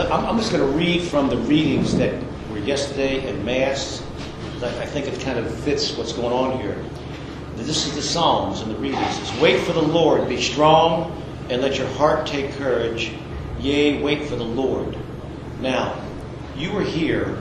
I'm, 0.00 0.24
I'm 0.24 0.38
just 0.38 0.52
going 0.52 0.70
to 0.70 0.78
read 0.78 1.02
from 1.02 1.28
the 1.28 1.36
readings 1.36 1.96
that 1.96 2.22
were 2.50 2.58
yesterday 2.58 3.28
at 3.28 3.44
Mass. 3.44 4.02
I, 4.62 4.86
think 4.86 5.06
it 5.06 5.20
kind 5.20 5.38
of 5.38 5.52
fits 5.60 5.96
what's 5.96 6.12
going 6.12 6.32
on 6.32 6.60
here. 6.60 6.76
This 7.56 7.86
is 7.86 7.94
the 7.94 8.02
Psalms 8.02 8.60
and 8.60 8.70
the 8.70 8.76
readings. 8.76 9.18
It's, 9.20 9.40
wait 9.40 9.60
for 9.60 9.72
the 9.72 9.82
Lord, 9.82 10.28
be 10.28 10.40
strong, 10.40 11.22
and 11.48 11.62
let 11.62 11.78
your 11.78 11.88
heart 11.88 12.26
take 12.26 12.52
courage. 12.52 13.12
Yea, 13.60 14.02
wait 14.02 14.28
for 14.28 14.36
the 14.36 14.44
Lord. 14.44 14.96
Now, 15.60 16.00
you 16.56 16.76
are 16.76 16.82
here, 16.82 17.40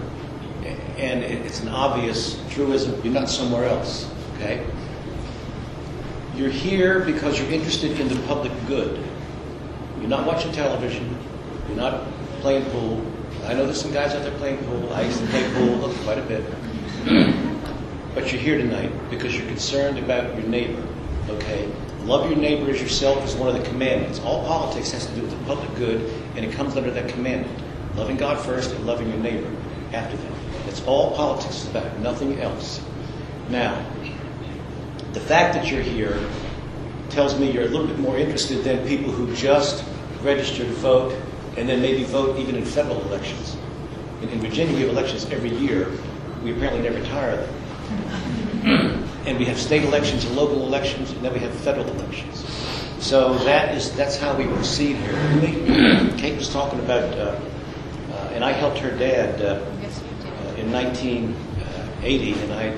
and 0.97 1.23
it's 1.23 1.61
an 1.61 1.69
obvious 1.69 2.41
truism. 2.49 2.99
You're 3.03 3.13
not 3.13 3.29
somewhere 3.29 3.65
else, 3.65 4.09
okay? 4.35 4.65
You're 6.35 6.49
here 6.49 6.99
because 6.99 7.39
you're 7.39 7.51
interested 7.51 7.99
in 7.99 8.07
the 8.07 8.19
public 8.27 8.51
good. 8.67 9.03
You're 9.99 10.09
not 10.09 10.25
watching 10.25 10.51
television. 10.51 11.17
You're 11.67 11.77
not 11.77 12.03
playing 12.41 12.65
pool. 12.71 13.05
I 13.45 13.53
know 13.53 13.65
there's 13.65 13.81
some 13.81 13.93
guys 13.93 14.13
out 14.13 14.23
there 14.23 14.37
playing 14.37 14.57
pool. 14.65 14.91
I 14.93 15.03
used 15.03 15.19
to 15.19 15.27
play 15.27 15.49
pool 15.53 15.89
quite 16.03 16.17
a 16.17 16.23
bit. 16.23 16.43
but 18.15 18.31
you're 18.31 18.41
here 18.41 18.57
tonight 18.57 18.91
because 19.09 19.37
you're 19.37 19.47
concerned 19.47 19.97
about 19.99 20.35
your 20.35 20.47
neighbor, 20.47 20.83
okay? 21.29 21.71
Love 22.01 22.29
your 22.29 22.39
neighbor 22.39 22.69
as 22.71 22.81
yourself 22.81 23.23
is 23.25 23.35
one 23.35 23.49
of 23.49 23.61
the 23.61 23.69
commandments. 23.69 24.19
All 24.19 24.43
politics 24.45 24.91
has 24.91 25.05
to 25.07 25.15
do 25.15 25.21
with 25.21 25.31
the 25.31 25.45
public 25.45 25.73
good, 25.75 26.01
and 26.35 26.45
it 26.45 26.53
comes 26.53 26.75
under 26.75 26.91
that 26.91 27.09
commandment. 27.09 27.61
Loving 27.95 28.17
God 28.17 28.43
first 28.43 28.71
and 28.71 28.85
loving 28.85 29.09
your 29.09 29.19
neighbor 29.19 29.49
after 29.93 30.17
that. 30.17 30.31
That's 30.65 30.81
all 30.85 31.15
politics 31.15 31.63
is 31.63 31.67
about, 31.69 31.99
nothing 31.99 32.39
else. 32.39 32.81
Now, 33.49 33.85
the 35.13 35.19
fact 35.19 35.53
that 35.55 35.71
you're 35.71 35.81
here 35.81 36.19
tells 37.09 37.39
me 37.39 37.51
you're 37.51 37.63
a 37.63 37.69
little 37.69 37.87
bit 37.87 37.99
more 37.99 38.17
interested 38.17 38.63
than 38.63 38.87
people 38.87 39.11
who 39.11 39.33
just 39.35 39.83
registered 40.21 40.67
to 40.67 40.73
vote 40.73 41.15
and 41.57 41.67
then 41.67 41.81
maybe 41.81 42.03
vote 42.03 42.37
even 42.39 42.55
in 42.55 42.63
federal 42.63 43.01
elections. 43.01 43.57
In, 44.21 44.29
in 44.29 44.39
Virginia, 44.39 44.73
we 44.75 44.81
have 44.81 44.91
elections 44.91 45.25
every 45.25 45.49
year. 45.49 45.91
We 46.43 46.51
apparently 46.51 46.87
never 46.87 47.03
tire 47.05 47.31
of 47.31 48.63
them. 48.63 49.03
and 49.25 49.37
we 49.37 49.45
have 49.45 49.59
state 49.59 49.83
elections 49.83 50.23
and 50.25 50.35
local 50.35 50.63
elections, 50.63 51.11
and 51.11 51.25
then 51.25 51.33
we 51.33 51.39
have 51.39 51.53
federal 51.53 51.87
elections. 51.87 52.45
So 52.99 53.35
that 53.39 53.75
is 53.75 53.91
that's 53.95 54.17
how 54.17 54.35
we 54.35 54.45
proceed 54.45 54.95
here. 54.97 56.11
Kate 56.17 56.37
was 56.37 56.49
talking 56.49 56.79
about, 56.79 57.03
uh, 57.17 57.39
uh, 58.11 58.31
and 58.33 58.43
I 58.43 58.51
helped 58.51 58.79
her 58.79 58.91
dad 58.91 59.41
uh, 59.41 59.45
uh 59.45 60.55
in 60.55 60.71
1980, 60.71 62.33
and 62.33 62.53
I 62.53 62.77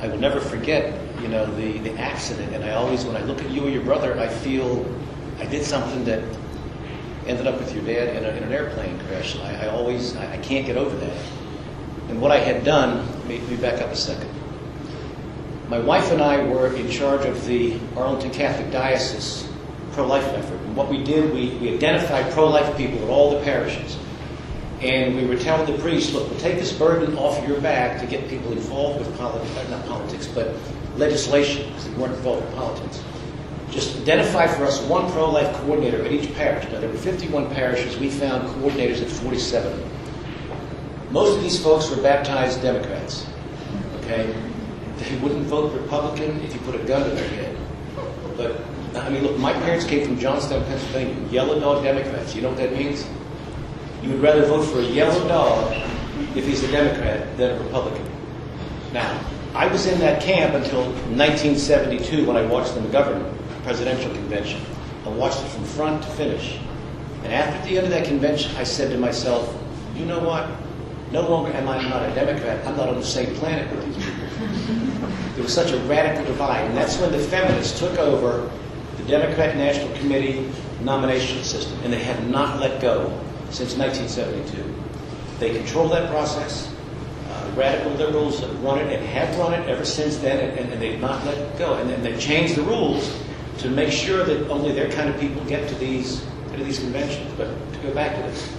I 0.00 0.08
will 0.08 0.18
never 0.18 0.40
forget, 0.40 0.98
you 1.20 1.28
know, 1.28 1.46
the 1.56 1.78
the 1.78 1.98
accident. 1.98 2.54
And 2.54 2.64
I 2.64 2.72
always, 2.72 3.04
when 3.04 3.16
I 3.16 3.22
look 3.22 3.42
at 3.42 3.50
you 3.50 3.66
or 3.66 3.68
your 3.68 3.84
brother, 3.84 4.18
I 4.18 4.28
feel 4.28 4.86
I 5.38 5.46
did 5.46 5.64
something 5.64 6.04
that 6.04 6.22
ended 7.28 7.46
up 7.46 7.58
with 7.58 7.74
your 7.74 7.84
dad 7.84 8.16
in, 8.16 8.24
a, 8.24 8.28
in 8.28 8.42
an 8.42 8.52
airplane 8.52 8.98
crash. 9.00 9.36
I, 9.36 9.66
I 9.66 9.68
always, 9.68 10.16
I, 10.16 10.32
I, 10.32 10.36
can't 10.38 10.66
get 10.66 10.76
over 10.76 10.96
that. 10.96 11.16
And 12.08 12.20
what 12.20 12.30
I 12.30 12.38
had 12.38 12.64
done, 12.64 13.06
let 13.18 13.26
me, 13.26 13.56
back 13.56 13.82
up 13.82 13.90
a 13.90 13.96
second. 13.96 14.30
My 15.68 15.78
wife 15.78 16.10
and 16.10 16.22
I 16.22 16.42
were 16.42 16.74
in 16.74 16.90
charge 16.90 17.26
of 17.26 17.44
the 17.46 17.78
Arlington 17.94 18.30
Catholic 18.30 18.72
Diocese 18.72 19.46
pro-life 19.92 20.24
effort. 20.24 20.58
And 20.60 20.74
what 20.74 20.88
we 20.88 21.04
did, 21.04 21.32
we, 21.34 21.50
we 21.58 21.74
identified 21.74 22.32
pro-life 22.32 22.76
people 22.76 23.02
at 23.02 23.10
all 23.10 23.36
the 23.36 23.44
parishes. 23.44 23.98
And 24.80 25.16
we 25.16 25.26
were 25.26 25.36
telling 25.36 25.70
the 25.70 25.76
priests, 25.82 26.14
look, 26.14 26.30
we'll 26.30 26.40
take 26.40 26.56
this 26.56 26.72
burden 26.72 27.18
off 27.18 27.46
your 27.46 27.60
back 27.60 28.00
to 28.00 28.06
get 28.06 28.28
people 28.30 28.52
involved 28.52 29.00
with 29.00 29.18
politics, 29.18 29.68
not 29.68 29.84
politics, 29.86 30.26
but 30.28 30.54
legislation, 30.96 31.68
because 31.68 31.88
they 31.88 31.94
weren't 31.94 32.14
involved 32.14 32.46
in 32.46 32.52
politics 32.54 33.02
just 33.70 34.00
identify 34.00 34.46
for 34.46 34.64
us 34.64 34.80
one 34.82 35.10
pro-life 35.12 35.54
coordinator 35.56 36.04
at 36.04 36.10
each 36.12 36.32
parish. 36.34 36.64
Now, 36.72 36.80
there 36.80 36.88
were 36.88 36.96
51 36.96 37.50
parishes. 37.54 37.98
We 37.98 38.10
found 38.10 38.48
coordinators 38.48 39.02
at 39.02 39.08
47. 39.08 39.90
Most 41.10 41.36
of 41.36 41.42
these 41.42 41.62
folks 41.62 41.90
were 41.90 42.02
baptized 42.02 42.62
Democrats. 42.62 43.26
Okay? 44.00 44.34
They 44.98 45.16
wouldn't 45.18 45.46
vote 45.46 45.72
Republican 45.72 46.40
if 46.40 46.54
you 46.54 46.60
put 46.60 46.74
a 46.74 46.84
gun 46.84 47.08
to 47.08 47.14
their 47.14 47.28
head. 47.28 47.56
But, 48.36 48.60
I 48.96 49.10
mean, 49.10 49.22
look, 49.22 49.38
my 49.38 49.52
parents 49.52 49.84
came 49.84 50.04
from 50.04 50.18
Johnstown, 50.18 50.64
Pennsylvania. 50.64 51.28
Yellow 51.30 51.60
dog 51.60 51.84
Democrats. 51.84 52.34
You 52.34 52.42
know 52.42 52.48
what 52.48 52.58
that 52.58 52.72
means? 52.72 53.06
You 54.02 54.10
would 54.10 54.20
rather 54.20 54.44
vote 54.46 54.62
for 54.62 54.78
a 54.80 54.84
yellow 54.84 55.26
dog 55.28 55.74
if 56.34 56.46
he's 56.46 56.62
a 56.62 56.70
Democrat 56.70 57.36
than 57.36 57.58
a 57.58 57.62
Republican. 57.64 58.06
Now, 58.92 59.20
I 59.54 59.66
was 59.66 59.86
in 59.86 59.98
that 60.00 60.22
camp 60.22 60.54
until 60.54 60.84
1972 60.84 62.26
when 62.26 62.36
I 62.36 62.42
watched 62.46 62.74
the 62.74 62.80
McGovern 62.80 63.37
presidential 63.68 64.10
convention. 64.12 64.58
I 65.04 65.10
watched 65.10 65.44
it 65.44 65.48
from 65.48 65.62
front 65.64 66.02
to 66.02 66.08
finish. 66.12 66.58
And 67.22 67.34
after 67.34 67.68
the 67.68 67.76
end 67.76 67.84
of 67.84 67.90
that 67.92 68.06
convention, 68.06 68.56
I 68.56 68.64
said 68.64 68.90
to 68.92 68.96
myself, 68.96 69.54
you 69.94 70.06
know 70.06 70.20
what? 70.20 70.48
No 71.12 71.28
longer 71.28 71.52
am 71.52 71.68
I 71.68 71.86
not 71.86 72.02
a 72.02 72.14
Democrat. 72.14 72.66
I'm 72.66 72.78
not 72.78 72.88
on 72.88 72.94
the 72.94 73.04
same 73.04 73.34
planet 73.34 73.70
with 73.70 73.84
these 73.94 74.06
people. 74.06 74.24
There 75.34 75.44
was 75.44 75.52
such 75.52 75.70
a 75.70 75.78
radical 75.80 76.24
divide. 76.24 76.62
And 76.62 76.74
that's 76.74 76.98
when 76.98 77.12
the 77.12 77.18
feminists 77.18 77.78
took 77.78 77.96
over 77.98 78.50
the 78.96 79.02
Democrat 79.04 79.54
National 79.54 79.94
Committee 79.98 80.50
nomination 80.80 81.44
system. 81.44 81.78
And 81.84 81.92
they 81.92 82.02
have 82.02 82.26
not 82.26 82.58
let 82.60 82.80
go 82.80 83.08
since 83.50 83.76
1972. 83.76 84.64
They 85.40 85.54
control 85.54 85.88
that 85.90 86.10
process. 86.10 86.74
Uh, 87.28 87.52
radical 87.54 87.92
liberals 87.92 88.40
have 88.40 88.64
run 88.64 88.78
it 88.78 88.90
and 88.90 89.06
have 89.08 89.38
run 89.38 89.52
it 89.52 89.68
ever 89.68 89.84
since 89.84 90.16
then, 90.16 90.56
and, 90.58 90.72
and 90.72 90.80
they've 90.80 91.00
not 91.00 91.24
let 91.26 91.58
go. 91.58 91.74
And, 91.74 91.90
and 91.90 92.02
they've 92.02 92.18
changed 92.18 92.56
the 92.56 92.62
rules 92.62 93.14
to 93.58 93.68
make 93.70 93.92
sure 93.92 94.24
that 94.24 94.48
only 94.48 94.72
their 94.72 94.90
kind 94.90 95.08
of 95.08 95.18
people 95.20 95.44
get 95.44 95.68
to 95.68 95.74
these 95.76 96.24
to 96.52 96.64
these 96.64 96.78
conventions. 96.78 97.32
But 97.36 97.48
to 97.72 97.78
go 97.80 97.94
back 97.94 98.16
to 98.16 98.22
this, 98.22 98.52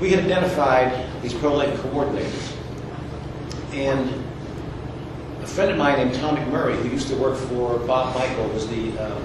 we 0.00 0.10
had 0.10 0.24
identified 0.24 1.06
these 1.22 1.34
pro-life 1.34 1.78
coordinators, 1.80 2.56
and 3.72 4.08
a 5.42 5.46
friend 5.46 5.70
of 5.70 5.78
mine 5.78 5.98
named 5.98 6.14
Tom 6.14 6.36
McMurray, 6.36 6.80
who 6.82 6.88
used 6.88 7.08
to 7.08 7.16
work 7.16 7.36
for 7.36 7.78
Bob 7.80 8.14
Michel, 8.14 8.48
was 8.48 8.68
the 8.68 8.98
uh, 8.98 9.20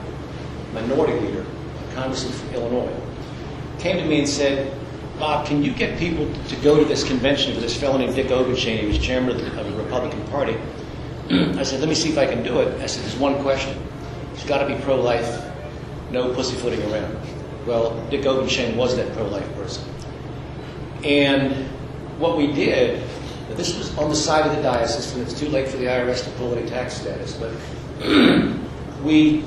minority 0.73 1.19
leader, 1.19 1.45
congressman 1.93 2.33
from 2.33 2.49
Illinois, 2.55 2.93
came 3.79 3.97
to 3.97 4.05
me 4.05 4.19
and 4.19 4.27
said, 4.27 4.77
Bob, 5.19 5.45
can 5.45 5.63
you 5.63 5.73
get 5.73 5.97
people 5.97 6.29
to 6.49 6.55
go 6.57 6.77
to 6.77 6.85
this 6.85 7.03
convention 7.03 7.53
with 7.53 7.63
this 7.63 7.77
fellow 7.77 7.97
named 7.97 8.15
Dick 8.15 8.27
Obenshain? 8.27 8.79
He 8.79 8.87
was 8.87 8.99
chairman 8.99 9.29
of 9.29 9.37
the, 9.37 9.59
of 9.59 9.65
the 9.65 9.81
Republican 9.81 10.21
Party. 10.27 10.57
I 11.29 11.63
said, 11.63 11.79
let 11.79 11.87
me 11.87 11.95
see 11.95 12.09
if 12.09 12.17
I 12.17 12.25
can 12.25 12.43
do 12.43 12.59
it. 12.59 12.81
I 12.81 12.85
said, 12.85 13.03
there's 13.03 13.15
one 13.15 13.41
question. 13.41 13.81
It's 14.35 14.43
got 14.43 14.67
to 14.67 14.67
be 14.67 14.79
pro-life, 14.83 15.43
no 16.11 16.33
pussyfooting 16.33 16.81
around. 16.91 17.17
Well, 17.65 18.05
Dick 18.09 18.21
Obenshain 18.25 18.75
was 18.75 18.97
that 18.97 19.11
pro-life 19.13 19.49
person. 19.55 19.89
And 21.05 21.53
what 22.19 22.37
we 22.37 22.51
did, 22.51 23.01
this 23.51 23.77
was 23.77 23.97
on 23.97 24.09
the 24.09 24.15
side 24.15 24.45
of 24.45 24.53
the 24.53 24.61
diocese, 24.61 25.13
and 25.13 25.21
it's 25.21 25.39
too 25.39 25.47
late 25.47 25.69
for 25.69 25.77
the 25.77 25.85
IRS 25.85 26.25
to 26.25 26.29
pull 26.31 26.53
any 26.53 26.67
tax 26.67 26.95
status, 26.95 27.33
but 27.33 27.53
we 29.03 29.45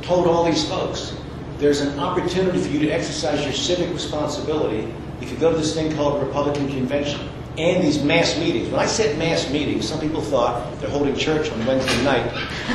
told 0.00 0.26
all 0.26 0.44
these 0.44 0.66
folks, 0.66 1.14
there's 1.58 1.82
an 1.82 1.98
opportunity 2.00 2.58
for 2.58 2.68
you 2.68 2.78
to 2.78 2.88
exercise 2.88 3.44
your 3.44 3.52
civic 3.52 3.92
responsibility 3.92 4.90
if 5.20 5.30
you 5.30 5.36
go 5.36 5.50
to 5.50 5.56
this 5.58 5.74
thing 5.74 5.94
called 5.96 6.22
Republican 6.22 6.66
Convention 6.68 7.28
and 7.58 7.82
these 7.82 8.02
mass 8.02 8.38
meetings. 8.38 8.68
When 8.68 8.80
I 8.80 8.86
said 8.86 9.18
mass 9.18 9.50
meetings, 9.50 9.88
some 9.88 9.98
people 10.00 10.20
thought 10.20 10.78
they're 10.80 10.90
holding 10.90 11.16
church 11.16 11.50
on 11.50 11.64
Wednesday 11.66 12.04
night 12.04 12.26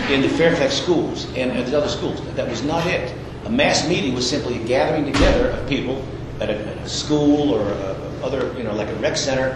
in 0.09 0.21
the 0.21 0.29
Fairfax 0.29 0.73
schools 0.73 1.25
and, 1.35 1.51
at 1.51 1.67
the 1.67 1.77
other 1.77 1.87
schools. 1.89 2.19
That 2.35 2.49
was 2.49 2.63
not 2.63 2.85
it. 2.87 3.13
A 3.45 3.49
mass 3.49 3.87
meeting 3.87 4.15
was 4.15 4.27
simply 4.27 4.61
a 4.61 4.65
gathering 4.65 5.05
together 5.05 5.49
of 5.49 5.69
people 5.69 6.03
at 6.39 6.49
a, 6.49 6.57
at 6.57 6.77
a 6.77 6.89
school 6.89 7.53
or 7.53 7.61
a, 7.61 8.01
other, 8.23 8.53
you 8.57 8.63
know, 8.63 8.73
like 8.73 8.87
a 8.87 8.95
rec 8.95 9.17
center, 9.17 9.53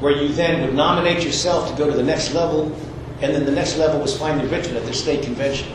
where 0.00 0.12
you 0.12 0.28
then 0.28 0.62
would 0.62 0.74
nominate 0.74 1.24
yourself 1.24 1.70
to 1.70 1.76
go 1.76 1.90
to 1.90 1.96
the 1.96 2.02
next 2.02 2.34
level, 2.34 2.66
and 3.20 3.34
then 3.34 3.44
the 3.44 3.52
next 3.52 3.76
level 3.76 4.00
was 4.00 4.16
finally 4.16 4.48
written 4.48 4.76
at 4.76 4.84
the 4.84 4.94
state 4.94 5.22
convention. 5.22 5.68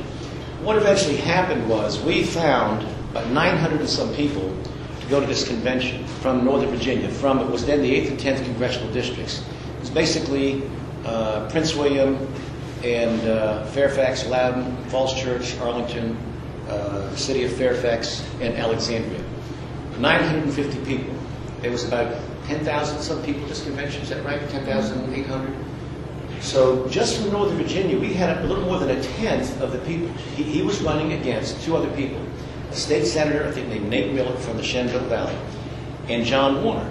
What 0.64 0.78
eventually 0.78 1.18
happened 1.18 1.68
was 1.68 2.02
we 2.02 2.24
found 2.24 2.88
about 3.12 3.28
900 3.28 3.82
and 3.82 3.90
some 3.90 4.14
people 4.14 4.56
to 5.04 5.10
go 5.10 5.20
to 5.20 5.26
this 5.26 5.48
convention 5.48 6.06
from 6.22 6.46
Northern 6.46 6.70
Virginia, 6.70 7.10
from 7.10 7.40
it 7.40 7.50
was 7.50 7.66
then 7.66 7.82
the 7.82 7.92
8th 7.94 8.12
and 8.12 8.20
10th 8.20 8.44
congressional 8.46 8.92
districts. 8.94 9.44
It 9.76 9.80
was 9.82 9.90
basically 9.90 10.64
uh, 11.06 11.50
Prince 11.50 11.76
William 11.76 12.16
and 12.84 13.22
uh, 13.28 13.66
Fairfax, 13.68 14.26
Loudoun, 14.28 14.76
Falls 14.86 15.14
Church, 15.20 15.58
Arlington, 15.58 16.18
uh, 16.70 17.10
the 17.10 17.18
city 17.18 17.44
of 17.44 17.54
Fairfax, 17.54 18.28
and 18.40 18.56
Alexandria. 18.56 19.22
950 20.00 20.86
people. 20.86 21.14
There 21.62 21.72
was 21.72 21.86
about 21.86 22.16
10,000 22.46 23.02
some 23.02 23.22
people 23.24 23.44
at 23.44 23.50
this 23.50 23.64
convention, 23.64 24.02
is 24.02 24.10
that 24.10 24.24
right? 24.26 24.40
10,800? 24.50 25.54
So 26.42 26.88
just 26.90 27.22
from 27.22 27.32
Northern 27.32 27.58
Virginia, 27.58 27.98
we 27.98 28.14
had 28.14 28.38
a 28.38 28.48
little 28.48 28.66
more 28.66 28.78
than 28.78 28.90
a 28.90 29.02
tenth 29.02 29.62
of 29.62 29.72
the 29.72 29.80
people. 29.80 30.10
He, 30.36 30.44
he 30.44 30.62
was 30.62 30.82
running 30.82 31.14
against 31.14 31.62
two 31.64 31.76
other 31.76 31.90
people 31.96 32.20
state 32.76 33.06
senator, 33.06 33.48
I 33.48 33.52
think 33.52 33.68
named 33.68 33.90
Nate 33.90 34.14
Miller 34.14 34.36
from 34.38 34.58
the 34.58 34.64
Shenandoah 34.64 35.08
Valley, 35.08 35.36
and 36.10 36.26
John 36.26 36.64
Warner, 36.64 36.90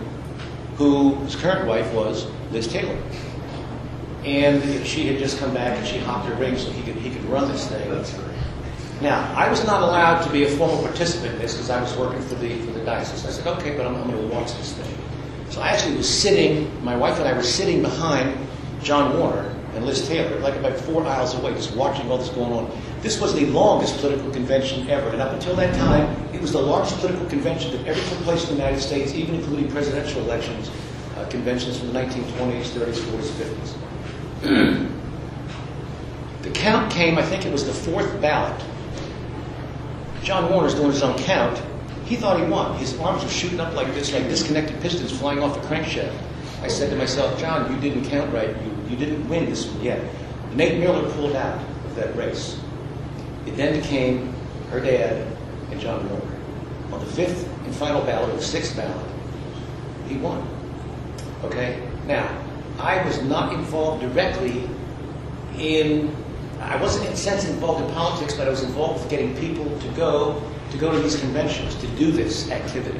whose 0.76 1.37
current 1.37 1.67
wife 1.67 1.93
was 1.93 2.26
Liz 2.50 2.67
Taylor. 2.67 2.96
And 4.25 4.87
she 4.87 5.06
had 5.08 5.19
just 5.19 5.38
come 5.38 5.52
back 5.52 5.76
and 5.76 5.87
she 5.87 5.99
hopped 5.99 6.29
her 6.29 6.34
ring 6.37 6.56
so 6.56 6.70
he 6.70 6.82
could, 6.82 6.94
he 6.96 7.11
could 7.11 7.25
run 7.25 7.50
this 7.50 7.67
thing. 7.67 7.90
Now, 9.00 9.34
I 9.34 9.50
was 9.50 9.67
not 9.67 9.82
allowed 9.82 10.23
to 10.23 10.31
be 10.31 10.44
a 10.44 10.49
formal 10.56 10.81
participant 10.81 11.34
in 11.34 11.40
this 11.40 11.55
because 11.55 11.70
I 11.70 11.81
was 11.81 11.96
working 11.96 12.23
for 12.23 12.37
the, 12.37 12.56
for 12.61 12.70
the 12.70 12.85
diocese. 12.85 13.26
I 13.26 13.31
said, 13.31 13.46
okay, 13.58 13.76
but 13.76 13.85
I'm, 13.85 13.96
I'm 13.96 14.08
going 14.08 14.28
to 14.28 14.35
watch 14.35 14.52
this 14.55 14.75
thing. 14.75 14.96
So 15.50 15.61
I 15.61 15.70
actually 15.70 15.96
was 15.96 16.08
sitting, 16.08 16.85
my 16.85 16.96
wife 16.96 17.19
and 17.19 17.26
I 17.26 17.32
were 17.32 17.43
sitting 17.43 17.82
behind 17.82 18.38
John 18.82 19.19
Warner 19.19 19.55
and 19.75 19.85
Liz 19.85 20.06
Taylor, 20.06 20.38
like 20.38 20.55
about 20.55 20.78
four 20.78 21.05
aisles 21.05 21.35
away, 21.35 21.52
just 21.55 21.75
watching 21.75 22.11
all 22.11 22.19
this 22.19 22.28
going 22.28 22.52
on. 22.52 22.70
This 23.02 23.20
was 23.20 23.34
the 23.34 23.46
longest 23.46 23.99
political 23.99 24.31
convention 24.31 24.88
ever, 24.88 25.08
and 25.08 25.20
up 25.20 25.32
until 25.32 25.56
that 25.56 25.75
time, 25.75 26.08
it 26.32 26.40
was 26.40 26.52
the 26.52 26.62
largest 26.62 27.00
political 27.00 27.26
convention 27.26 27.72
that 27.72 27.84
ever 27.84 28.00
took 28.08 28.19
place 28.20 28.49
in 28.49 28.50
the 28.50 28.62
United 28.62 28.81
States, 28.81 29.12
even 29.12 29.34
including 29.34 29.69
presidential 29.72 30.22
elections, 30.22 30.70
uh, 31.16 31.26
conventions 31.26 31.78
from 31.78 31.93
the 31.93 31.99
1920s, 31.99 32.66
30s, 32.66 33.00
40s, 33.00 33.75
50s. 34.43 34.88
the 36.43 36.50
count 36.50 36.93
came, 36.93 37.19
I 37.19 37.22
think 37.22 37.44
it 37.44 37.50
was 37.50 37.66
the 37.66 37.72
fourth 37.72 38.20
ballot. 38.20 38.62
John 40.22 40.49
Warner's 40.52 40.76
doing 40.76 40.93
his 40.93 41.02
own 41.02 41.19
count. 41.19 41.60
He 42.04 42.14
thought 42.14 42.38
he 42.38 42.46
won. 42.46 42.78
His 42.78 42.96
arms 43.00 43.25
were 43.25 43.31
shooting 43.31 43.58
up 43.58 43.75
like 43.75 43.93
this, 43.94 44.12
like 44.12 44.28
disconnected 44.28 44.81
pistons 44.81 45.10
flying 45.10 45.40
off 45.40 45.60
the 45.60 45.66
crankshaft. 45.66 46.16
I 46.62 46.69
said 46.69 46.90
to 46.90 46.96
myself, 46.96 47.37
John, 47.40 47.75
you 47.75 47.81
didn't 47.81 48.04
count 48.04 48.32
right. 48.32 48.49
You, 48.49 48.90
you 48.90 48.96
didn't 48.96 49.28
win 49.28 49.46
this 49.46 49.66
one 49.66 49.82
yet. 49.82 50.00
Nate 50.54 50.78
Miller 50.78 51.10
pulled 51.14 51.34
out 51.34 51.60
of 51.87 51.96
that 51.96 52.14
race. 52.16 52.60
It 53.47 53.56
then 53.56 53.81
became 53.81 54.33
her 54.71 54.81
dad 54.81 55.27
and 55.71 55.81
John 55.81 56.09
Warner. 56.09 56.25
On 56.93 57.00
the 57.00 57.06
fifth 57.12 57.49
and 57.65 57.75
final 57.75 58.03
ballot, 58.03 58.31
or 58.31 58.37
the 58.37 58.43
sixth 58.43 58.77
ballot, 58.77 59.06
he 60.09 60.17
won. 60.17 60.47
Okay? 61.44 61.83
Now, 62.06 62.29
I 62.79 63.05
was 63.05 63.23
not 63.23 63.53
involved 63.53 64.03
directly 64.03 64.69
in, 65.59 66.15
I 66.61 66.77
wasn't 66.77 67.06
in 67.06 67.12
a 67.12 67.17
sense 67.17 67.47
involved 67.49 67.85
in 67.85 67.94
politics, 67.94 68.35
but 68.35 68.47
I 68.47 68.50
was 68.50 68.62
involved 68.62 69.03
with 69.03 69.11
getting 69.11 69.37
people 69.37 69.79
to 69.79 69.88
go 69.88 70.43
to 70.73 70.79
go 70.79 70.91
to 70.91 70.99
these 70.99 71.21
conventions, 71.21 71.75
to 71.77 71.87
do 71.88 72.11
this 72.11 72.50
activity. 72.50 72.99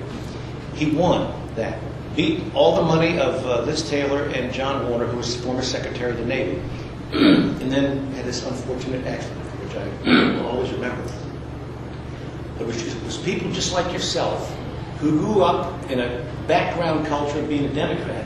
He 0.75 0.91
won 0.91 1.33
that. 1.57 1.79
Beat 2.15 2.43
all 2.55 2.77
the 2.77 2.83
money 2.83 3.19
of 3.19 3.45
uh, 3.47 3.63
Liz 3.63 3.89
Taylor 3.89 4.25
and 4.27 4.53
John 4.53 4.89
Warner, 4.91 5.07
who 5.07 5.17
was 5.17 5.35
former 5.43 5.63
Secretary 5.63 6.11
of 6.11 6.19
the 6.19 6.27
Navy, 6.27 6.61
and 7.13 7.73
then 7.73 8.13
had 8.13 8.27
this 8.27 8.47
unfortunate 8.47 9.07
accident, 9.07 9.42
which 9.73 10.07
I 10.07 10.43
will 10.43 10.47
always 10.47 10.71
remember. 10.71 11.03
It 12.61 12.67
was, 12.67 12.95
it 12.95 13.03
was 13.05 13.19
people 13.19 13.51
just 13.53 13.73
like 13.73 13.93
yourself 13.93 14.55
who 14.99 15.19
grew 15.19 15.43
up 15.43 15.91
in 15.91 16.01
a 16.01 16.33
background 16.47 17.07
culture 17.07 17.41
of 17.41 17.49
being 17.49 17.65
a 17.65 17.75
Democrat, 17.75 18.25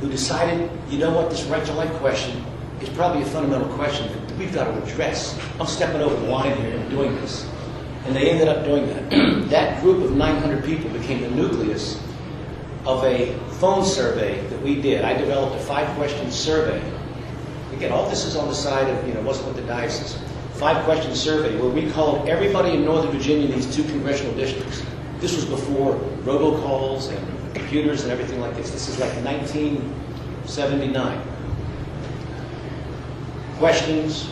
who 0.00 0.08
decided, 0.08 0.70
you 0.90 0.98
know 0.98 1.10
what, 1.10 1.30
this 1.30 1.42
right 1.44 1.64
to 1.64 1.72
life 1.72 1.90
question 1.94 2.44
is 2.80 2.88
probably 2.90 3.22
a 3.22 3.26
fundamental 3.26 3.68
question 3.74 4.12
that 4.12 4.36
we've 4.36 4.54
got 4.54 4.64
to 4.64 4.82
address. 4.84 5.38
I'm 5.58 5.66
stepping 5.66 6.00
over 6.00 6.14
the 6.14 6.30
line 6.30 6.56
here 6.58 6.76
and 6.76 6.90
doing 6.90 7.14
this. 7.16 7.48
And 8.04 8.14
they 8.14 8.30
ended 8.30 8.48
up 8.48 8.64
doing 8.64 8.86
that. 8.86 9.10
that 9.50 9.82
group 9.82 10.04
of 10.04 10.14
900 10.16 10.64
people 10.64 10.90
became 10.90 11.22
the 11.22 11.30
nucleus 11.30 12.00
of 12.86 13.02
a 13.04 13.36
phone 13.58 13.84
survey 13.84 14.40
that 14.48 14.62
we 14.62 14.80
did. 14.80 15.04
I 15.04 15.14
developed 15.14 15.56
a 15.56 15.60
five-question 15.60 16.30
survey. 16.30 16.80
Again, 17.72 17.90
all 17.90 18.08
this 18.08 18.24
is 18.24 18.36
on 18.36 18.48
the 18.48 18.54
side 18.54 18.88
of, 18.88 19.06
you 19.06 19.14
know, 19.14 19.20
wasn't 19.22 19.48
with 19.48 19.56
the 19.56 19.62
diocese. 19.62 20.16
Five-question 20.58 21.14
survey 21.14 21.56
where 21.60 21.70
we 21.70 21.88
called 21.92 22.28
everybody 22.28 22.74
in 22.74 22.84
Northern 22.84 23.12
Virginia 23.12 23.46
in 23.46 23.52
these 23.52 23.72
two 23.72 23.84
congressional 23.84 24.34
districts. 24.34 24.82
This 25.20 25.36
was 25.36 25.44
before 25.44 25.94
robocalls 26.24 27.12
and 27.16 27.54
computers 27.54 28.02
and 28.02 28.10
everything 28.10 28.40
like 28.40 28.56
this. 28.56 28.72
This 28.72 28.88
is 28.88 28.98
like 28.98 29.12
1979. 29.24 31.20
Questions. 33.58 34.28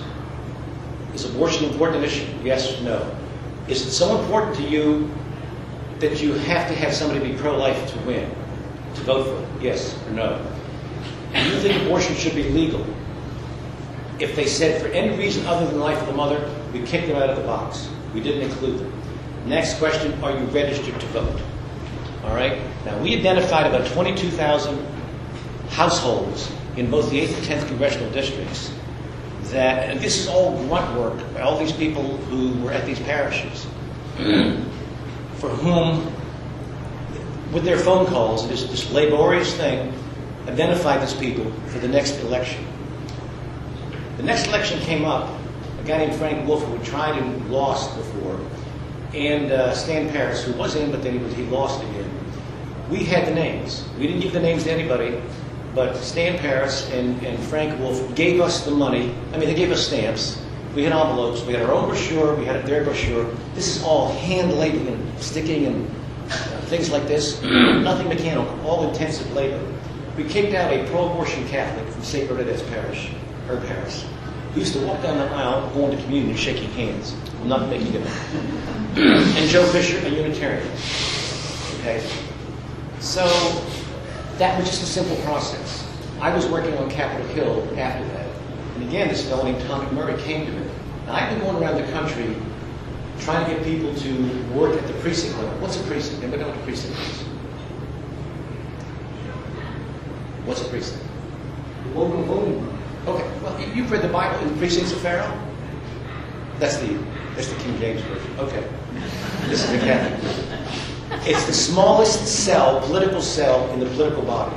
Is 1.15 1.25
abortion 1.27 1.67
an 1.67 1.71
important 1.71 2.03
issue? 2.03 2.27
Yes, 2.43 2.77
or 2.77 2.83
no. 2.83 3.17
Is 3.69 3.87
it 3.87 3.93
so 3.93 4.21
important 4.21 4.57
to 4.57 4.63
you 4.63 5.09
that 6.01 6.21
you 6.21 6.33
have 6.33 6.67
to 6.69 6.75
have 6.75 6.93
somebody 6.93 7.21
be 7.31 7.39
pro-life 7.39 7.93
to 7.93 7.99
win, 8.01 8.29
to 8.95 9.01
vote 9.03 9.27
for 9.27 9.41
it? 9.43 9.63
Yes 9.63 9.97
or 10.09 10.11
no? 10.11 10.45
Do 11.33 11.41
you 11.41 11.61
think 11.61 11.81
abortion 11.85 12.17
should 12.17 12.35
be 12.35 12.49
legal? 12.51 12.85
If 14.19 14.35
they 14.35 14.47
said 14.47 14.81
for 14.81 14.89
any 14.89 15.17
reason 15.17 15.47
other 15.47 15.67
than 15.67 15.79
life 15.79 16.01
of 16.01 16.07
the 16.07 16.15
mother, 16.15 16.51
we 16.73 16.83
kicked 16.83 17.09
them 17.09 17.17
out 17.17 17.29
of 17.29 17.37
the 17.37 17.43
box. 17.43 17.91
We 18.15 18.21
didn't 18.21 18.51
include 18.51 18.79
them. 18.79 18.93
Next 19.47 19.79
question, 19.79 20.13
are 20.25 20.33
you 20.33 20.45
registered 20.47 20.99
to 20.99 21.07
vote? 21.09 21.41
All 22.25 22.35
right? 22.35 22.61
Now, 22.85 22.99
we 22.99 23.17
identified 23.17 23.67
about 23.67 23.87
22,000 23.93 24.85
households 25.71 26.51
in 26.77 26.91
both 26.91 27.11
the 27.11 27.21
8th 27.21 27.37
and 27.37 27.47
10th 27.47 27.69
congressional 27.69 28.11
districts 28.11 28.73
that, 29.51 29.89
and 29.89 30.01
this 30.01 30.19
is 30.19 30.29
all 30.29 30.57
grunt 30.67 30.99
work 30.99 31.35
by 31.35 31.41
all 31.41 31.59
these 31.59 31.73
people 31.73 32.17
who 32.29 32.59
were 32.63 32.73
at 32.73 32.85
these 32.85 32.99
parishes, 33.01 33.67
for 35.37 35.49
whom, 35.49 36.13
with 37.53 37.65
their 37.65 37.79
phone 37.79 38.07
calls, 38.07 38.49
this, 38.49 38.65
this 38.65 38.91
laborious 38.91 39.55
thing, 39.57 39.93
identified 40.49 41.03
these 41.03 41.15
people 41.15 41.51
for 41.69 41.79
the 41.79 41.89
next 41.89 42.19
election. 42.21 42.65
The 44.17 44.23
next 44.23 44.47
election 44.47 44.81
came 44.81 45.05
up, 45.05 45.31
a 45.81 45.85
guy 45.85 45.99
named 45.99 46.15
Frank 46.15 46.47
Wolf, 46.47 46.65
who 46.65 46.77
had 46.77 46.87
tried 46.87 47.19
and 47.19 47.51
lost 47.51 47.97
before, 47.97 48.41
and 49.15 49.53
uh, 49.53 49.75
Stan 49.75 50.11
Parris, 50.11 50.45
who 50.45 50.53
was 50.55 50.75
in, 50.75 50.91
but 50.91 51.03
then 51.03 51.15
he, 51.15 51.19
was, 51.19 51.35
he 51.35 51.43
lost 51.45 51.83
again. 51.83 52.11
We 52.91 53.05
had 53.05 53.27
the 53.27 53.35
names. 53.35 53.87
We 53.99 54.07
didn't 54.07 54.21
give 54.21 54.33
the 54.33 54.41
names 54.41 54.65
to 54.65 54.73
anybody. 54.73 55.21
But 55.75 55.95
Stan 55.99 56.39
Parris 56.39 56.91
and, 56.93 57.23
and 57.23 57.39
Frank 57.49 57.79
Wolf 57.79 58.15
gave 58.15 58.41
us 58.41 58.65
the 58.65 58.71
money. 58.71 59.15
I 59.35 59.37
mean, 59.37 59.47
they 59.47 59.55
gave 59.55 59.71
us 59.71 59.87
stamps. 59.87 60.43
We 60.75 60.85
had 60.85 60.93
envelopes. 60.95 61.43
We 61.45 61.53
had 61.53 61.63
our 61.63 61.73
own 61.73 61.89
brochure. 61.89 62.35
We 62.35 62.47
had 62.47 62.65
their 62.65 62.83
brochure. 62.83 63.31
This 63.55 63.77
is 63.77 63.83
all 63.83 64.11
hand 64.21 64.55
labeling 64.55 64.89
and 64.89 65.19
sticking 65.19 65.67
and 65.67 65.87
uh, 66.31 66.61
things 66.63 66.91
like 66.91 67.07
this. 67.07 67.43
Nothing 67.43 68.09
mechanical, 68.09 68.59
all 68.67 68.89
intensive 68.89 69.31
labor. 69.35 69.61
We 70.17 70.25
kicked 70.25 70.55
out 70.55 70.73
a 70.73 70.87
pro-abortion 70.89 71.47
Catholic 71.49 71.87
from 71.93 72.03
St. 72.03 72.27
Bernadette's 72.27 72.63
Parish, 72.71 73.11
her 73.47 73.61
parents. 73.67 74.05
He 74.55 74.61
used 74.61 74.73
to 74.75 74.81
walk 74.87 75.03
down 75.03 75.19
the 75.19 75.27
aisle, 75.35 75.71
going 75.75 75.97
to 75.97 76.03
communion, 76.03 76.37
shaking 76.37 76.71
hands. 76.71 77.15
I'm 77.41 77.49
not 77.49 77.69
making 77.69 77.95
it 77.95 78.07
up. 78.07 78.13
and 78.97 79.51
Joe 79.51 79.67
Fisher, 79.67 79.99
a 80.07 80.09
Unitarian. 80.09 80.67
Okay? 81.81 82.03
So 83.01 83.27
that 84.39 84.59
was 84.59 84.69
just 84.69 84.83
a 84.83 84.87
simple 84.87 85.17
process. 85.25 85.87
I 86.21 86.35
was 86.35 86.47
working 86.47 86.77
on 86.79 86.91
Capitol 86.91 87.27
Hill 87.29 87.63
after 87.79 88.07
that. 88.09 88.27
And 88.75 88.89
again, 88.89 89.09
this 89.09 89.29
fellow 89.29 89.45
named 89.45 89.63
Tom 89.67 89.87
McMurray 89.87 90.19
came 90.21 90.47
to 90.47 90.53
me. 90.53 90.67
And 91.03 91.11
I've 91.11 91.31
been 91.31 91.41
going 91.41 91.63
around 91.63 91.77
the 91.77 91.93
country 91.93 92.35
trying 93.21 93.49
to 93.49 93.55
get 93.55 93.65
people 93.65 93.95
to 93.95 94.43
work 94.55 94.77
at 94.77 94.87
the 94.87 94.95
precinct 94.95 95.39
level. 95.39 95.59
What's 95.61 95.81
a 95.81 95.83
precinct? 95.85 96.23
Anybody 96.23 96.43
know 96.43 96.49
what 96.49 96.59
a 96.59 96.63
precinct 96.63 96.99
is? 96.99 97.23
What's 100.47 100.63
a 100.63 100.69
precinct? 100.69 101.05
Local 101.95 102.23
voting. 102.25 102.76
Well, 103.47 103.61
you- 103.61 103.73
you've 103.75 103.93
read 103.93 104.03
the 104.03 104.09
Bible 104.09 104.39
in 104.45 104.59
Precincts 104.59 104.91
of 104.91 104.99
Pharaoh? 104.99 105.33
That's 106.59 106.79
the, 106.79 106.99
that's 107.37 107.47
the 107.47 107.55
King 107.63 107.79
James 107.79 108.01
Version. 108.03 108.31
Okay. 108.41 108.65
This 109.49 109.63
is 109.63 109.71
the 109.71 109.79
Catholic. 109.79 110.19
It's 111.27 111.45
the 111.47 111.53
smallest 111.53 112.27
cell, 112.27 112.81
political 112.81 113.23
cell, 113.23 113.71
in 113.73 113.79
the 113.79 113.87
political 113.87 114.23
body. 114.23 114.57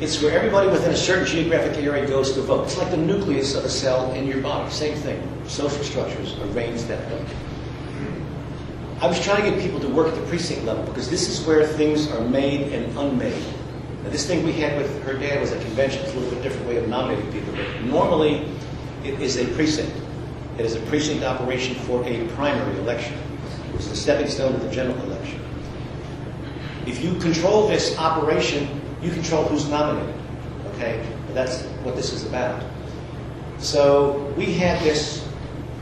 It's 0.00 0.22
where 0.22 0.30
everybody 0.32 0.68
within 0.68 0.92
a 0.92 0.96
certain 0.96 1.26
geographic 1.26 1.76
area 1.82 2.06
goes 2.06 2.30
to 2.34 2.40
vote. 2.40 2.66
It's 2.66 2.78
like 2.78 2.92
the 2.92 2.96
nucleus 2.96 3.56
of 3.56 3.64
a 3.64 3.68
cell 3.68 4.12
in 4.12 4.28
your 4.28 4.38
body. 4.40 4.70
Same 4.70 4.94
thing. 4.94 5.20
Social 5.48 5.82
structures 5.82 6.36
arranged 6.54 6.86
that 6.86 7.04
way. 7.10 7.24
I 9.00 9.08
was 9.08 9.20
trying 9.24 9.42
to 9.42 9.50
get 9.50 9.60
people 9.60 9.80
to 9.80 9.88
work 9.88 10.06
at 10.06 10.14
the 10.14 10.22
precinct 10.26 10.64
level 10.64 10.84
because 10.84 11.10
this 11.10 11.28
is 11.28 11.44
where 11.44 11.66
things 11.66 12.08
are 12.12 12.20
made 12.20 12.72
and 12.72 12.96
unmade. 12.96 13.42
Now, 14.04 14.10
this 14.10 14.26
thing 14.26 14.44
we 14.44 14.52
had 14.52 14.76
with 14.78 15.02
her 15.02 15.14
dad 15.14 15.40
was 15.40 15.50
a 15.50 15.58
convention. 15.60 16.04
A 16.04 16.12
little 16.18 16.37
different 16.48 16.68
way 16.68 16.76
of 16.76 16.88
nominating 16.88 17.30
people. 17.32 17.54
But 17.54 17.84
normally, 17.84 18.46
it 19.04 19.20
is 19.20 19.36
a 19.36 19.46
precinct. 19.54 19.94
It 20.58 20.64
is 20.64 20.74
a 20.74 20.80
precinct 20.82 21.24
operation 21.24 21.74
for 21.74 22.04
a 22.04 22.26
primary 22.28 22.76
election, 22.78 23.14
which 23.72 23.82
is 23.82 23.90
a 23.92 23.96
stepping 23.96 24.28
stone 24.28 24.52
to 24.52 24.58
the 24.58 24.70
general 24.72 25.00
election. 25.02 25.40
If 26.86 27.04
you 27.04 27.14
control 27.16 27.68
this 27.68 27.96
operation, 27.98 28.80
you 29.02 29.10
control 29.10 29.44
who's 29.44 29.68
nominated. 29.68 30.14
Okay? 30.74 31.06
That's 31.32 31.62
what 31.84 31.94
this 31.94 32.12
is 32.12 32.26
about. 32.26 32.62
So 33.58 34.32
we 34.36 34.52
had 34.52 34.82
this 34.82 35.28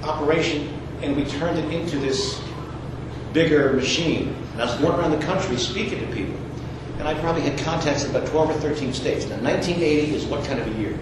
operation 0.03 0.73
and 1.03 1.17
we 1.17 1.25
turned 1.25 1.59
it 1.59 1.73
into 1.73 1.99
this 1.99 2.41
bigger 3.33 3.75
machine. 3.75 4.35
And 4.53 4.63
I 4.63 4.65
was 4.65 4.75
going 4.81 4.99
around 4.99 5.13
the 5.13 5.25
country 5.25 5.57
speaking 5.57 6.01
to 6.01 6.07
people. 6.15 6.46
And 7.07 7.17
I 7.17 7.21
probably 7.21 7.43
had 7.43 7.57
contacts 7.61 8.03
in 8.03 8.11
about 8.11 8.27
12 8.27 8.51
or 8.51 8.55
13 8.55 8.93
states. 8.93 9.27
Now, 9.27 9.37
1980 9.37 10.13
is 10.13 10.25
what 10.25 10.45
kind 10.45 10.59
of 10.59 10.67
a 10.67 10.81
year? 10.81 10.95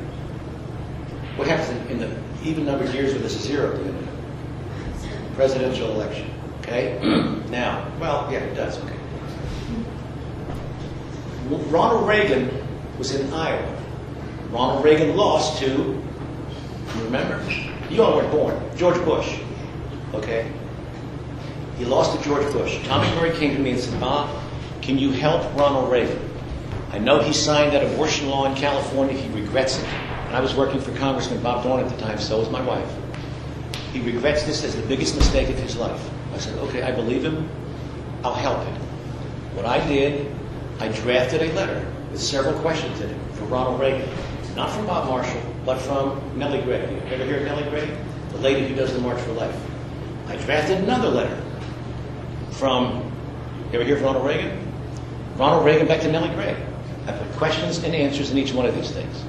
What 1.36 1.48
happens 1.48 1.70
in, 1.70 1.92
in 1.92 1.98
the 1.98 2.14
even 2.44 2.66
numbered 2.66 2.92
years 2.92 3.14
with 3.14 3.24
a 3.24 3.28
zero 3.30 3.72
at 3.72 3.78
the 3.78 3.88
end 3.88 3.98
of 3.98 4.02
it? 4.02 5.34
Presidential 5.34 5.90
election. 5.92 6.30
Okay? 6.60 6.98
now, 7.48 7.90
well, 7.98 8.30
yeah, 8.30 8.40
it 8.40 8.54
does. 8.54 8.76
Okay. 8.84 8.98
Ronald 11.70 12.06
Reagan 12.06 12.50
was 12.98 13.14
in 13.14 13.32
Iowa. 13.32 13.82
Ronald 14.50 14.84
Reagan 14.84 15.16
lost 15.16 15.58
to, 15.60 15.66
you 15.66 17.02
remember? 17.02 17.42
You 17.88 18.02
all 18.02 18.16
weren't 18.16 18.30
born. 18.30 18.76
George 18.76 19.02
Bush. 19.06 19.38
Okay? 20.12 20.52
He 21.78 21.86
lost 21.86 22.14
to 22.14 22.22
George 22.22 22.52
Bush. 22.52 22.78
Tom 22.84 23.02
McMurray 23.02 23.34
came 23.38 23.56
to 23.56 23.58
me 23.58 23.70
and 23.70 23.80
said, 23.80 23.98
Bob, 23.98 24.43
can 24.84 24.98
you 24.98 25.10
help 25.12 25.42
Ronald 25.56 25.90
Reagan? 25.90 26.20
I 26.92 26.98
know 26.98 27.18
he 27.18 27.32
signed 27.32 27.72
that 27.72 27.82
abortion 27.82 28.28
law 28.28 28.44
in 28.44 28.54
California. 28.54 29.16
He 29.16 29.30
regrets 29.30 29.78
it. 29.78 29.84
And 29.86 30.36
I 30.36 30.40
was 30.40 30.54
working 30.54 30.78
for 30.78 30.94
Congressman 30.98 31.42
Bob 31.42 31.64
Dornan 31.64 31.90
at 31.90 31.90
the 31.90 32.04
time, 32.04 32.18
so 32.18 32.38
was 32.38 32.50
my 32.50 32.60
wife. 32.60 32.86
He 33.94 34.00
regrets 34.00 34.42
this 34.42 34.62
as 34.62 34.76
the 34.76 34.82
biggest 34.82 35.16
mistake 35.16 35.48
of 35.48 35.58
his 35.58 35.76
life. 35.78 36.10
I 36.34 36.38
said, 36.38 36.58
okay, 36.58 36.82
I 36.82 36.92
believe 36.92 37.24
him. 37.24 37.48
I'll 38.22 38.34
help 38.34 38.62
him. 38.62 38.74
What 39.54 39.64
I 39.64 39.84
did, 39.88 40.30
I 40.80 40.88
drafted 40.88 41.40
a 41.40 41.52
letter 41.54 41.90
with 42.10 42.20
several 42.20 42.58
questions 42.60 43.00
in 43.00 43.08
it 43.08 43.16
for 43.32 43.44
Ronald 43.44 43.80
Reagan. 43.80 44.06
Not 44.54 44.70
from 44.70 44.86
Bob 44.86 45.08
Marshall, 45.08 45.40
but 45.64 45.78
from 45.78 46.38
Nellie 46.38 46.60
Gray. 46.60 46.92
You 46.92 47.14
ever 47.14 47.24
hear 47.24 47.38
of 47.38 47.44
Nellie 47.44 47.70
Gray? 47.70 47.96
The 48.32 48.38
lady 48.38 48.68
who 48.68 48.74
does 48.74 48.92
the 48.92 49.00
March 49.00 49.20
for 49.22 49.32
Life. 49.32 49.58
I 50.28 50.36
drafted 50.36 50.78
another 50.78 51.08
letter 51.08 51.42
from, 52.50 53.10
you 53.72 53.80
ever 53.80 53.84
hear 53.84 53.96
of 53.96 54.02
Ronald 54.02 54.26
Reagan? 54.26 54.63
Ronald 55.36 55.64
Reagan 55.64 55.88
back 55.88 56.00
to 56.02 56.12
Nellie 56.12 56.32
Gray. 56.36 56.56
I 57.08 57.12
put 57.12 57.28
questions 57.32 57.82
and 57.82 57.92
answers 57.92 58.30
in 58.30 58.38
each 58.38 58.52
one 58.52 58.66
of 58.66 58.74
these 58.76 58.92
things. 58.92 59.24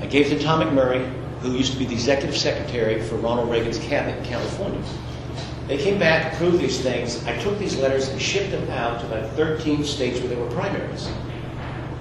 I 0.00 0.06
gave 0.06 0.28
to 0.28 0.42
Tom 0.42 0.60
McMurray, 0.60 1.06
who 1.40 1.52
used 1.52 1.72
to 1.74 1.78
be 1.78 1.84
the 1.84 1.92
executive 1.92 2.34
secretary 2.34 3.02
for 3.02 3.16
Ronald 3.16 3.50
Reagan's 3.50 3.78
cabinet 3.78 4.18
in 4.18 4.24
California. 4.24 4.82
They 5.68 5.76
came 5.76 5.98
back, 5.98 6.32
approved 6.32 6.60
these 6.60 6.80
things. 6.80 7.22
I 7.26 7.36
took 7.42 7.58
these 7.58 7.76
letters 7.76 8.08
and 8.08 8.20
shipped 8.20 8.52
them 8.52 8.68
out 8.70 9.00
to 9.00 9.06
about 9.06 9.30
13 9.32 9.84
states 9.84 10.18
where 10.18 10.28
there 10.28 10.38
were 10.38 10.50
primaries. 10.50 11.10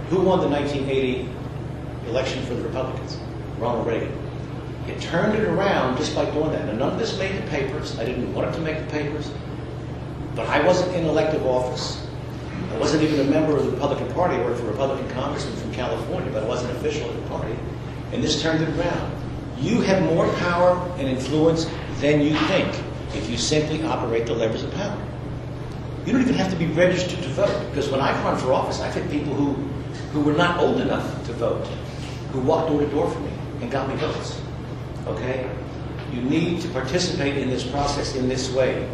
Who 0.09 0.21
won 0.21 0.39
the 0.39 0.47
1980 0.47 1.29
election 2.07 2.45
for 2.45 2.53
the 2.53 2.63
Republicans? 2.63 3.17
Ronald 3.57 3.85
Reagan. 3.85 4.11
It 4.87 5.01
turned 5.01 5.37
it 5.37 5.45
around 5.45 5.97
just 5.97 6.15
by 6.15 6.25
doing 6.31 6.51
that. 6.51 6.69
And 6.69 6.79
none 6.79 6.93
of 6.93 6.99
this 6.99 7.17
made 7.17 7.41
the 7.41 7.47
papers. 7.49 7.99
I 7.99 8.05
didn't 8.05 8.33
want 8.33 8.49
it 8.49 8.53
to 8.53 8.61
make 8.61 8.79
the 8.79 8.91
papers. 8.91 9.31
But 10.33 10.47
I 10.47 10.65
wasn't 10.65 10.95
in 10.95 11.05
elective 11.05 11.45
office. 11.45 12.02
I 12.71 12.77
wasn't 12.77 13.03
even 13.03 13.19
a 13.19 13.29
member 13.29 13.55
of 13.55 13.65
the 13.65 13.71
Republican 13.71 14.11
Party. 14.13 14.35
I 14.35 14.45
worked 14.45 14.59
for 14.59 14.67
a 14.67 14.71
Republican 14.71 15.09
congressman 15.11 15.55
from 15.57 15.73
California, 15.73 16.31
but 16.31 16.43
I 16.43 16.47
wasn't 16.47 16.75
official 16.77 17.09
of 17.09 17.15
the 17.15 17.27
party. 17.29 17.55
And 18.11 18.23
this 18.23 18.41
turned 18.41 18.63
it 18.63 18.69
around. 18.79 19.23
You 19.57 19.81
have 19.81 20.03
more 20.03 20.27
power 20.35 20.75
and 20.97 21.07
influence 21.07 21.69
than 21.99 22.21
you 22.21 22.35
think 22.47 22.67
if 23.15 23.29
you 23.29 23.37
simply 23.37 23.83
operate 23.83 24.25
the 24.25 24.33
levers 24.33 24.63
of 24.63 24.73
power. 24.73 24.99
You 26.05 26.11
don't 26.11 26.21
even 26.21 26.35
have 26.35 26.51
to 26.51 26.57
be 26.57 26.65
registered 26.67 27.21
to 27.23 27.29
vote, 27.29 27.69
because 27.69 27.89
when 27.89 28.01
I've 28.01 28.21
run 28.25 28.37
for 28.37 28.51
office, 28.51 28.81
I've 28.81 28.93
had 28.93 29.09
people 29.09 29.33
who, 29.33 29.53
who 30.11 30.21
were 30.21 30.33
not 30.33 30.59
old 30.59 30.81
enough 30.81 31.25
to 31.27 31.33
vote, 31.33 31.65
who 32.31 32.41
walked 32.41 32.69
door 32.69 32.81
to 32.81 32.87
door 32.87 33.09
for 33.09 33.19
me 33.19 33.31
and 33.61 33.71
got 33.71 33.87
me 33.87 33.95
votes. 33.95 34.41
Okay? 35.07 35.49
You 36.11 36.21
need 36.21 36.61
to 36.61 36.67
participate 36.69 37.37
in 37.37 37.49
this 37.49 37.63
process 37.63 38.15
in 38.15 38.27
this 38.27 38.51
way. 38.51 38.89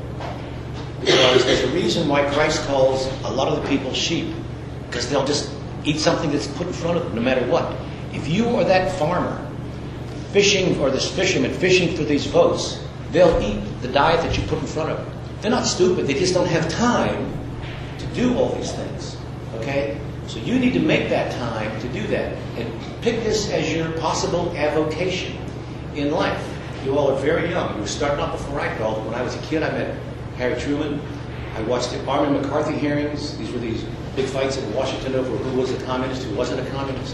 Because 1.00 1.46
there's 1.46 1.64
a 1.64 1.74
reason 1.74 2.08
why 2.08 2.30
Christ 2.32 2.66
calls 2.68 3.08
a 3.24 3.32
lot 3.32 3.48
of 3.48 3.62
the 3.62 3.70
people 3.70 3.94
sheep, 3.94 4.34
because 4.88 5.10
they'll 5.10 5.26
just 5.26 5.52
eat 5.86 6.00
something 6.00 6.32
that's 6.32 6.48
put 6.48 6.68
in 6.68 6.74
front 6.74 6.98
of 6.98 7.04
them, 7.04 7.16
no 7.16 7.22
matter 7.22 7.46
what. 7.48 7.76
If 8.14 8.28
you 8.28 8.48
are 8.58 8.64
that 8.66 8.98
farmer 8.98 9.46
fishing, 10.32 10.80
or 10.80 10.92
this 10.92 11.10
fisherman 11.10 11.52
fishing 11.54 11.96
for 11.96 12.04
these 12.04 12.26
votes, 12.26 12.84
they'll 13.12 13.42
eat 13.42 13.60
the 13.82 13.88
diet 13.88 14.22
that 14.22 14.38
you 14.38 14.44
put 14.48 14.60
in 14.60 14.68
front 14.68 14.92
of 14.92 14.98
them. 14.98 15.20
They're 15.42 15.52
not 15.52 15.66
stupid, 15.66 16.06
they 16.06 16.14
just 16.14 16.34
don't 16.34 16.48
have 16.48 16.70
time 16.70 17.34
to 17.98 18.06
do 18.08 18.38
all 18.38 18.54
these 18.56 18.72
things. 18.72 19.18
Okay? 19.56 20.00
So 20.28 20.40
you 20.40 20.60
need 20.60 20.74
to 20.74 20.80
make 20.80 21.10
that 21.10 21.32
time 21.34 21.80
to 21.82 21.88
do 21.90 22.06
that. 22.08 22.34
And 22.58 22.72
pick 23.02 23.24
this 23.24 23.50
as 23.50 23.74
your 23.74 23.92
possible 23.94 24.54
avocation 24.56 25.36
in 25.96 26.12
life. 26.12 26.46
You 26.86 26.98
all 26.98 27.12
are 27.12 27.20
very 27.20 27.50
young. 27.50 27.74
You 27.76 27.82
were 27.82 27.88
starting 27.88 28.20
off 28.20 28.34
before 28.34 28.60
I 28.60 28.78
called. 28.78 29.06
When 29.06 29.16
I 29.16 29.24
was 29.24 29.36
a 29.36 29.42
kid, 29.42 29.64
I 29.64 29.72
met 29.72 29.96
Harry 30.40 30.58
Truman. 30.58 31.02
I 31.58 31.62
watched 31.64 31.92
the 31.92 32.04
Army-McCarthy 32.06 32.78
hearings. 32.78 33.38
These 33.38 33.52
were 33.52 33.60
these 33.60 33.84
big 34.16 34.26
fights 34.26 34.56
in 34.56 34.74
Washington 34.74 35.16
over 35.16 35.36
who 35.36 35.60
was 35.60 35.70
a 35.72 35.84
communist, 35.84 36.24
who 36.24 36.34
wasn't 36.34 36.66
a 36.66 36.72
communist. 36.72 37.14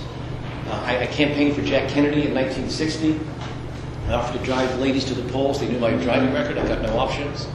Uh, 0.68 0.84
I, 0.86 1.00
I, 1.00 1.08
campaigned 1.08 1.56
for 1.56 1.64
Jack 1.64 1.90
Kennedy 1.90 2.28
in 2.28 2.36
1960. 2.36 3.20
I 4.08 4.14
offered 4.14 4.38
to 4.38 4.46
drive 4.46 4.80
ladies 4.80 5.06
to 5.06 5.16
the 5.16 5.28
polls. 5.32 5.60
They 5.60 5.68
knew 5.68 5.80
my 5.80 5.90
driving 5.92 6.34
record. 6.34 6.60
I 6.60 6.68
got 6.68 6.84
no 6.84 7.00
options. 7.00 7.48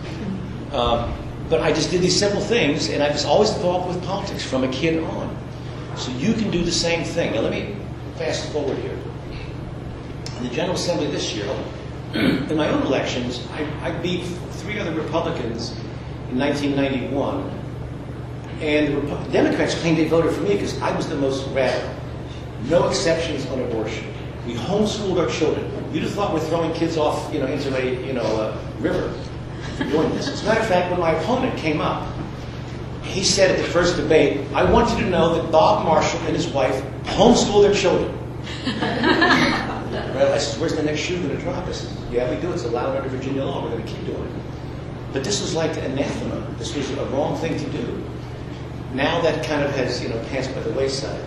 Um, 0.72 1.14
but 1.48 1.60
I 1.60 1.72
just 1.72 1.92
did 1.92 2.00
these 2.00 2.18
simple 2.18 2.40
things, 2.40 2.88
and 2.90 3.00
I 3.00 3.10
was 3.10 3.24
always 3.24 3.50
involved 3.50 3.94
with 3.94 4.04
politics 4.04 4.44
from 4.44 4.64
a 4.64 4.68
kid 4.72 5.00
on. 5.04 5.36
So 5.96 6.10
you 6.12 6.32
can 6.34 6.50
do 6.50 6.64
the 6.64 6.72
same 6.72 7.04
thing. 7.04 7.32
Now, 7.34 7.42
let 7.42 7.52
me 7.52 7.76
fast 8.16 8.50
forward 8.50 8.78
here. 8.78 8.98
In 10.38 10.42
the 10.42 10.50
General 10.50 10.74
Assembly 10.74 11.06
this 11.12 11.32
year, 11.32 11.46
in 12.14 12.56
my 12.56 12.68
own 12.68 12.82
elections, 12.82 13.46
I, 13.52 13.88
I 13.88 13.90
beat 14.00 14.24
three 14.70 14.80
other 14.80 14.94
Republicans 14.94 15.70
in 16.30 16.38
1991. 16.38 17.58
And 18.60 19.08
the 19.08 19.16
Democrats 19.32 19.74
claimed 19.80 19.98
they 19.98 20.06
voted 20.06 20.32
for 20.32 20.42
me 20.42 20.52
because 20.52 20.80
I 20.80 20.94
was 20.96 21.08
the 21.08 21.16
most 21.16 21.48
radical. 21.48 21.94
No 22.68 22.88
exceptions 22.88 23.46
on 23.46 23.60
abortion. 23.60 24.12
We 24.46 24.54
homeschooled 24.54 25.18
our 25.18 25.28
children. 25.30 25.70
You'd 25.92 26.04
have 26.04 26.12
thought 26.12 26.32
we're 26.32 26.40
throwing 26.40 26.72
kids 26.74 26.96
off, 26.96 27.32
you 27.32 27.40
know, 27.40 27.46
into 27.46 27.74
a 27.76 28.06
you 28.06 28.12
know 28.12 28.22
a 28.22 28.58
river 28.80 29.12
doing 29.78 30.10
this. 30.10 30.28
As 30.28 30.42
a 30.42 30.46
matter 30.46 30.60
of 30.60 30.66
fact, 30.66 30.90
when 30.90 31.00
my 31.00 31.12
opponent 31.12 31.56
came 31.58 31.80
up, 31.80 32.06
he 33.02 33.24
said 33.24 33.50
at 33.50 33.56
the 33.56 33.70
first 33.70 33.96
debate, 33.96 34.46
"I 34.54 34.70
want 34.70 34.90
you 34.90 35.04
to 35.04 35.10
know 35.10 35.34
that 35.34 35.50
Bob 35.50 35.86
Marshall 35.86 36.20
and 36.26 36.36
his 36.36 36.48
wife 36.48 36.82
homeschool 37.04 37.62
their 37.62 37.74
children." 37.74 38.16
I 40.28 40.38
said, 40.38 40.60
where's 40.60 40.74
the 40.74 40.82
next 40.82 41.00
shoe 41.00 41.16
going 41.22 41.36
to 41.36 41.42
drop? 41.42 41.66
I 41.66 41.72
said, 41.72 41.96
yeah, 42.12 42.28
we 42.32 42.40
do. 42.40 42.52
It's 42.52 42.64
allowed 42.64 42.96
under 42.96 43.08
Virginia 43.08 43.44
law. 43.44 43.62
We're 43.62 43.70
going 43.70 43.84
to 43.84 43.92
keep 43.92 44.04
doing 44.06 44.22
it. 44.22 44.42
But 45.12 45.24
this 45.24 45.40
was 45.40 45.54
like 45.54 45.76
anathema. 45.76 46.46
This 46.58 46.74
was 46.74 46.90
a 46.90 47.04
wrong 47.06 47.36
thing 47.38 47.58
to 47.58 47.70
do. 47.70 48.04
Now 48.94 49.20
that 49.22 49.44
kind 49.44 49.62
of 49.62 49.70
has, 49.76 50.02
you 50.02 50.08
know, 50.08 50.22
passed 50.30 50.54
by 50.54 50.60
the 50.60 50.72
wayside. 50.72 51.24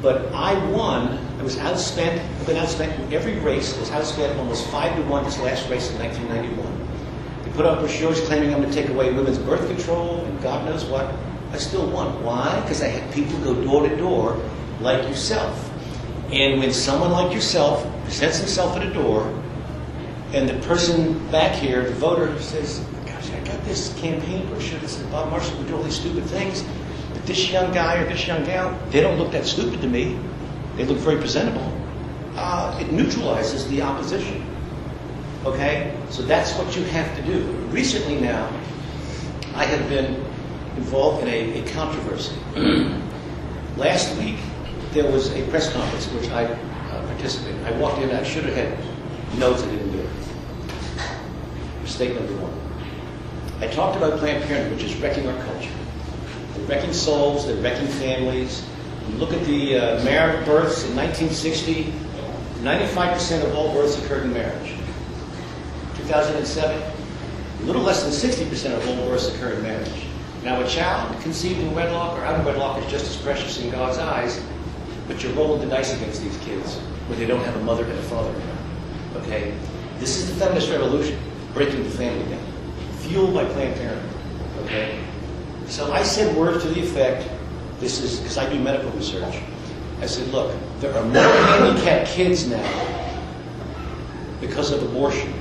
But 0.00 0.32
I 0.32 0.54
won. 0.70 1.18
I 1.38 1.42
was 1.42 1.56
outspent. 1.56 2.18
I've 2.18 2.46
been 2.46 2.56
outspent 2.56 2.98
in 2.98 3.12
every 3.12 3.38
race. 3.40 3.76
I 3.76 3.80
was 3.80 3.90
outspent 3.90 4.36
almost 4.38 4.66
five 4.68 4.94
to 4.96 5.02
one 5.02 5.24
this 5.24 5.38
last 5.40 5.68
race 5.68 5.90
in 5.90 5.98
1991. 5.98 7.44
They 7.44 7.50
put 7.52 7.66
up 7.66 7.80
brochures 7.80 8.20
claiming 8.26 8.54
I'm 8.54 8.60
going 8.60 8.72
to 8.72 8.80
take 8.80 8.90
away 8.90 9.12
women's 9.12 9.38
birth 9.38 9.66
control 9.68 10.24
and 10.24 10.42
God 10.42 10.64
knows 10.64 10.84
what. 10.84 11.12
I 11.52 11.56
still 11.56 11.86
won. 11.86 12.22
Why? 12.22 12.60
Because 12.60 12.82
I 12.82 12.88
had 12.88 13.12
people 13.14 13.38
go 13.40 13.54
door 13.64 13.88
to 13.88 13.96
door 13.96 14.40
like 14.80 15.08
yourself. 15.08 15.64
And 16.30 16.60
when 16.60 16.72
someone 16.72 17.10
like 17.10 17.32
yourself 17.32 17.86
presents 18.08 18.38
himself 18.38 18.74
at 18.74 18.86
a 18.86 18.90
door, 18.94 19.22
and 20.32 20.48
the 20.48 20.54
person 20.66 21.18
back 21.30 21.54
here, 21.54 21.84
the 21.84 21.94
voter, 21.96 22.40
says, 22.40 22.82
Gosh, 23.04 23.30
I 23.32 23.40
got 23.40 23.62
this 23.64 23.92
campaign 24.00 24.46
brochure 24.48 24.78
that 24.78 24.88
says 24.88 25.06
Bob 25.08 25.30
Marshall 25.30 25.58
would 25.58 25.68
do 25.68 25.76
all 25.76 25.82
these 25.82 26.00
stupid 26.00 26.24
things, 26.24 26.64
but 27.12 27.26
this 27.26 27.50
young 27.50 27.70
guy 27.70 27.98
or 27.98 28.08
this 28.08 28.26
young 28.26 28.44
gal, 28.44 28.76
they 28.88 29.02
don't 29.02 29.18
look 29.18 29.30
that 29.32 29.44
stupid 29.44 29.82
to 29.82 29.86
me. 29.86 30.18
They 30.76 30.86
look 30.86 30.96
very 30.96 31.18
presentable. 31.18 31.70
Uh, 32.34 32.78
it 32.80 32.90
neutralizes 32.90 33.68
the 33.68 33.82
opposition. 33.82 34.42
Okay? 35.44 35.94
So 36.08 36.22
that's 36.22 36.56
what 36.56 36.74
you 36.74 36.84
have 36.84 37.14
to 37.14 37.22
do. 37.24 37.42
Recently 37.68 38.18
now, 38.18 38.46
I 39.54 39.64
have 39.64 39.86
been 39.90 40.14
involved 40.76 41.24
in 41.24 41.28
a, 41.28 41.60
a 41.60 41.72
controversy. 41.72 42.36
Last 43.76 44.16
week, 44.16 44.38
there 44.92 45.10
was 45.10 45.30
a 45.34 45.46
press 45.48 45.70
conference 45.74 46.06
which 46.12 46.30
I 46.30 46.58
participated. 47.18 47.60
I 47.64 47.72
walked 47.72 47.98
in, 47.98 48.10
I 48.10 48.22
should 48.22 48.44
have 48.44 48.54
had 48.54 49.38
notes, 49.38 49.62
I 49.62 49.70
didn't 49.70 49.90
do 49.90 49.98
it. 49.98 50.10
Mistake 51.82 52.14
number 52.14 52.32
one. 52.34 52.54
I 53.60 53.66
talked 53.72 53.96
about 53.96 54.20
Planned 54.20 54.44
Parenthood, 54.44 54.76
which 54.76 54.84
is 54.84 54.96
wrecking 55.00 55.26
our 55.26 55.44
culture. 55.44 55.70
They're 56.54 56.66
wrecking 56.66 56.92
souls, 56.92 57.46
they're 57.46 57.60
wrecking 57.60 57.88
families. 57.88 58.64
You 59.08 59.16
look 59.16 59.32
at 59.32 59.44
the 59.46 59.76
uh, 59.76 60.04
marriage 60.04 60.46
births 60.46 60.84
in 60.84 60.94
1960, 60.94 61.92
95% 62.60 63.44
of 63.44 63.54
all 63.56 63.72
births 63.72 64.00
occurred 64.04 64.24
in 64.24 64.32
marriage. 64.32 64.74
2007, 65.96 66.80
a 66.80 67.64
little 67.64 67.82
less 67.82 68.04
than 68.04 68.12
60% 68.12 68.76
of 68.76 68.88
all 68.88 69.08
births 69.08 69.34
occur 69.34 69.54
in 69.54 69.62
marriage. 69.62 70.06
Now, 70.44 70.60
a 70.62 70.68
child 70.68 71.20
conceived 71.20 71.58
in 71.58 71.74
wedlock 71.74 72.16
or 72.16 72.24
out 72.24 72.38
of 72.38 72.46
wedlock 72.46 72.80
is 72.84 72.90
just 72.92 73.06
as 73.06 73.16
precious 73.20 73.60
in 73.60 73.70
God's 73.70 73.98
eyes, 73.98 74.40
but 75.08 75.20
you're 75.20 75.32
rolling 75.32 75.68
the 75.68 75.74
dice 75.74 75.92
against 75.94 76.22
these 76.22 76.36
kids 76.38 76.78
when 77.08 77.18
they 77.18 77.26
don't 77.26 77.44
have 77.44 77.56
a 77.56 77.64
mother 77.64 77.84
and 77.84 77.98
a 77.98 78.02
father. 78.02 78.34
Okay? 79.16 79.54
This 79.98 80.16
is 80.16 80.28
the 80.28 80.34
feminist 80.36 80.70
revolution, 80.70 81.18
breaking 81.54 81.82
the 81.82 81.90
family 81.90 82.28
down, 82.30 82.44
fueled 82.98 83.34
by 83.34 83.44
Planned 83.46 83.74
Parenthood. 83.76 84.64
Okay? 84.64 85.02
So 85.66 85.92
I 85.92 86.02
said 86.02 86.36
words 86.36 86.62
to 86.64 86.70
the 86.70 86.80
effect, 86.80 87.28
this 87.80 88.00
is 88.00 88.20
because 88.20 88.38
I 88.38 88.48
do 88.50 88.58
medical 88.58 88.90
research. 88.90 89.42
I 90.00 90.06
said, 90.06 90.28
look, 90.28 90.54
there 90.80 90.94
are 90.94 91.04
more 91.04 91.22
handicapped 91.22 92.10
kids 92.10 92.46
now 92.46 93.04
because 94.40 94.70
of 94.70 94.82
abortion. 94.82 95.32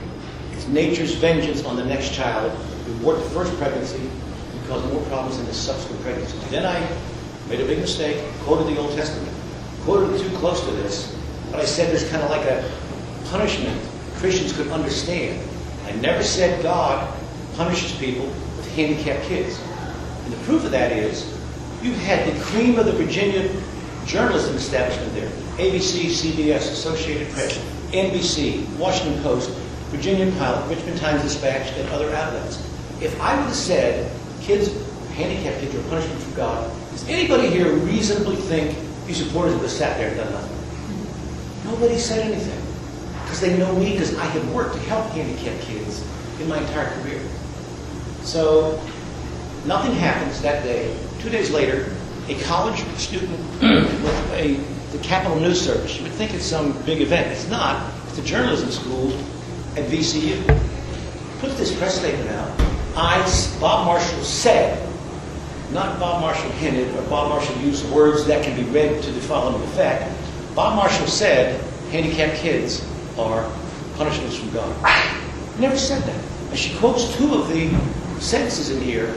It's 0.54 0.68
nature's 0.68 1.14
vengeance 1.16 1.64
on 1.64 1.76
the 1.76 1.86
next 1.86 2.14
child 2.14 2.52
who 2.52 2.94
abort 2.94 3.18
the 3.18 3.30
first 3.32 3.56
pregnancy 3.58 4.00
and 4.00 4.68
cause 4.68 4.84
more 4.92 5.02
problems 5.04 5.40
in 5.40 5.46
the 5.46 5.54
subsequent 5.54 6.02
pregnancy. 6.02 6.38
Then 6.50 6.66
I 6.66 6.80
made 7.50 7.60
a 7.60 7.66
big 7.66 7.80
mistake, 7.80 8.24
quoted 8.42 8.74
the 8.74 8.80
Old 8.80 8.96
Testament, 8.96 9.36
quoted 9.82 10.20
too 10.20 10.30
close 10.38 10.64
to 10.66 10.72
this, 10.72 11.17
but 11.58 11.64
I 11.64 11.70
said 11.70 11.90
there's 11.90 12.08
kind 12.12 12.22
of 12.22 12.30
like 12.30 12.46
a 12.46 12.72
punishment 13.32 13.82
Christians 14.18 14.56
could 14.56 14.68
understand. 14.68 15.42
I 15.88 15.92
never 15.94 16.22
said 16.22 16.62
God 16.62 17.12
punishes 17.56 17.92
people 17.94 18.28
with 18.28 18.76
handicapped 18.76 19.24
kids. 19.24 19.60
And 20.24 20.34
the 20.34 20.38
proof 20.46 20.66
of 20.66 20.70
that 20.70 20.92
is 20.92 21.26
you've 21.82 21.98
had 21.98 22.32
the 22.32 22.40
cream 22.44 22.78
of 22.78 22.86
the 22.86 22.92
Virginia 22.92 23.50
journalism 24.06 24.56
establishment 24.56 25.12
there 25.16 25.32
ABC, 25.58 26.12
CBS, 26.12 26.72
Associated 26.74 27.28
Press, 27.30 27.58
NBC, 27.92 28.64
Washington 28.78 29.20
Post, 29.24 29.50
Virginia 29.90 30.32
Pilot, 30.38 30.70
Richmond 30.70 31.00
Times 31.00 31.24
Dispatch, 31.24 31.72
and 31.72 31.90
other 31.90 32.14
outlets. 32.14 32.58
If 33.02 33.20
I 33.20 33.36
would 33.36 33.46
have 33.46 33.56
said 33.56 34.12
kids, 34.42 34.70
handicapped 35.16 35.60
kids, 35.60 35.74
are 35.74 35.82
punishment 35.90 36.22
from 36.22 36.36
God, 36.36 36.72
does 36.92 37.10
anybody 37.10 37.48
here 37.48 37.74
reasonably 37.74 38.36
think 38.36 38.78
these 39.08 39.24
reporters 39.24 39.54
would 39.54 39.64
have 39.64 39.72
sat 39.72 39.98
there 39.98 40.10
and 40.10 40.18
done 40.18 40.32
nothing? 40.32 40.57
Nobody 41.68 41.98
said 41.98 42.26
anything. 42.26 42.62
Because 43.24 43.42
they 43.42 43.58
know 43.58 43.76
me, 43.76 43.92
because 43.92 44.18
I 44.18 44.26
have 44.26 44.54
worked 44.54 44.76
to 44.76 44.80
help 44.82 45.06
handicapped 45.12 45.62
kids 45.62 46.06
in 46.40 46.48
my 46.48 46.60
entire 46.60 46.90
career. 47.02 47.22
So 48.24 48.82
nothing 49.66 49.94
happens 49.94 50.42
that 50.42 50.64
day. 50.64 50.98
Two 51.20 51.30
days 51.30 51.52
later, 51.52 51.94
a 52.30 52.40
college 52.44 52.80
student 52.98 53.32
with 53.62 54.32
a, 54.34 54.56
the 54.96 55.04
Capital 55.04 55.40
News 55.40 55.60
Service, 55.60 55.98
you 55.98 56.04
would 56.04 56.14
think 56.14 56.34
it's 56.34 56.46
some 56.46 56.72
big 56.84 57.02
event. 57.02 57.28
It's 57.32 57.50
not. 57.50 57.92
It's 58.08 58.18
a 58.18 58.24
journalism 58.24 58.72
school 58.72 59.12
at 59.76 59.90
VCU. 59.90 60.46
Put 61.40 61.56
this 61.58 61.78
press 61.78 62.00
statement 62.00 62.30
out. 62.32 62.60
I, 62.96 63.20
Bob 63.60 63.86
Marshall 63.86 64.24
said, 64.24 64.84
not 65.72 66.00
Bob 66.00 66.22
Marshall 66.22 66.50
hinted 66.52 66.96
or 66.96 67.02
Bob 67.10 67.30
Marshall 67.30 67.56
used 67.58 67.88
words 67.92 68.26
that 68.26 68.44
can 68.44 68.56
be 68.56 68.64
read 68.72 69.04
to 69.04 69.12
the 69.12 69.22
following 69.22 69.62
effect. 69.64 70.12
Bob 70.58 70.76
Marshall 70.76 71.06
said 71.06 71.62
handicapped 71.92 72.38
kids 72.38 72.84
are 73.16 73.48
punishments 73.96 74.38
from 74.38 74.50
God. 74.50 74.76
Never 75.60 75.78
said 75.78 76.02
that. 76.02 76.50
And 76.50 76.58
she 76.58 76.76
quotes 76.80 77.16
two 77.16 77.36
of 77.36 77.48
the 77.50 77.70
sentences 78.20 78.72
in 78.72 78.82
here, 78.82 79.14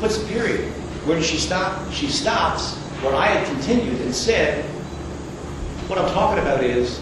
puts 0.00 0.16
a 0.16 0.24
period. 0.24 0.72
Where 1.04 1.18
does 1.18 1.26
she 1.26 1.36
stop? 1.36 1.92
She 1.92 2.08
stops 2.08 2.76
where 3.02 3.14
I 3.14 3.26
had 3.26 3.46
continued 3.46 4.00
and 4.00 4.14
said, 4.14 4.64
what 5.86 5.98
I'm 5.98 6.10
talking 6.14 6.42
about 6.42 6.64
is 6.64 6.98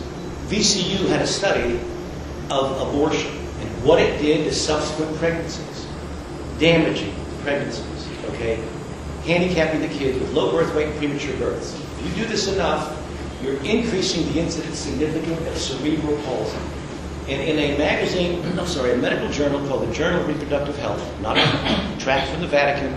VCU 0.49 1.07
had 1.07 1.23
a 1.23 1.27
study 1.29 1.79
of 2.51 2.89
abortion 2.89 3.31
and 3.31 3.85
what 3.85 4.03
it 4.03 4.21
did 4.21 4.43
to 4.43 4.53
subsequent 4.53 5.17
pregnancies, 5.19 5.87
damaging 6.59 7.15
pregnancies, 7.45 8.09
okay? 8.31 8.61
Handicapping 9.25 9.83
the 9.83 9.89
kids 9.89 10.19
with 10.19 10.33
low 10.33 10.51
birth 10.51 10.75
weight 10.75 10.89
and 10.89 10.99
premature 10.99 11.37
births. 11.37 11.81
If 12.01 12.09
you 12.09 12.25
do 12.25 12.29
this 12.29 12.49
enough, 12.49 12.99
you're 13.43 13.63
increasing 13.65 14.33
the 14.33 14.41
incidence 14.41 14.79
significantly 14.79 15.47
of 15.49 15.59
cerebral 15.59 16.17
palsy. 16.23 16.59
And 17.29 17.41
in 17.41 17.59
a 17.59 17.79
magazine, 17.79 18.43
I'm 18.59 18.67
sorry, 18.67 18.93
a 18.93 18.97
medical 18.97 19.29
journal 19.31 19.67
called 19.69 19.89
the 19.89 19.93
Journal 19.93 20.21
of 20.21 20.29
Reproductive 20.29 20.77
Health, 20.79 21.21
not 21.21 21.37
a 21.37 21.97
tract 21.99 22.31
from 22.31 22.41
the 22.41 22.47
Vatican 22.47 22.95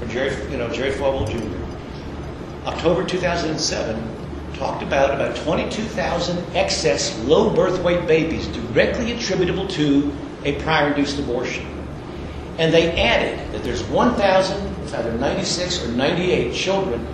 or 0.00 0.06
Jerry, 0.08 0.50
you 0.50 0.58
know, 0.58 0.70
Jerry 0.70 0.92
Falwell 0.92 1.28
Jr., 1.28 2.68
October 2.68 3.04
2007, 3.04 4.14
talked 4.54 4.82
about 4.82 5.12
about 5.14 5.36
22,000 5.36 6.56
excess 6.56 7.18
low 7.24 7.54
birth 7.54 7.82
weight 7.82 8.06
babies 8.06 8.46
directly 8.48 9.12
attributable 9.12 9.66
to 9.68 10.12
a 10.44 10.60
prior 10.62 10.88
induced 10.88 11.18
abortion. 11.18 11.66
And 12.58 12.72
they 12.72 12.92
added 13.02 13.52
that 13.52 13.64
there's 13.64 13.82
1,000, 13.84 14.76
it's 14.84 14.94
either 14.94 15.12
96 15.12 15.84
or 15.84 15.88
98 15.88 16.54
children 16.54 17.06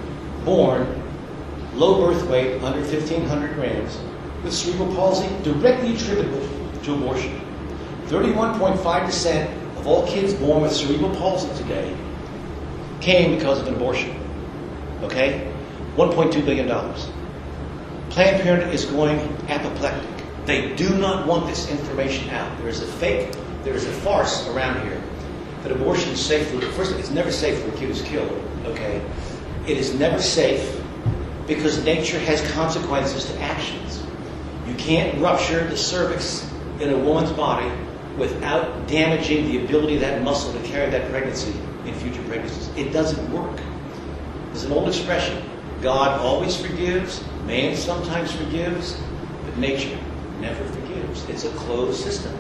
born 0.45 1.00
low 1.81 2.07
birth 2.07 2.29
weight, 2.29 2.63
under 2.63 2.81
1,500 2.81 3.55
grams, 3.55 3.99
with 4.45 4.53
cerebral 4.53 4.95
palsy 4.95 5.27
directly 5.43 5.95
attributable 5.95 6.47
to 6.83 6.95
abortion. 6.95 7.41
31.5% 8.09 9.79
of 9.79 9.87
all 9.87 10.07
kids 10.07 10.35
born 10.35 10.61
with 10.61 10.73
cerebral 10.73 11.11
palsy 11.17 11.49
today 11.63 11.97
came 13.01 13.35
because 13.35 13.61
of 13.61 13.67
an 13.67 13.75
abortion. 13.75 14.15
Okay? 15.03 15.51
$1.2 15.97 16.45
billion. 16.45 16.69
Planned 18.11 18.43
Parenthood 18.43 18.75
is 18.75 18.85
going 18.85 19.19
apoplectic. 19.49 20.11
They 20.45 20.75
do 20.75 20.99
not 20.99 21.27
want 21.27 21.47
this 21.47 21.71
information 21.71 22.29
out. 22.31 22.59
There 22.59 22.69
is 22.69 22.83
a 22.83 22.87
fake, 22.87 23.35
there 23.65 23.75
is 23.75 23.87
a 23.87 23.93
farce 23.93 24.47
around 24.49 24.87
here 24.87 25.03
that 25.63 25.73
abortion 25.73 26.11
is 26.11 26.21
safe 26.25 26.51
for, 26.51 26.61
first, 26.73 26.93
it's 26.97 27.11
never 27.11 27.31
safe 27.31 27.63
for 27.63 27.69
a 27.69 27.79
kid 27.79 27.89
who's 27.89 28.03
killed. 28.03 28.31
Okay? 28.67 29.03
It 29.67 29.79
is 29.79 29.95
never 29.95 30.21
safe 30.21 30.80
because 31.51 31.85
nature 31.85 32.19
has 32.21 32.41
consequences 32.53 33.25
to 33.25 33.41
actions. 33.41 34.01
You 34.69 34.75
can't 34.77 35.21
rupture 35.21 35.67
the 35.67 35.77
cervix 35.77 36.49
in 36.79 36.91
a 36.91 36.97
woman's 36.97 37.33
body 37.33 37.69
without 38.17 38.87
damaging 38.87 39.47
the 39.47 39.65
ability 39.65 39.97
of 39.97 40.01
that 40.03 40.23
muscle 40.23 40.53
to 40.53 40.61
carry 40.61 40.89
that 40.91 41.11
pregnancy 41.11 41.53
in 41.87 41.95
future 41.95 42.23
pregnancies. 42.29 42.69
It 42.77 42.93
doesn't 42.93 43.33
work. 43.33 43.61
There's 44.47 44.63
an 44.63 44.71
old 44.71 44.87
expression 44.87 45.43
God 45.83 46.21
always 46.21 46.57
forgives, 46.57 47.25
man 47.47 47.75
sometimes 47.75 48.31
forgives, 48.31 48.97
but 49.45 49.59
nature 49.59 49.99
never 50.39 50.65
forgives. 50.67 51.29
It's 51.29 51.47
a 51.47 51.51
closed 51.51 52.01
system. 52.01 52.33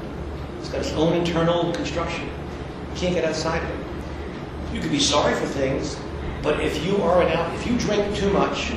It's 0.60 0.68
got 0.68 0.82
its 0.82 0.92
own 0.92 1.14
internal 1.14 1.72
construction. 1.72 2.26
You 2.26 2.96
can't 2.96 3.14
get 3.14 3.24
outside 3.24 3.60
of 3.60 3.70
it. 3.70 4.74
You 4.74 4.80
can 4.80 4.90
be 4.90 5.00
sorry 5.00 5.34
for 5.34 5.46
things, 5.46 5.98
but 6.42 6.60
if 6.60 6.86
you 6.86 6.98
are 6.98 7.22
an 7.22 7.32
out, 7.32 7.52
if 7.56 7.66
you 7.66 7.76
drink 7.76 8.14
too 8.14 8.30
much, 8.30 8.72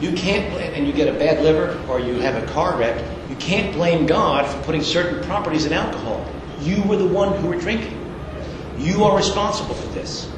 you 0.00 0.12
can't, 0.12 0.50
blame, 0.52 0.72
and 0.74 0.86
you 0.86 0.92
get 0.92 1.14
a 1.14 1.18
bad 1.18 1.42
liver 1.42 1.78
or 1.88 2.00
you 2.00 2.14
have 2.20 2.42
a 2.42 2.46
car 2.52 2.78
wreck, 2.78 3.04
you 3.28 3.36
can't 3.36 3.72
blame 3.74 4.06
God 4.06 4.50
for 4.50 4.62
putting 4.64 4.82
certain 4.82 5.22
properties 5.24 5.66
in 5.66 5.72
alcohol. 5.72 6.26
You 6.60 6.82
were 6.84 6.96
the 6.96 7.06
one 7.06 7.36
who 7.40 7.48
were 7.48 7.58
drinking. 7.58 7.96
You 8.78 9.04
are 9.04 9.16
responsible 9.16 9.74
for 9.74 9.88
this. 9.88 10.30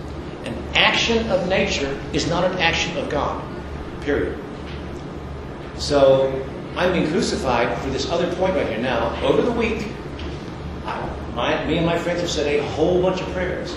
An 0.44 0.55
action 0.75 1.29
of 1.31 1.48
nature 1.48 2.01
is 2.12 2.29
not 2.29 2.44
an 2.44 2.59
action 2.59 2.96
of 2.98 3.09
God. 3.09 3.42
Period. 4.03 4.38
So 5.77 6.44
I'm 6.77 6.92
being 6.92 7.09
crucified 7.09 7.79
for 7.79 7.90
this 7.90 8.11
other 8.11 8.33
point 8.35 8.55
right 8.57 8.66
here. 8.66 8.79
Now, 8.79 9.14
over 9.22 9.42
the 9.42 9.53
week, 9.53 9.88
I, 10.85 11.09
my, 11.35 11.64
me 11.66 11.77
and 11.77 11.87
my 11.87 11.98
friends 11.98 12.20
have 12.20 12.31
said 12.31 12.46
a 12.46 12.66
whole 12.70 13.01
bunch 13.01 13.20
of 13.20 13.29
prayers. 13.29 13.77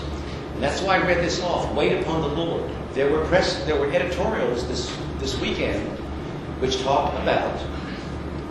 And 0.54 0.62
that's 0.62 0.80
why 0.80 0.96
I 0.96 1.06
read 1.06 1.18
this 1.18 1.40
off. 1.42 1.72
Wait 1.74 2.00
upon 2.00 2.22
the 2.22 2.28
Lord. 2.28 2.70
There 2.94 3.10
were 3.12 3.24
press, 3.26 3.64
there 3.66 3.78
were 3.78 3.90
editorials 3.92 4.66
this 4.66 4.90
this 5.26 5.40
weekend 5.40 5.82
which 6.60 6.80
talked 6.82 7.20
about 7.20 7.58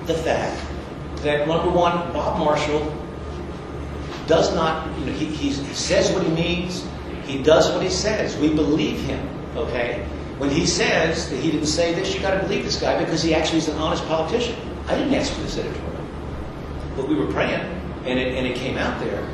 the 0.08 0.14
fact 0.14 0.62
that 1.24 1.48
number 1.48 1.70
one, 1.70 2.12
Bob 2.12 2.38
Marshall 2.38 2.94
does 4.28 4.54
not, 4.54 4.86
you 5.00 5.06
know, 5.06 5.14
he, 5.14 5.26
he 5.26 5.54
says 5.54 6.12
what 6.12 6.22
he 6.22 6.30
means, 6.32 6.86
he 7.24 7.42
does 7.42 7.72
what 7.72 7.82
he 7.82 7.90
says. 7.90 8.36
We 8.38 8.54
believe 8.54 9.00
him, 9.00 9.26
okay? 9.56 10.06
When 10.38 10.50
he 10.50 10.66
says 10.66 11.30
that 11.30 11.38
he 11.38 11.50
didn't 11.50 11.68
say 11.68 11.96
this, 11.96 12.14
you 12.14 12.20
got 12.20 12.34
to 12.36 12.46
believe 12.46 12.66
this 12.66 12.80
guy 12.80 13.00
because 13.00 13.24
he 13.24 13.34
actually 13.34 13.60
is 13.60 13.70
an 13.70 13.78
honest 13.78 14.06
politician. 14.08 14.58
I 14.88 14.96
didn't 14.96 15.14
ask 15.14 15.32
for 15.32 15.42
this 15.44 15.58
editorial, 15.58 16.06
but 16.98 17.08
we 17.08 17.16
were 17.16 17.32
praying, 17.32 17.62
and 18.04 18.20
it, 18.20 18.36
and 18.36 18.46
it 18.46 18.58
came 18.58 18.78
out 18.78 19.00
there. 19.00 19.26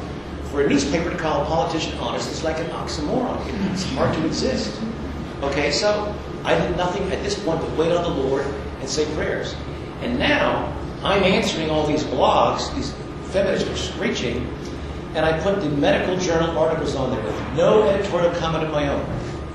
For 0.52 0.62
a 0.62 0.70
newspaper 0.70 1.10
to 1.10 1.18
call 1.18 1.42
a 1.42 1.46
politician 1.46 1.98
honest 1.98 2.32
is 2.32 2.44
like 2.44 2.60
an 2.60 2.68
oxymoron. 2.68 3.74
It's 3.74 3.84
hard 3.94 4.14
to 4.14 4.26
exist. 4.28 4.80
Okay, 5.42 5.72
so 5.72 6.16
I 6.44 6.58
did 6.60 6.76
nothing 6.78 7.04
at 7.12 7.24
this 7.24 7.42
point 7.44 7.62
but 7.62 7.72
wait 7.78 7.92
on 7.92 8.04
the 8.04 8.24
Lord 8.24 8.46
and 8.80 8.90
say 8.90 9.06
prayers. 9.16 9.56
And 10.02 10.18
now 10.18 10.76
I'm 11.04 11.24
answering 11.24 11.70
all 11.70 11.86
these 11.86 12.04
blogs, 12.04 12.74
these 12.76 12.94
feminists 13.32 13.70
are 13.70 13.76
screeching, 13.76 14.48
and 15.14 15.26
I 15.26 15.40
put 15.42 15.62
the 15.62 15.70
medical 15.70 16.18
journal 16.18 16.58
articles 16.58 16.96
on 16.96 17.12
there 17.12 17.24
with 17.24 17.40
no 17.56 17.84
editorial 17.84 18.34
comment 18.36 18.64
of 18.64 18.72
my 18.72 18.88
own. 18.88 19.02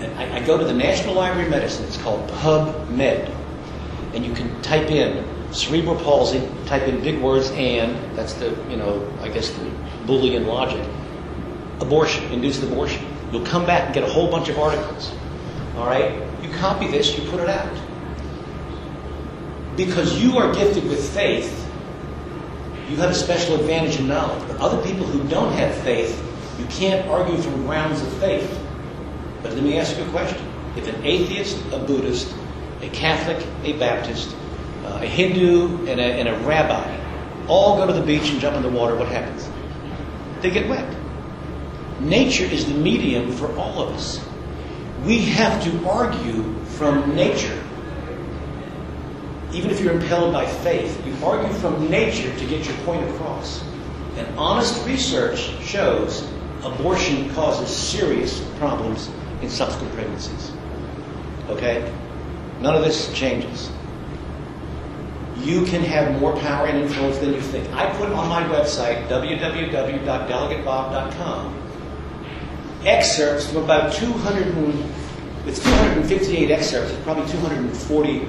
And 0.01 0.19
I, 0.19 0.39
I 0.39 0.47
go 0.47 0.59
to 0.59 0.65
the 0.65 0.75
National 0.75 1.15
Library 1.15 1.47
of 1.47 1.51
Medicine, 1.51 1.87
it's 1.87 1.97
called 1.97 2.29
PubMed. 2.31 3.33
And 4.15 4.25
you 4.25 4.33
can 4.33 4.61
type 4.63 4.91
in 4.91 5.25
cerebral 5.53 5.97
palsy, 5.97 6.47
type 6.67 6.83
in 6.83 7.03
big 7.03 7.21
words 7.21 7.51
and, 7.53 7.97
that's 8.17 8.35
the, 8.35 8.51
you 8.69 8.77
know, 8.77 9.11
I 9.21 9.29
guess 9.29 9.51
the 9.51 9.65
Boolean 10.05 10.47
logic, 10.47 10.85
abortion, 11.81 12.25
induced 12.33 12.63
abortion. 12.63 13.07
You'll 13.33 13.47
come 13.47 13.67
back 13.67 13.87
and 13.87 13.95
get 13.95 14.05
a 14.05 14.13
whole 14.13 14.31
bunch 14.31 14.49
of 14.49 14.59
articles. 14.59 15.13
All 15.77 15.87
right? 15.87 16.26
You 16.43 16.51
copy 16.51 16.89
this, 16.89 17.17
you 17.17 17.29
put 17.31 17.41
it 17.41 17.49
out. 17.49 17.77
Because 19.77 20.23
you 20.23 20.39
are 20.39 20.55
gifted 20.55 20.89
with 20.89 21.13
faith, 21.15 21.63
you 22.89 22.97
have 22.97 23.11
a 23.11 23.15
special 23.15 23.57
advantage 23.57 23.99
in 23.99 24.07
knowledge. 24.09 24.47
But 24.49 24.59
other 24.59 24.83
people 24.83 25.07
who 25.07 25.29
don't 25.29 25.53
have 25.53 25.75
faith, 25.79 26.23
you 26.59 26.67
can't 26.67 27.07
argue 27.09 27.37
from 27.37 27.67
grounds 27.67 28.01
of 28.01 28.13
faith. 28.15 28.63
But 29.43 29.53
let 29.53 29.63
me 29.63 29.79
ask 29.79 29.97
you 29.99 30.05
a 30.05 30.11
question. 30.11 30.41
If 30.77 30.89
an 30.89 31.05
atheist, 31.05 31.59
a 31.73 31.79
Buddhist, 31.79 32.35
a 32.83 32.89
Catholic, 32.91 33.45
a 33.65 33.73
Baptist, 33.79 34.35
uh, 34.85 35.01
a 35.03 35.07
Hindu, 35.07 35.87
and 35.87 36.01
a, 36.01 36.05
and 36.05 36.29
a 36.29 36.39
rabbi 36.47 36.97
all 37.49 37.77
go 37.77 37.87
to 37.87 37.93
the 37.93 38.05
beach 38.05 38.31
and 38.31 38.41
jump 38.41 38.57
in 38.57 38.63
the 38.63 38.69
water, 38.69 38.97
what 38.97 39.09
happens? 39.09 39.49
They 40.41 40.51
get 40.51 40.69
wet. 40.69 40.97
Nature 42.01 42.45
is 42.45 42.67
the 42.67 42.75
medium 42.75 43.33
for 43.33 43.55
all 43.57 43.81
of 43.81 43.95
us. 43.95 44.26
We 45.07 45.21
have 45.27 45.63
to 45.63 45.89
argue 45.89 46.53
from 46.79 47.15
nature. 47.15 47.63
Even 49.53 49.71
if 49.71 49.81
you're 49.81 49.95
impelled 49.95 50.33
by 50.33 50.47
faith, 50.47 51.07
you 51.07 51.15
argue 51.25 51.53
from 51.61 51.89
nature 51.89 52.37
to 52.37 52.47
get 52.47 52.67
your 52.67 52.77
point 52.79 53.09
across. 53.11 53.63
And 54.17 54.27
honest 54.37 54.85
research 54.85 55.39
shows 55.63 56.29
abortion 56.65 57.33
causes 57.35 57.69
serious 57.69 58.41
problems 58.59 59.09
in 59.43 59.49
subsequent 59.49 59.95
pregnancies. 59.95 60.51
Okay? 61.51 61.89
None 62.61 62.75
of 62.75 62.83
this 62.83 63.15
changes. 63.15 63.71
You 65.39 65.65
can 65.67 65.85
have 65.85 66.21
more 66.21 66.37
power 66.39 66.67
and 66.67 66.79
influence 66.79 67.19
than 67.19 67.33
you 67.33 67.41
think. 67.41 67.73
I 67.75 67.89
put 67.97 68.11
on 68.11 68.29
my 68.29 68.43
website, 68.49 69.07
www.delegatebob.com, 69.07 71.66
excerpts 72.87 73.47
from 73.49 73.65
about 73.65 73.93
200 73.93 74.47
and, 74.47 74.93
it's 75.47 75.63
258 75.63 76.51
excerpts, 76.51 76.95
probably 77.05 77.31
240 77.31 78.27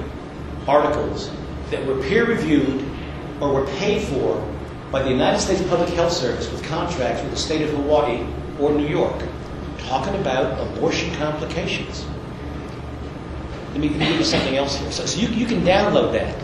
articles 0.68 1.32
that 1.72 1.86
were 1.86 2.02
peer 2.04 2.26
reviewed 2.26 2.84
or 3.42 3.54
were 3.54 3.66
paid 3.78 4.04
for 4.04 4.44
by 4.92 5.02
the 5.02 5.10
United 5.10 5.40
States 5.40 5.62
Public 5.68 5.90
Health 5.90 6.14
Service 6.14 6.52
with 6.52 6.64
contracts 6.64 7.22
with 7.24 7.32
the 7.32 7.38
state 7.38 7.62
of 7.62 7.70
Hawaii 7.72 8.26
or 8.60 8.72
New 8.72 8.88
York, 8.88 9.22
talking 9.80 10.16
about 10.22 10.60
abortion 10.60 11.14
complications. 11.16 12.06
Let 13.72 13.80
me, 13.80 13.90
let 13.90 14.00
me 14.00 14.08
give 14.08 14.20
you 14.20 14.26
something 14.26 14.56
else 14.56 14.76
here. 14.78 14.92
So, 14.92 15.06
so 15.06 15.20
you, 15.20 15.28
you 15.30 15.46
can 15.46 15.62
download 15.62 16.14
that 16.14 16.36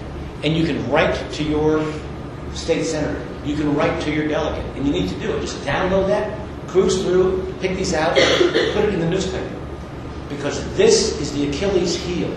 and 0.43 0.55
you 0.55 0.65
can 0.65 0.89
write 0.91 1.15
to 1.33 1.43
your 1.43 1.83
state 2.53 2.83
senator. 2.83 3.25
You 3.45 3.55
can 3.55 3.75
write 3.75 4.01
to 4.03 4.11
your 4.11 4.27
delegate. 4.27 4.65
And 4.75 4.85
you 4.85 4.91
need 4.91 5.09
to 5.09 5.19
do 5.19 5.35
it. 5.35 5.41
Just 5.41 5.57
download 5.59 6.07
that, 6.07 6.37
cruise 6.73 7.03
through, 7.03 7.53
pick 7.61 7.77
these 7.77 7.93
out, 7.93 8.15
put 8.15 8.83
it 8.83 8.93
in 8.95 8.99
the 8.99 9.07
newspaper. 9.07 9.47
Because 10.27 10.75
this 10.75 11.21
is 11.21 11.31
the 11.31 11.47
Achilles 11.47 11.95
heel. 11.95 12.35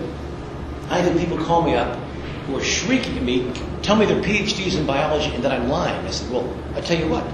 I 0.91 0.99
have 0.99 1.19
people 1.19 1.43
call 1.43 1.63
me 1.63 1.73
up 1.73 1.97
who 2.45 2.55
are 2.55 2.63
shrieking 2.63 3.17
at 3.17 3.23
me, 3.23 3.51
tell 3.81 3.95
me 3.95 4.05
their 4.05 4.21
PhDs 4.21 4.77
in 4.77 4.85
biology, 4.85 5.33
and 5.33 5.43
that 5.43 5.51
I'm 5.51 5.67
lying. 5.67 6.05
I 6.05 6.11
said, 6.11 6.31
well, 6.31 6.47
I 6.75 6.81
tell 6.81 6.99
you 6.99 7.07
what. 7.07 7.25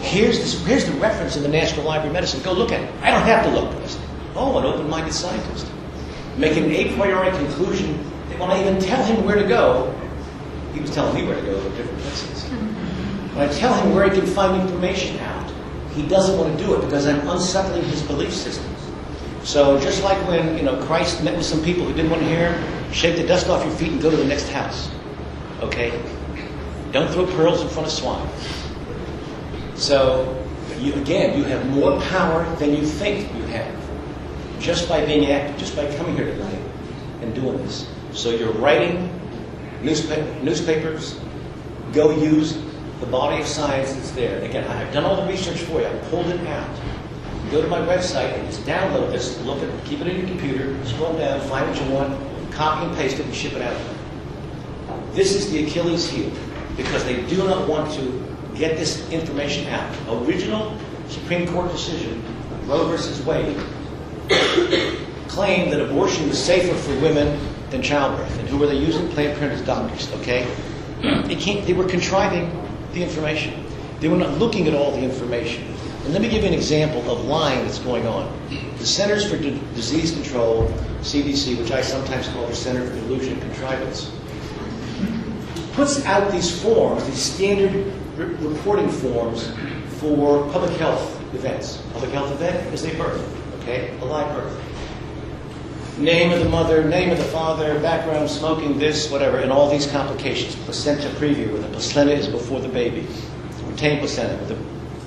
Here's, 0.00 0.38
this, 0.40 0.64
here's 0.66 0.84
the 0.84 0.92
reference 1.00 1.36
in 1.36 1.42
the 1.42 1.48
National 1.48 1.86
Library 1.86 2.08
of 2.08 2.12
Medicine. 2.12 2.42
Go 2.42 2.52
look 2.52 2.70
at 2.70 2.82
it. 2.82 2.94
I 3.02 3.10
don't 3.10 3.22
have 3.22 3.46
to 3.46 3.50
look. 3.50 3.74
I 3.74 3.86
said, 3.86 4.02
oh, 4.34 4.58
an 4.58 4.66
open-minded 4.66 5.14
scientist. 5.14 5.66
Making 6.36 6.64
an 6.66 6.72
a 6.72 6.94
priori 6.96 7.30
conclusion 7.30 7.96
that 8.28 8.38
when 8.38 8.50
I 8.50 8.60
even 8.60 8.78
tell 8.78 9.02
him 9.04 9.24
where 9.24 9.36
to 9.36 9.48
go, 9.48 9.92
he 10.74 10.80
was 10.80 10.90
telling 10.90 11.14
me 11.14 11.24
where 11.26 11.40
to 11.40 11.46
go 11.46 11.62
to 11.62 11.76
different 11.76 11.98
places. 12.00 12.44
When 12.44 13.48
I 13.48 13.52
tell 13.54 13.72
him 13.72 13.94
where 13.94 14.04
he 14.04 14.10
can 14.10 14.26
find 14.26 14.60
information 14.60 15.18
out, 15.20 15.41
he 15.94 16.06
doesn't 16.06 16.38
want 16.38 16.56
to 16.58 16.64
do 16.64 16.74
it 16.74 16.80
because 16.82 17.06
I'm 17.06 17.26
unsettling 17.28 17.84
his 17.84 18.02
belief 18.02 18.32
systems. 18.32 18.68
So 19.42 19.78
just 19.80 20.02
like 20.02 20.18
when 20.28 20.56
you 20.56 20.62
know 20.62 20.80
Christ 20.84 21.22
met 21.24 21.36
with 21.36 21.46
some 21.46 21.62
people 21.62 21.84
who 21.84 21.92
didn't 21.92 22.10
want 22.10 22.22
to 22.22 22.28
hear 22.28 22.52
him, 22.52 22.92
shake 22.92 23.16
the 23.16 23.26
dust 23.26 23.48
off 23.48 23.64
your 23.64 23.74
feet 23.74 23.92
and 23.92 24.00
go 24.00 24.10
to 24.10 24.16
the 24.16 24.24
next 24.24 24.48
house. 24.48 24.90
Okay? 25.60 25.90
Don't 26.92 27.10
throw 27.10 27.26
pearls 27.26 27.62
in 27.62 27.68
front 27.68 27.86
of 27.86 27.92
swine. 27.92 28.28
So 29.74 30.44
you, 30.78 30.94
again, 30.94 31.38
you 31.38 31.44
have 31.44 31.66
more 31.70 32.00
power 32.02 32.44
than 32.56 32.70
you 32.74 32.84
think 32.84 33.34
you 33.34 33.42
have 33.44 33.82
just 34.60 34.88
by 34.88 35.04
being 35.04 35.30
active, 35.30 35.58
just 35.58 35.74
by 35.74 35.92
coming 35.96 36.14
here 36.14 36.26
tonight 36.26 36.60
and 37.20 37.34
doing 37.34 37.56
this. 37.58 37.88
So 38.12 38.30
you're 38.30 38.52
writing 38.52 39.10
newspa- 39.82 40.42
newspapers, 40.42 41.18
go 41.92 42.10
use 42.10 42.56
the 43.02 43.10
body 43.10 43.40
of 43.42 43.46
science 43.48 43.92
that's 43.92 44.12
there. 44.12 44.40
Again, 44.44 44.64
I've 44.70 44.92
done 44.94 45.04
all 45.04 45.16
the 45.16 45.26
research 45.30 45.58
for 45.62 45.80
you. 45.80 45.86
I 45.86 45.94
pulled 46.08 46.28
it 46.28 46.46
out. 46.46 46.70
Go 47.50 47.60
to 47.60 47.66
my 47.68 47.80
website 47.80 48.32
and 48.38 48.46
just 48.46 48.62
download 48.62 49.10
this. 49.10 49.38
Look 49.42 49.60
at. 49.62 49.84
Keep 49.84 50.02
it 50.02 50.06
in 50.06 50.20
your 50.20 50.28
computer. 50.28 50.86
Scroll 50.86 51.18
down. 51.18 51.40
Find 51.48 51.68
what 51.68 51.78
you 51.84 51.92
want. 51.92 52.52
Copy 52.52 52.86
and 52.86 52.96
paste 52.96 53.18
it 53.18 53.26
and 53.26 53.34
ship 53.34 53.54
it 53.54 53.62
out. 53.62 53.76
This 55.12 55.34
is 55.34 55.50
the 55.50 55.66
Achilles 55.66 56.08
heel 56.08 56.30
because 56.76 57.04
they 57.04 57.26
do 57.26 57.38
not 57.38 57.68
want 57.68 57.92
to 57.94 58.24
get 58.54 58.78
this 58.78 59.10
information 59.10 59.66
out. 59.68 59.92
Original 60.26 60.78
Supreme 61.08 61.48
Court 61.48 61.70
decision, 61.72 62.22
Roe 62.66 62.86
versus 62.86 63.20
Wade, 63.26 63.58
claimed 65.28 65.72
that 65.72 65.80
abortion 65.80 66.28
was 66.28 66.42
safer 66.42 66.74
for 66.74 66.94
women 67.00 67.38
than 67.70 67.82
childbirth. 67.82 68.38
And 68.38 68.48
who 68.48 68.58
were 68.58 68.66
they 68.66 68.78
using? 68.78 69.08
Planned 69.08 69.38
Parenthood 69.38 69.66
doctors. 69.66 70.10
Okay. 70.20 70.46
They 71.02 71.72
were 71.72 71.88
contriving 71.88 72.50
the 72.92 73.02
information. 73.02 73.64
They 74.00 74.08
were 74.08 74.16
not 74.16 74.38
looking 74.38 74.66
at 74.68 74.74
all 74.74 74.90
the 74.92 75.00
information. 75.02 75.64
And 76.04 76.12
let 76.12 76.20
me 76.22 76.28
give 76.28 76.42
you 76.42 76.48
an 76.48 76.54
example 76.54 77.08
of 77.10 77.24
lying 77.26 77.64
that's 77.64 77.78
going 77.78 78.06
on. 78.06 78.32
The 78.78 78.86
Centers 78.86 79.28
for 79.30 79.38
D- 79.38 79.60
Disease 79.74 80.12
Control, 80.12 80.66
CDC, 81.02 81.58
which 81.58 81.70
I 81.70 81.80
sometimes 81.80 82.28
call 82.28 82.46
the 82.46 82.54
Center 82.54 82.84
for 82.86 82.94
Delusion 82.94 83.40
Contrivance, 83.40 84.10
puts 85.74 86.04
out 86.04 86.30
these 86.32 86.60
forms, 86.62 87.04
these 87.06 87.22
standard 87.22 87.72
re- 88.16 88.26
reporting 88.46 88.88
forms 88.88 89.52
for 90.00 90.42
public 90.50 90.72
health 90.78 91.18
events. 91.34 91.78
Public 91.92 92.10
health 92.10 92.32
event 92.32 92.74
is 92.74 92.84
a 92.84 92.94
birth, 92.96 93.22
okay? 93.62 93.96
A 94.00 94.04
live 94.04 94.34
birth. 94.36 94.58
Name 95.98 96.32
of 96.32 96.38
the 96.40 96.48
mother, 96.48 96.82
name 96.84 97.10
of 97.10 97.18
the 97.18 97.24
father, 97.24 97.78
background, 97.80 98.30
smoking, 98.30 98.78
this, 98.78 99.10
whatever, 99.10 99.38
and 99.38 99.52
all 99.52 99.70
these 99.70 99.86
complications. 99.86 100.56
Placenta 100.64 101.08
previa, 101.10 101.52
where 101.52 101.60
the 101.60 101.68
placenta 101.68 102.14
is 102.14 102.26
before 102.26 102.60
the 102.60 102.68
baby. 102.68 103.06
Retained 103.66 104.00
placenta, 104.00 104.36
where 104.36 104.56
the 104.56 104.58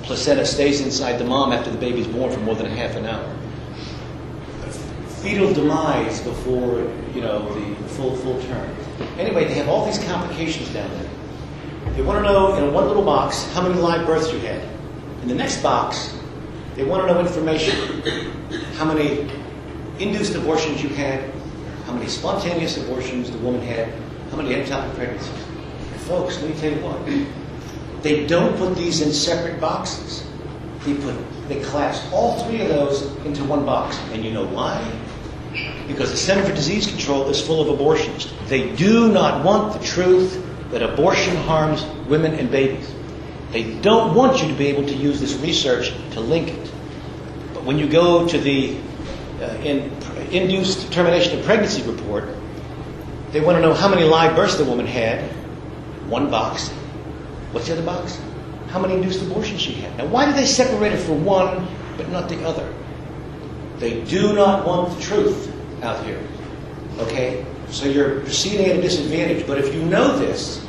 placenta 0.04 0.46
stays 0.46 0.82
inside 0.82 1.18
the 1.18 1.26
mom 1.26 1.52
after 1.52 1.72
the 1.72 1.78
baby's 1.78 2.06
born 2.06 2.32
for 2.32 2.40
more 2.42 2.54
than 2.54 2.68
a 2.68 2.76
half 2.76 2.96
an 2.96 3.08
hour. 3.08 3.36
Fetal 5.24 5.52
demise 5.54 6.22
before, 6.22 6.82
you 7.16 7.22
know, 7.22 7.52
the 7.56 7.90
full 7.90 8.16
full 8.18 8.40
term. 8.44 8.70
Anyway, 9.18 9.46
they 9.46 9.56
have 9.56 9.68
all 9.68 9.88
these 9.88 9.98
complications 10.06 10.70
down 10.70 10.90
there. 10.92 11.10
They 11.96 12.04
want 12.04 12.24
to 12.24 12.32
know 12.32 12.56
in 12.58 12.72
one 12.72 12.88
little 12.88 13.04
box 13.04 13.44
how 13.54 13.64
many 13.64 13.74
live 13.82 14.06
births 14.06 14.32
you 14.32 14.38
had. 14.38 14.62
In 15.24 15.30
the 15.30 15.36
next 15.36 15.64
box, 15.64 16.16
they 16.76 16.84
want 16.84 17.08
to 17.08 17.12
know 17.12 17.20
information 17.20 18.04
how 18.76 18.86
many 18.86 19.28
induced 20.00 20.36
abortions 20.36 20.84
you 20.84 20.90
had, 20.90 21.30
how 21.86 21.94
many 21.94 22.08
spontaneous 22.08 22.78
abortions 22.78 23.32
the 23.32 23.38
woman 23.40 23.62
had, 23.62 23.94
how 24.32 24.38
many 24.38 24.50
ectopic 24.56 24.94
pregnancies. 24.96 25.30
And 25.30 26.02
folks, 26.02 26.42
let 26.42 26.50
me 26.50 26.60
tell 26.60 26.72
you 26.72 26.80
what. 26.84 28.04
They 28.04 28.28
don't 28.28 28.56
put 28.58 28.76
these 28.76 29.02
in 29.02 29.12
separate 29.12 29.60
boxes. 29.60 30.28
They 30.86 30.94
put 30.96 31.16
they 31.48 31.62
collapse 31.62 32.02
all 32.12 32.40
three 32.44 32.62
of 32.62 32.70
those 32.70 33.04
into 33.26 33.44
one 33.44 33.66
box. 33.66 33.98
And 34.12 34.24
you 34.24 34.32
know 34.32 34.46
why? 34.46 34.80
Because 35.88 36.12
the 36.12 36.18
Center 36.18 36.44
for 36.44 36.56
Disease 36.56 36.88
Control 36.88 37.30
is 37.30 37.40
full 37.40 37.62
of 37.62 37.80
abortionists. 37.80 38.32
They 38.48 38.76
do 38.76 39.12
not 39.12 39.46
want 39.46 39.74
the 39.74 39.86
truth 39.86 40.44
that 40.72 40.82
abortion 40.82 41.36
harms 41.36 41.86
women 42.08 42.34
and 42.34 42.50
babies. 42.50 42.92
They 43.52 43.80
don't 43.80 44.16
want 44.16 44.42
you 44.42 44.48
to 44.48 44.54
be 44.56 44.68
able 44.68 44.86
to 44.88 44.94
use 44.94 45.20
this 45.20 45.36
research 45.36 45.94
to 46.12 46.20
link 46.20 46.50
it. 46.50 46.72
But 47.54 47.64
when 47.64 47.78
you 47.78 47.88
go 47.88 48.28
to 48.28 48.38
the 48.38 48.78
Uh, 49.42 49.54
in, 49.64 49.92
induced 50.32 50.92
termination 50.94 51.38
of 51.38 51.46
pregnancy 51.46 51.84
report, 51.84 52.30
they 53.32 53.42
want 53.42 53.58
to 53.58 53.62
know 53.62 53.74
how 53.74 53.90
many 53.90 54.04
live 54.04 54.36
births 54.36 54.56
the 54.56 54.64
woman 54.64 54.86
had. 54.86 55.30
One 56.10 56.30
box. 56.30 56.70
What's 57.52 57.68
the 57.68 57.74
other 57.74 57.84
box? 57.84 58.20
How 58.68 58.80
many 58.80 58.94
induced 58.94 59.22
abortions 59.22 59.62
she 59.62 59.74
had. 59.74 59.98
Now, 59.98 60.06
why 60.08 60.26
do 60.26 60.34
they 60.34 60.46
separate 60.46 60.94
it 60.94 61.00
for 61.00 61.14
one 61.14 61.68
but 61.98 62.10
not 62.10 62.30
the 62.30 62.46
other? 62.46 62.74
They 63.78 64.04
do 64.06 64.34
not 64.34 64.66
want 64.66 64.96
the 64.96 65.02
truth 65.04 65.52
out 65.84 66.06
here. 66.06 66.22
Okay? 67.00 67.46
So 67.70 67.88
you're 67.88 68.22
proceeding 68.22 68.68
at 68.68 68.78
a 68.78 68.82
disadvantage. 68.82 69.46
But 69.46 69.58
if 69.58 69.74
you 69.74 69.84
know 69.84 70.18
this 70.18 70.66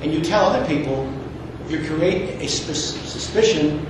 and 0.00 0.12
you 0.12 0.22
tell 0.22 0.46
other 0.46 0.66
people, 0.66 1.12
you 1.68 1.84
create 1.84 2.40
a 2.40 2.48
suspicion 2.48 3.86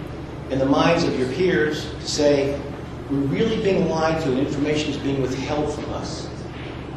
in 0.50 0.58
the 0.58 0.66
minds 0.66 1.04
of 1.04 1.18
your 1.18 1.28
peers 1.32 1.84
to 1.84 2.08
say, 2.08 2.60
we're 3.10 3.18
really 3.18 3.62
being 3.62 3.88
lied 3.88 4.22
to 4.22 4.30
and 4.30 4.38
information 4.38 4.90
is 4.90 4.98
being 4.98 5.22
withheld 5.22 5.72
from 5.74 5.88
us. 5.94 6.28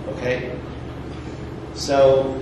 Okay? 0.09 0.57
So, 1.73 2.41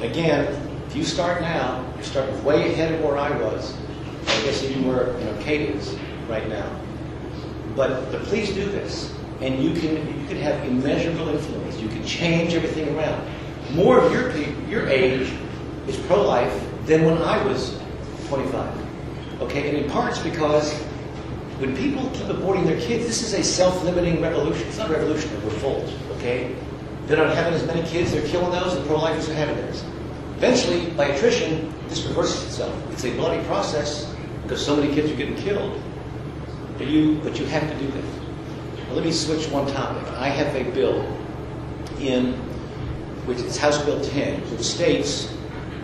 again, 0.00 0.46
if 0.86 0.96
you 0.96 1.04
start 1.04 1.42
now, 1.42 1.84
you're 1.94 2.04
starting 2.04 2.42
way 2.42 2.72
ahead 2.72 2.94
of 2.94 3.02
where 3.02 3.18
I 3.18 3.30
was. 3.30 3.76
I 4.26 4.42
guess 4.44 4.64
even 4.64 4.88
where 4.88 5.18
you 5.18 5.24
know 5.24 5.36
Kate 5.40 5.70
is 5.70 5.96
right 6.28 6.48
now. 6.48 6.68
But 7.76 8.10
but 8.10 8.22
please 8.24 8.52
do 8.52 8.64
this, 8.64 9.14
and 9.40 9.62
you 9.62 9.72
can 9.72 9.96
you 10.20 10.26
can 10.26 10.36
have 10.38 10.64
immeasurable 10.66 11.28
influence. 11.28 11.78
You 11.78 11.88
can 11.88 12.04
change 12.04 12.54
everything 12.54 12.96
around. 12.96 13.28
More 13.74 13.98
of 13.98 14.12
your 14.12 14.36
your 14.68 14.88
age 14.88 15.32
is 15.86 15.96
pro-life 16.06 16.52
than 16.86 17.04
when 17.04 17.18
I 17.18 17.42
was 17.44 17.78
25. 18.28 19.42
Okay, 19.42 19.68
and 19.68 19.78
in 19.78 19.90
parts 19.90 20.18
because 20.18 20.74
when 21.60 21.76
people 21.76 22.08
keep 22.14 22.26
aborting 22.26 22.64
their 22.64 22.80
kids, 22.80 23.06
this 23.06 23.22
is 23.22 23.34
a 23.34 23.44
self-limiting 23.44 24.22
revolution. 24.22 24.66
It's 24.66 24.78
not 24.78 24.88
a 24.88 24.94
revolution, 24.94 25.30
a 25.36 25.40
revolt. 25.40 25.92
Okay, 26.16 26.56
they're 27.06 27.18
not 27.18 27.36
having 27.36 27.52
as 27.52 27.66
many 27.66 27.86
kids. 27.86 28.12
They're 28.12 28.26
killing 28.26 28.50
those. 28.50 28.74
The 28.74 28.84
pro-lifers 28.86 29.28
are 29.28 29.34
having 29.34 29.56
theirs. 29.56 29.84
Eventually, 30.36 30.90
by 30.92 31.06
attrition, 31.06 31.72
this 31.88 32.02
reverses 32.06 32.44
itself. 32.44 32.74
It's 32.92 33.04
a 33.04 33.12
bloody 33.12 33.44
process 33.44 34.14
because 34.42 34.64
so 34.64 34.74
many 34.74 34.94
kids 34.94 35.10
are 35.10 35.16
getting 35.16 35.36
killed. 35.36 35.78
But 36.78 36.86
you, 36.86 37.20
but 37.22 37.38
you 37.38 37.44
have 37.44 37.70
to 37.70 37.78
do 37.78 37.90
this. 37.90 38.06
Well, 38.86 38.96
let 38.96 39.04
me 39.04 39.12
switch 39.12 39.46
one 39.50 39.66
topic. 39.70 40.10
I 40.14 40.30
have 40.30 40.56
a 40.56 40.64
bill 40.70 41.02
in 42.00 42.32
which 43.26 43.38
is 43.38 43.58
House 43.58 43.84
Bill 43.84 44.00
10, 44.00 44.40
which 44.50 44.62
states 44.62 45.30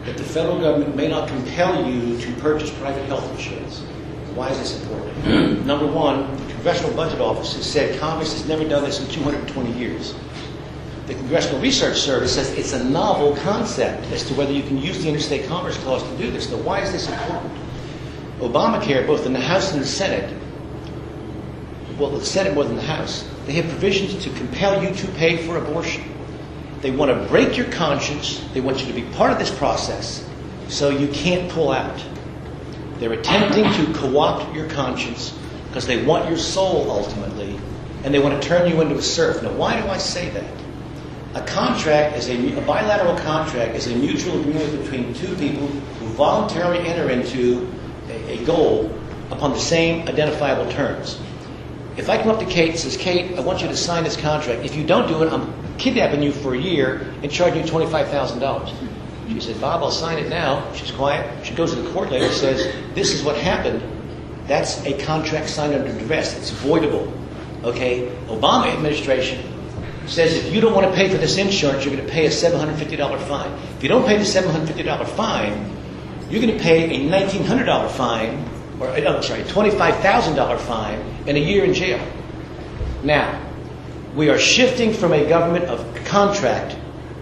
that 0.06 0.16
the 0.16 0.24
federal 0.24 0.58
government 0.58 0.96
may 0.96 1.08
not 1.08 1.28
compel 1.28 1.86
you 1.88 2.18
to 2.18 2.32
purchase 2.40 2.70
private 2.78 3.04
health 3.06 3.30
insurance. 3.32 3.84
Why 4.36 4.50
is 4.50 4.58
this 4.58 4.82
important? 4.82 5.12
Hmm. 5.24 5.66
Number 5.66 5.86
one, 5.86 6.36
the 6.36 6.52
Congressional 6.52 6.94
Budget 6.94 7.20
Office 7.20 7.56
has 7.56 7.64
said 7.64 7.98
Congress 7.98 8.34
has 8.34 8.46
never 8.46 8.68
done 8.68 8.84
this 8.84 9.00
in 9.00 9.08
220 9.08 9.72
years. 9.72 10.14
The 11.06 11.14
Congressional 11.14 11.60
Research 11.60 11.96
Service 11.96 12.34
says 12.34 12.50
it's 12.52 12.74
a 12.74 12.84
novel 12.84 13.34
concept 13.36 14.04
as 14.12 14.24
to 14.24 14.34
whether 14.34 14.52
you 14.52 14.62
can 14.62 14.76
use 14.76 15.02
the 15.02 15.08
Interstate 15.08 15.46
Commerce 15.46 15.78
Clause 15.78 16.02
to 16.02 16.16
do 16.18 16.30
this. 16.30 16.50
Now, 16.50 16.58
why 16.58 16.80
is 16.82 16.92
this 16.92 17.08
important? 17.08 17.52
Obamacare, 18.40 19.06
both 19.06 19.24
in 19.24 19.32
the 19.32 19.40
House 19.40 19.72
and 19.72 19.80
the 19.80 19.86
Senate, 19.86 20.30
well, 21.98 22.10
the 22.10 22.24
Senate 22.24 22.54
more 22.54 22.64
than 22.64 22.76
the 22.76 22.82
House, 22.82 23.26
they 23.46 23.52
have 23.54 23.66
provisions 23.68 24.22
to 24.22 24.30
compel 24.30 24.82
you 24.82 24.94
to 24.94 25.06
pay 25.12 25.46
for 25.46 25.56
abortion. 25.56 26.04
They 26.82 26.90
want 26.90 27.10
to 27.10 27.28
break 27.28 27.56
your 27.56 27.70
conscience. 27.70 28.44
They 28.52 28.60
want 28.60 28.80
you 28.80 28.86
to 28.86 28.92
be 28.92 29.02
part 29.14 29.32
of 29.32 29.38
this 29.38 29.50
process 29.50 30.28
so 30.68 30.90
you 30.90 31.08
can't 31.08 31.50
pull 31.50 31.70
out. 31.70 32.04
They're 32.98 33.12
attempting 33.12 33.64
to 33.64 33.92
co 33.98 34.18
opt 34.18 34.54
your 34.54 34.68
conscience 34.68 35.36
because 35.68 35.86
they 35.86 36.04
want 36.04 36.28
your 36.28 36.38
soul 36.38 36.90
ultimately, 36.90 37.58
and 38.04 38.14
they 38.14 38.18
want 38.18 38.40
to 38.40 38.48
turn 38.48 38.70
you 38.70 38.80
into 38.80 38.96
a 38.96 39.02
serf. 39.02 39.42
Now, 39.42 39.52
why 39.52 39.80
do 39.80 39.88
I 39.88 39.98
say 39.98 40.30
that? 40.30 40.52
A 41.34 41.46
contract 41.46 42.16
is 42.16 42.30
a, 42.30 42.58
a 42.58 42.62
bilateral 42.62 43.16
contract 43.18 43.74
is 43.74 43.86
a 43.88 43.94
mutual 43.94 44.40
agreement 44.40 44.82
between 44.82 45.12
two 45.12 45.34
people 45.36 45.66
who 45.66 46.06
voluntarily 46.14 46.78
enter 46.88 47.10
into 47.10 47.70
a, 48.08 48.40
a 48.40 48.44
goal 48.46 48.90
upon 49.30 49.52
the 49.52 49.58
same 49.58 50.08
identifiable 50.08 50.70
terms. 50.72 51.20
If 51.98 52.08
I 52.08 52.16
come 52.16 52.30
up 52.30 52.38
to 52.38 52.46
Kate 52.46 52.70
and 52.70 52.78
says, 52.78 52.96
Kate, 52.96 53.36
I 53.36 53.40
want 53.40 53.60
you 53.60 53.68
to 53.68 53.76
sign 53.76 54.04
this 54.04 54.16
contract. 54.16 54.64
If 54.64 54.76
you 54.76 54.86
don't 54.86 55.08
do 55.08 55.22
it, 55.22 55.32
I'm 55.32 55.52
kidnapping 55.76 56.22
you 56.22 56.32
for 56.32 56.54
a 56.54 56.58
year 56.58 57.12
and 57.22 57.30
charging 57.30 57.66
you 57.66 57.70
$25,000. 57.70 58.85
She 59.28 59.40
said, 59.40 59.60
Bob, 59.60 59.82
I'll 59.82 59.90
sign 59.90 60.18
it 60.18 60.28
now. 60.28 60.72
She's 60.72 60.92
quiet. 60.92 61.44
She 61.44 61.54
goes 61.54 61.74
to 61.74 61.82
the 61.82 61.90
court 61.90 62.10
later 62.10 62.26
and 62.26 62.34
says, 62.34 62.72
This 62.94 63.12
is 63.12 63.22
what 63.24 63.36
happened. 63.36 63.82
That's 64.46 64.84
a 64.86 64.96
contract 65.04 65.48
signed 65.48 65.74
under 65.74 65.92
duress. 65.98 66.36
It's 66.38 66.50
voidable. 66.50 67.12
Okay? 67.64 68.08
Obama 68.28 68.72
administration 68.72 69.52
says 70.06 70.36
if 70.36 70.54
you 70.54 70.60
don't 70.60 70.72
want 70.72 70.86
to 70.86 70.94
pay 70.94 71.08
for 71.08 71.16
this 71.16 71.36
insurance, 71.36 71.84
you're 71.84 71.94
going 71.94 72.06
to 72.06 72.12
pay 72.12 72.26
a 72.26 72.30
$750 72.30 73.28
fine. 73.28 73.52
If 73.76 73.82
you 73.82 73.88
don't 73.88 74.06
pay 74.06 74.16
the 74.16 74.22
$750 74.22 75.08
fine, 75.08 75.76
you're 76.30 76.40
going 76.40 76.56
to 76.56 76.62
pay 76.62 76.84
a 76.84 77.10
$1,900 77.10 77.90
fine, 77.90 78.48
or 78.80 78.88
uh, 78.88 79.16
I'm 79.16 79.22
sorry, 79.22 79.42
$25,000 79.42 80.58
fine, 80.60 80.98
and 81.26 81.36
a 81.36 81.40
year 81.40 81.64
in 81.64 81.74
jail. 81.74 82.04
Now, 83.02 83.42
we 84.14 84.28
are 84.30 84.38
shifting 84.38 84.92
from 84.92 85.12
a 85.12 85.28
government 85.28 85.66
of 85.66 86.04
contract 86.04 86.76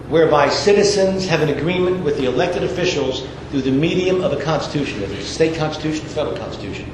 whereby 0.09 0.49
citizens 0.49 1.27
have 1.27 1.41
an 1.41 1.49
agreement 1.49 2.03
with 2.03 2.17
the 2.17 2.25
elected 2.25 2.63
officials 2.63 3.25
through 3.49 3.61
the 3.61 3.71
medium 3.71 4.23
of 4.23 4.33
a 4.33 4.41
constitution, 4.41 5.01
whether 5.01 5.13
it's 5.15 5.25
a 5.25 5.33
state 5.33 5.55
constitution 5.55 6.05
or 6.05 6.09
federal 6.09 6.37
constitution, 6.37 6.85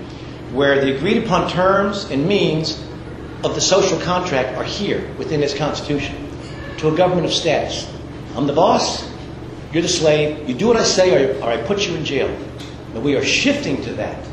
where 0.53 0.83
the 0.83 0.95
agreed 0.95 1.23
upon 1.23 1.49
terms 1.49 2.05
and 2.05 2.25
means 2.25 2.81
of 3.43 3.55
the 3.55 3.61
social 3.61 3.99
contract 3.99 4.57
are 4.57 4.63
here 4.63 5.09
within 5.17 5.41
this 5.41 5.57
constitution 5.57 6.29
to 6.77 6.87
a 6.87 6.95
government 6.95 7.25
of 7.25 7.33
status. 7.33 7.91
I'm 8.35 8.47
the 8.47 8.53
boss, 8.53 9.09
you're 9.73 9.81
the 9.81 9.89
slave, 9.89 10.47
you 10.47 10.55
do 10.55 10.67
what 10.67 10.77
I 10.77 10.83
say 10.83 11.33
or, 11.33 11.39
or 11.41 11.49
I 11.49 11.57
put 11.57 11.87
you 11.87 11.95
in 11.95 12.05
jail. 12.05 12.35
But 12.93 13.01
we 13.03 13.15
are 13.15 13.23
shifting 13.23 13.81
to 13.83 13.93
that. 13.93 14.25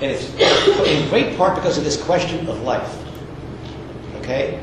And 0.00 0.12
it's 0.12 0.28
in 0.88 1.08
great 1.08 1.36
part 1.36 1.56
because 1.56 1.78
of 1.78 1.84
this 1.84 2.02
question 2.02 2.46
of 2.48 2.62
life. 2.62 3.04
Okay? 4.16 4.62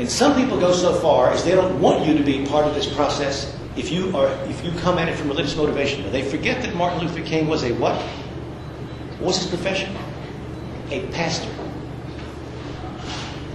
And 0.00 0.10
some 0.10 0.34
people 0.34 0.58
go 0.58 0.72
so 0.72 0.94
far 0.94 1.30
as 1.30 1.44
they 1.44 1.50
don't 1.50 1.78
want 1.78 2.06
you 2.06 2.16
to 2.16 2.24
be 2.24 2.46
part 2.46 2.64
of 2.64 2.74
this 2.74 2.90
process 2.90 3.54
if 3.76 3.92
you 3.92 4.16
are 4.16 4.28
if 4.48 4.64
you 4.64 4.72
come 4.80 4.96
at 4.96 5.10
it 5.10 5.16
from 5.18 5.28
religious 5.28 5.54
motivation. 5.54 6.10
They 6.10 6.22
forget 6.22 6.62
that 6.62 6.74
Martin 6.74 7.06
Luther 7.06 7.20
King 7.20 7.48
was 7.48 7.64
a 7.64 7.74
what? 7.74 8.00
What 9.18 9.26
was 9.26 9.42
his 9.42 9.48
profession? 9.48 9.94
A 10.90 11.06
pastor. 11.08 11.52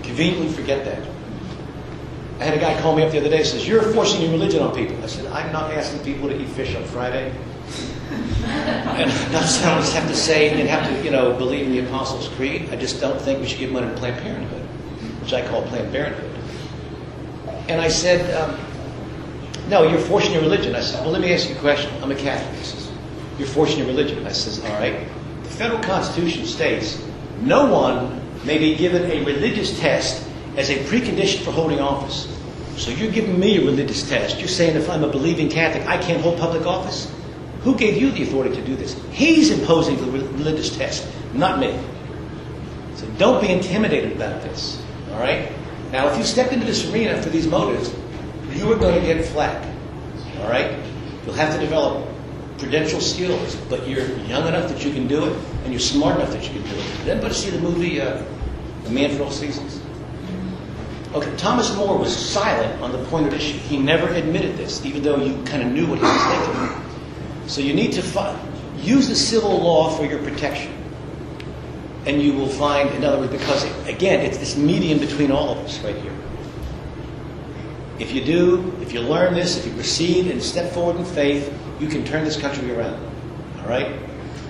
Conveniently 0.03 0.49
forget 0.49 0.85
that. 0.85 1.01
I 2.39 2.43
had 2.43 2.53
a 2.53 2.59
guy 2.59 2.79
call 2.79 2.95
me 2.95 3.01
up 3.01 3.11
the 3.11 3.17
other 3.17 3.29
day 3.29 3.39
and 3.39 3.47
says, 3.47 3.67
You're 3.67 3.81
forcing 3.81 4.21
your 4.21 4.29
religion 4.29 4.61
on 4.61 4.75
people. 4.75 5.03
I 5.03 5.07
said, 5.07 5.25
I'm 5.25 5.51
not 5.51 5.71
asking 5.71 6.03
people 6.03 6.29
to 6.29 6.39
eat 6.39 6.49
fish 6.49 6.75
on 6.75 6.83
Friday. 6.83 7.31
and 8.45 9.09
not 9.33 9.41
that 9.41 9.65
I 9.65 9.79
just 9.79 9.95
have 9.95 10.07
to 10.07 10.15
say 10.15 10.51
and 10.51 10.69
have 10.69 10.87
to, 10.87 11.03
you 11.03 11.09
know, 11.09 11.35
believe 11.35 11.65
in 11.65 11.71
the 11.71 11.79
Apostles' 11.79 12.27
Creed. 12.35 12.69
I 12.69 12.75
just 12.75 13.01
don't 13.01 13.19
think 13.19 13.39
we 13.39 13.47
should 13.47 13.57
give 13.57 13.71
money 13.71 13.87
to 13.87 13.97
Planned 13.97 14.21
Parenthood, 14.21 14.61
which 15.23 15.33
I 15.33 15.47
call 15.47 15.63
Planned 15.63 15.91
Parenthood. 15.91 16.34
And 17.67 17.81
I 17.81 17.87
said, 17.87 18.33
um, 18.35 18.57
No, 19.69 19.83
you're 19.83 19.99
forcing 19.99 20.33
your 20.33 20.41
religion. 20.41 20.75
I 20.75 20.81
said, 20.81 21.01
Well, 21.01 21.11
let 21.11 21.21
me 21.21 21.33
ask 21.33 21.49
you 21.49 21.55
a 21.55 21.59
question. 21.59 21.91
I'm 22.03 22.11
a 22.11 22.15
Catholic. 22.15 22.57
He 22.59 22.65
says, 22.65 22.91
You're 23.37 23.47
forcing 23.47 23.79
your 23.79 23.87
religion. 23.87 24.25
I 24.25 24.31
says, 24.31 24.63
All 24.63 24.73
right. 24.73 25.07
The 25.43 25.49
federal 25.49 25.81
Constitution 25.81 26.45
states 26.45 27.03
no 27.41 27.65
one 27.71 28.21
may 28.45 28.57
be 28.57 28.75
given 28.75 29.09
a 29.11 29.23
religious 29.23 29.79
test 29.79 30.27
as 30.57 30.69
a 30.69 30.75
precondition 30.85 31.43
for 31.43 31.51
holding 31.51 31.79
office. 31.79 32.31
So 32.77 32.91
you're 32.91 33.11
giving 33.11 33.39
me 33.39 33.57
a 33.57 33.61
religious 33.61 34.07
test. 34.07 34.39
You're 34.39 34.47
saying 34.47 34.75
if 34.75 34.89
I'm 34.89 35.03
a 35.03 35.09
believing 35.09 35.49
Catholic, 35.49 35.87
I 35.87 35.97
can't 35.97 36.21
hold 36.21 36.37
public 36.39 36.65
office? 36.65 37.11
Who 37.61 37.75
gave 37.75 37.99
you 37.99 38.11
the 38.11 38.23
authority 38.23 38.55
to 38.55 38.61
do 38.61 38.75
this? 38.75 38.99
He's 39.11 39.49
imposing 39.49 39.97
the 39.97 40.11
religious 40.11 40.75
test, 40.75 41.07
not 41.33 41.59
me. 41.59 41.77
So 42.95 43.07
don't 43.17 43.41
be 43.41 43.49
intimidated 43.49 44.11
about 44.11 44.41
this. 44.43 44.81
All 45.11 45.19
right? 45.19 45.51
Now, 45.95 46.09
if 46.09 46.17
you 46.17 46.25
step 46.25 46.51
into 46.51 46.65
this 46.65 46.91
arena 46.91 47.23
for 47.23 47.29
these 47.29 47.47
motives, 47.47 47.95
you 48.51 48.69
are 48.69 48.75
going 48.75 48.99
to 48.99 49.07
get 49.07 49.25
flack. 49.27 49.65
All 50.39 50.49
right? 50.49 50.77
You'll 51.23 51.35
have 51.35 51.53
to 51.53 51.59
develop 51.61 52.05
prudential 52.57 52.99
skills, 52.99 53.55
but 53.69 53.87
you're 53.87 54.05
young 54.23 54.45
enough 54.45 54.67
that 54.67 54.83
you 54.83 54.91
can 54.91 55.07
do 55.07 55.23
it, 55.23 55.37
and 55.63 55.71
you're 55.71 55.79
smart 55.79 56.17
enough 56.17 56.31
that 56.31 56.43
you 56.43 56.49
can 56.49 56.69
do 56.69 56.75
it. 56.77 56.97
Did 56.97 57.07
anybody 57.11 57.33
see 57.33 57.49
the 57.49 57.61
movie 57.61 58.01
uh, 58.01 58.21
The 58.83 58.89
Man 58.89 59.15
for 59.15 59.23
All 59.23 59.31
Seasons? 59.31 59.79
Okay, 61.13 61.33
Thomas 61.37 61.73
More 61.77 61.97
was 61.97 62.13
silent 62.13 62.81
on 62.81 62.91
the 62.91 63.01
point 63.05 63.27
of 63.27 63.33
issue. 63.33 63.57
He 63.59 63.77
never 63.77 64.09
admitted 64.09 64.57
this, 64.57 64.85
even 64.85 65.01
though 65.01 65.15
you 65.15 65.41
kind 65.45 65.63
of 65.63 65.71
knew 65.71 65.87
what 65.87 65.99
he 65.99 66.03
was 66.03 66.23
thinking. 66.23 67.47
So 67.47 67.61
you 67.61 67.73
need 67.73 67.93
to 67.93 68.01
fi- 68.01 68.37
use 68.81 69.07
the 69.07 69.15
civil 69.15 69.61
law 69.61 69.91
for 69.95 70.05
your 70.05 70.19
protection. 70.19 70.74
And 72.05 72.21
you 72.21 72.33
will 72.33 72.47
find, 72.47 72.89
in 72.91 73.03
other 73.03 73.17
words, 73.17 73.31
because, 73.31 73.63
again, 73.87 74.21
it's 74.21 74.37
this 74.37 74.55
medium 74.55 74.99
between 74.99 75.31
all 75.31 75.49
of 75.49 75.57
us 75.59 75.79
right 75.79 75.95
here. 75.95 76.15
If 77.97 78.13
you 78.13 78.23
do, 78.23 78.77
if 78.81 78.93
you 78.93 78.99
learn 78.99 79.33
this, 79.33 79.57
if 79.57 79.65
you 79.65 79.73
proceed 79.73 80.29
and 80.29 80.41
step 80.41 80.71
forward 80.73 80.97
in 80.97 81.05
faith, 81.05 81.51
you 81.79 81.87
can 81.87 82.03
turn 82.05 82.23
this 82.23 82.37
country 82.37 82.71
around. 82.75 83.01
All 83.61 83.67
right? 83.67 83.99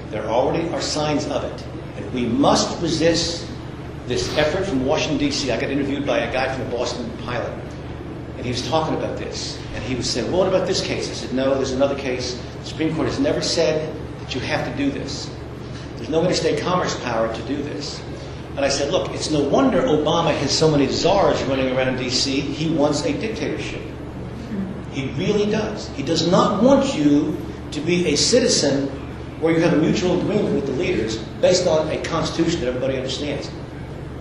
There 0.09 0.25
already 0.25 0.67
are 0.69 0.81
signs 0.81 1.27
of 1.27 1.43
it. 1.43 1.65
And 1.97 2.13
we 2.13 2.25
must 2.25 2.81
resist 2.81 3.47
this 4.07 4.35
effort 4.37 4.65
from 4.65 4.85
Washington, 4.85 5.17
D.C. 5.17 5.51
I 5.51 5.59
got 5.59 5.69
interviewed 5.69 6.05
by 6.05 6.19
a 6.19 6.31
guy 6.31 6.53
from 6.53 6.65
the 6.65 6.75
Boston 6.75 7.09
Pilot, 7.23 7.51
and 8.37 8.45
he 8.45 8.51
was 8.51 8.67
talking 8.67 8.95
about 8.95 9.17
this. 9.17 9.59
And 9.73 9.83
he 9.83 9.95
was 9.95 10.09
saying, 10.09 10.31
well, 10.31 10.41
what 10.41 10.47
about 10.47 10.67
this 10.67 10.85
case? 10.85 11.09
I 11.09 11.13
said, 11.13 11.33
no, 11.33 11.55
there's 11.55 11.71
another 11.71 11.97
case. 11.97 12.39
The 12.59 12.65
Supreme 12.65 12.95
Court 12.95 13.07
has 13.07 13.19
never 13.19 13.41
said 13.41 13.93
that 14.19 14.35
you 14.35 14.41
have 14.41 14.69
to 14.69 14.77
do 14.77 14.91
this. 14.91 15.29
There's 16.05 16.17
no 16.17 16.21
interstate 16.21 16.59
commerce 16.59 16.95
power 17.03 17.33
to 17.33 17.41
do 17.47 17.55
this. 17.63 17.99
And 18.55 18.59
I 18.59 18.69
said, 18.69 18.91
look, 18.91 19.09
it's 19.09 19.31
no 19.31 19.39
wonder 19.39 19.81
Obama 19.81 20.37
has 20.37 20.55
so 20.55 20.69
many 20.69 20.87
czars 20.87 21.41
running 21.45 21.75
around 21.75 21.97
D.C. 21.97 22.41
He 22.41 22.71
wants 22.71 23.03
a 23.05 23.11
dictatorship. 23.11 23.81
He 24.91 25.07
really 25.13 25.49
does. 25.49 25.89
He 25.95 26.03
does 26.03 26.29
not 26.29 26.61
want 26.61 26.95
you 26.95 27.35
to 27.71 27.81
be 27.81 28.09
a 28.09 28.15
citizen 28.15 28.85
where 29.41 29.51
you 29.51 29.61
have 29.61 29.73
a 29.73 29.77
mutual 29.77 30.21
agreement 30.21 30.53
with 30.53 30.67
the 30.67 30.73
leaders 30.73 31.17
based 31.41 31.65
on 31.65 31.89
a 31.89 31.99
constitution 32.03 32.59
that 32.59 32.67
everybody 32.67 32.97
understands. 32.97 33.49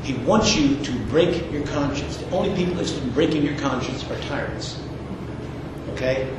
He 0.04 0.14
wants 0.14 0.56
you 0.56 0.82
to 0.82 0.92
break 1.10 1.52
your 1.52 1.66
conscience. 1.66 2.16
The 2.16 2.30
only 2.30 2.48
people 2.56 2.78
interested 2.78 3.02
in 3.02 3.10
breaking 3.10 3.42
your 3.42 3.58
conscience 3.58 4.08
are 4.10 4.18
tyrants. 4.22 4.80
Okay? 5.90 6.34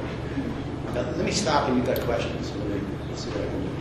Now, 0.95 1.01
let 1.01 1.23
me 1.23 1.31
stop 1.31 1.69
and 1.69 1.77
you've 1.77 1.85
got 1.85 2.01
questions. 2.01 2.47
see 2.47 3.29
what 3.29 3.41
I 3.41 3.45
can 3.45 3.61
do. 3.61 3.74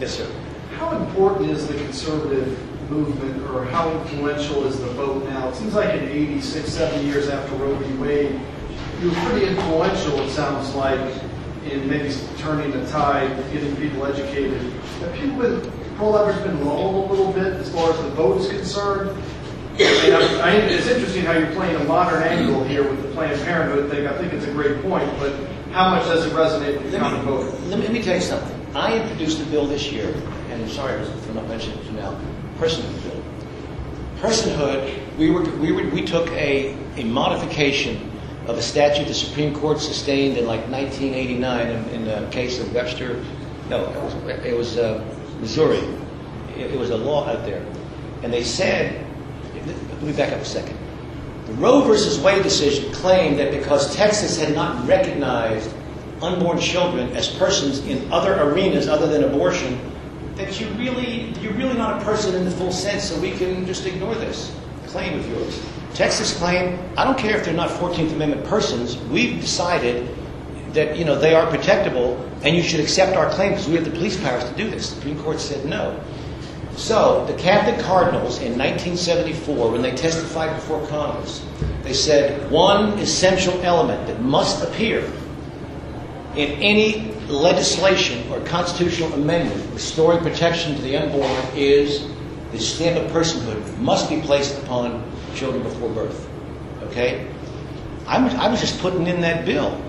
Yes, 0.00 0.16
sir. 0.16 0.30
How 0.76 0.96
important 0.96 1.50
is 1.50 1.66
the 1.68 1.74
conservative 1.74 2.58
movement, 2.90 3.48
or 3.50 3.64
how 3.66 3.90
influential 3.90 4.66
is 4.66 4.78
the 4.80 4.88
vote 4.88 5.24
now? 5.28 5.48
It 5.48 5.54
seems 5.54 5.74
like 5.74 5.94
in 5.94 6.08
86, 6.08 6.68
70 6.68 7.06
years 7.06 7.28
after 7.28 7.54
Roe 7.56 7.74
v. 7.76 7.94
Wade, 7.96 8.40
you 9.00 9.08
were 9.08 9.14
pretty 9.26 9.46
influential, 9.46 10.18
it 10.20 10.30
sounds 10.30 10.74
like, 10.74 11.00
in 11.70 11.88
maybe 11.88 12.14
turning 12.38 12.70
the 12.72 12.84
tide, 12.90 13.30
getting 13.52 13.74
people 13.76 14.04
educated. 14.04 14.60
Have 15.00 15.14
people 15.14 15.38
been, 15.38 15.72
pro-lifers 15.96 16.42
been 16.42 16.64
lulled 16.64 17.10
a 17.10 17.14
little 17.14 17.32
bit 17.32 17.54
as 17.54 17.72
far 17.72 17.90
as 17.90 17.96
the 18.02 18.10
vote 18.10 18.40
is 18.40 18.48
concerned? 18.48 19.10
I, 19.78 20.40
I, 20.42 20.50
it's 20.52 20.86
interesting 20.86 21.24
how 21.24 21.32
you're 21.32 21.50
playing 21.52 21.74
a 21.80 21.84
modern 21.84 22.22
angle 22.22 22.62
here 22.64 22.88
with 22.88 23.02
the 23.02 23.08
Planned 23.08 23.40
Parenthood 23.42 23.90
thing. 23.90 24.06
I 24.06 24.16
think 24.18 24.32
it's 24.32 24.44
a 24.44 24.52
great 24.52 24.80
point, 24.82 25.08
but 25.18 25.32
how 25.72 25.90
much 25.90 26.04
does 26.04 26.26
it 26.26 26.32
resonate 26.32 26.80
with 26.80 26.92
the 26.92 26.98
Let 26.98 27.00
common 27.00 27.20
me, 27.20 27.26
voter? 27.26 27.50
let, 27.68 27.78
me, 27.78 27.84
let 27.84 27.92
me 27.92 28.02
tell 28.02 28.14
you 28.14 28.20
something. 28.20 28.63
I 28.74 28.98
introduced 28.98 29.40
a 29.40 29.44
bill 29.46 29.66
this 29.66 29.92
year, 29.92 30.12
and 30.50 30.62
I'm 30.62 30.68
sorry 30.68 31.04
for 31.04 31.32
not 31.32 31.46
mentioning 31.46 31.78
it 31.78 31.92
now, 31.92 32.18
personhood 32.58 33.02
bill. 33.04 33.22
Personhood, 34.20 35.16
we, 35.16 35.30
were, 35.30 35.42
we, 35.58 35.70
were, 35.70 35.88
we 35.90 36.04
took 36.04 36.28
a, 36.30 36.76
a 36.96 37.04
modification 37.04 38.10
of 38.48 38.58
a 38.58 38.62
statute 38.62 39.06
the 39.06 39.14
Supreme 39.14 39.54
Court 39.54 39.80
sustained 39.80 40.36
in 40.36 40.46
like 40.46 40.68
1989 40.68 41.68
in, 41.68 41.88
in 41.90 42.04
the 42.04 42.28
case 42.30 42.58
of 42.58 42.74
Webster 42.74 43.24
No, 43.70 43.84
it 43.84 44.02
was, 44.02 44.14
it 44.44 44.56
was 44.56 44.76
uh, 44.76 45.04
Missouri. 45.40 45.78
It, 46.56 46.72
it 46.72 46.78
was 46.78 46.90
a 46.90 46.96
law 46.96 47.28
out 47.28 47.44
there. 47.44 47.64
And 48.22 48.32
they 48.32 48.42
said, 48.42 49.06
let 49.54 50.02
me 50.02 50.12
back 50.12 50.32
up 50.32 50.40
a 50.40 50.44
second. 50.44 50.76
The 51.46 51.52
Roe 51.54 51.82
versus 51.82 52.18
Wade 52.18 52.42
decision 52.42 52.92
claimed 52.92 53.38
that 53.38 53.52
because 53.52 53.94
Texas 53.94 54.40
had 54.40 54.54
not 54.54 54.86
recognized 54.88 55.70
unborn 56.22 56.58
children 56.58 57.10
as 57.16 57.28
persons 57.28 57.80
in 57.86 58.10
other 58.12 58.34
arenas 58.40 58.88
other 58.88 59.06
than 59.06 59.24
abortion, 59.24 59.78
that 60.36 60.60
you 60.60 60.66
really, 60.70 61.32
you're 61.40 61.52
really 61.54 61.76
not 61.76 62.00
a 62.00 62.04
person 62.04 62.34
in 62.34 62.44
the 62.44 62.50
full 62.50 62.72
sense, 62.72 63.04
so 63.04 63.18
we 63.20 63.32
can 63.32 63.66
just 63.66 63.86
ignore 63.86 64.14
this 64.14 64.54
claim 64.86 65.18
of 65.18 65.28
yours. 65.28 65.60
Texas 65.94 66.36
claim, 66.36 66.78
I 66.96 67.04
don't 67.04 67.18
care 67.18 67.36
if 67.36 67.44
they're 67.44 67.54
not 67.54 67.70
14th 67.70 68.12
Amendment 68.12 68.44
persons, 68.46 68.98
we've 68.98 69.40
decided 69.40 70.08
that 70.72 70.96
you 70.96 71.04
know 71.04 71.16
they 71.16 71.34
are 71.34 71.46
protectable 71.46 72.18
and 72.42 72.54
you 72.54 72.62
should 72.62 72.80
accept 72.80 73.16
our 73.16 73.30
claim 73.30 73.50
because 73.50 73.68
we 73.68 73.76
have 73.76 73.84
the 73.84 73.92
police 73.92 74.20
powers 74.20 74.44
to 74.44 74.54
do 74.56 74.68
this. 74.68 74.90
The 74.90 74.96
Supreme 74.96 75.22
Court 75.22 75.40
said 75.40 75.64
no. 75.64 75.98
So 76.76 77.24
the 77.26 77.34
Catholic 77.34 77.78
cardinals 77.84 78.38
in 78.38 78.58
1974, 78.58 79.70
when 79.70 79.82
they 79.82 79.94
testified 79.94 80.54
before 80.56 80.84
Congress, 80.88 81.46
they 81.82 81.92
said 81.92 82.50
one 82.50 82.98
essential 82.98 83.54
element 83.62 84.06
that 84.08 84.20
must 84.20 84.64
appear 84.64 85.08
in 86.36 86.50
any 86.62 87.12
legislation 87.28 88.30
or 88.32 88.40
constitutional 88.40 89.12
amendment 89.14 89.72
restoring 89.72 90.20
protection 90.20 90.74
to 90.74 90.82
the 90.82 90.96
unborn 90.96 91.30
is 91.56 92.08
the 92.52 92.58
stamp 92.58 93.02
of 93.02 93.10
personhood 93.10 93.78
must 93.78 94.10
be 94.10 94.20
placed 94.20 94.60
upon 94.62 95.02
children 95.34 95.62
before 95.62 95.88
birth. 95.90 96.28
Okay? 96.84 97.28
I 98.06 98.22
was, 98.22 98.34
I 98.34 98.48
was 98.48 98.60
just 98.60 98.78
putting 98.80 99.06
in 99.06 99.20
that 99.22 99.46
bill. 99.46 99.80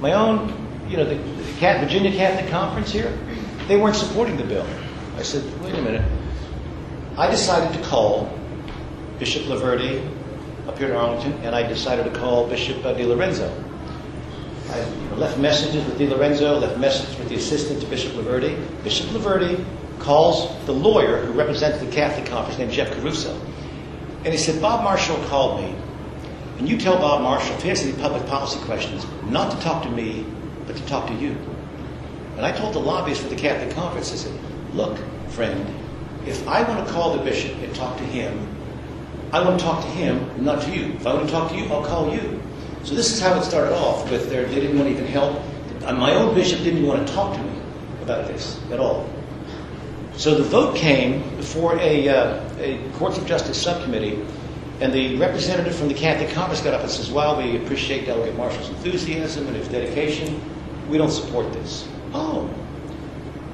My 0.00 0.12
own, 0.12 0.48
you 0.88 0.96
know, 0.96 1.04
the, 1.04 1.14
the 1.14 1.78
Virginia 1.80 2.12
Catholic 2.12 2.50
Conference 2.50 2.90
here, 2.90 3.16
they 3.68 3.76
weren't 3.76 3.96
supporting 3.96 4.36
the 4.36 4.44
bill. 4.44 4.66
I 5.16 5.22
said, 5.22 5.44
wait 5.62 5.74
a 5.74 5.82
minute. 5.82 6.04
I 7.16 7.30
decided 7.30 7.76
to 7.78 7.88
call 7.88 8.32
Bishop 9.18 9.44
Loverde 9.44 10.06
up 10.68 10.78
here 10.78 10.88
in 10.88 10.96
Arlington, 10.96 11.32
and 11.44 11.54
I 11.54 11.66
decided 11.66 12.04
to 12.12 12.18
call 12.18 12.48
Bishop 12.48 12.84
uh, 12.84 12.94
DiLorenzo. 12.94 13.67
I 14.70 14.80
left 15.14 15.38
messages 15.38 15.84
with 15.86 15.98
DiLorenzo, 15.98 16.60
left 16.60 16.78
messages 16.78 17.18
with 17.18 17.30
the 17.30 17.36
assistant 17.36 17.80
to 17.80 17.86
Bishop 17.86 18.12
Loverde. 18.12 18.56
Bishop 18.84 19.06
Loverde 19.08 19.64
calls 19.98 20.54
the 20.66 20.72
lawyer 20.72 21.24
who 21.24 21.32
represents 21.32 21.78
the 21.78 21.90
Catholic 21.90 22.26
Conference 22.26 22.58
named 22.58 22.72
Jeff 22.72 22.90
Caruso. 22.92 23.34
And 24.24 24.28
he 24.28 24.36
said, 24.36 24.60
Bob 24.60 24.84
Marshall 24.84 25.16
called 25.24 25.62
me, 25.62 25.74
and 26.58 26.68
you 26.68 26.76
tell 26.76 26.98
Bob 26.98 27.22
Marshall 27.22 27.56
to 27.58 27.68
answer 27.68 27.90
the 27.90 28.00
public 28.00 28.26
policy 28.26 28.58
questions, 28.60 29.06
not 29.24 29.50
to 29.52 29.58
talk 29.60 29.82
to 29.84 29.90
me, 29.90 30.26
but 30.66 30.76
to 30.76 30.86
talk 30.86 31.06
to 31.06 31.14
you. 31.14 31.36
And 32.36 32.44
I 32.44 32.52
told 32.52 32.74
the 32.74 32.80
lobbyist 32.80 33.22
for 33.22 33.28
the 33.28 33.36
Catholic 33.36 33.74
Conference, 33.74 34.12
I 34.12 34.16
said, 34.16 34.40
look, 34.74 34.98
friend, 35.30 35.66
if 36.26 36.46
I 36.46 36.62
want 36.62 36.86
to 36.86 36.92
call 36.92 37.16
the 37.16 37.22
bishop 37.24 37.56
and 37.62 37.74
talk 37.74 37.96
to 37.96 38.04
him, 38.04 38.54
I 39.32 39.42
want 39.42 39.58
to 39.58 39.64
talk 39.64 39.82
to 39.82 39.88
him, 39.90 40.44
not 40.44 40.62
to 40.62 40.70
you. 40.70 40.92
If 40.92 41.06
I 41.06 41.14
want 41.14 41.26
to 41.26 41.32
talk 41.32 41.50
to 41.50 41.56
you, 41.56 41.66
I'll 41.66 41.84
call 41.84 42.14
you. 42.14 42.37
So 42.84 42.94
this 42.94 43.12
is 43.12 43.20
how 43.20 43.38
it 43.38 43.44
started 43.44 43.74
off 43.74 44.10
with 44.10 44.30
they 44.30 44.44
didn't 44.46 44.78
want 44.78 44.88
to 44.88 44.94
even 44.94 45.06
help. 45.06 45.42
My 45.82 46.14
own 46.14 46.34
bishop 46.34 46.60
didn't 46.60 46.86
want 46.86 47.06
to 47.06 47.12
talk 47.12 47.36
to 47.36 47.42
me 47.42 47.60
about 48.02 48.26
this 48.26 48.60
at 48.70 48.78
all. 48.78 49.08
So 50.16 50.34
the 50.34 50.44
vote 50.44 50.74
came 50.76 51.36
before 51.36 51.78
a, 51.78 52.08
uh, 52.08 52.42
a 52.58 52.90
Courts 52.94 53.18
of 53.18 53.26
Justice 53.26 53.60
subcommittee, 53.60 54.24
and 54.80 54.92
the 54.92 55.16
representative 55.16 55.76
from 55.76 55.88
the 55.88 55.94
Catholic 55.94 56.30
Conference 56.30 56.60
got 56.60 56.74
up 56.74 56.82
and 56.82 56.90
says, 56.90 57.10
Well, 57.10 57.36
we 57.36 57.56
appreciate 57.56 58.06
Delegate 58.06 58.36
Marshall's 58.36 58.68
enthusiasm 58.68 59.46
and 59.46 59.56
his 59.56 59.68
dedication, 59.68 60.40
we 60.88 60.98
don't 60.98 61.10
support 61.10 61.52
this. 61.52 61.86
Oh. 62.12 62.50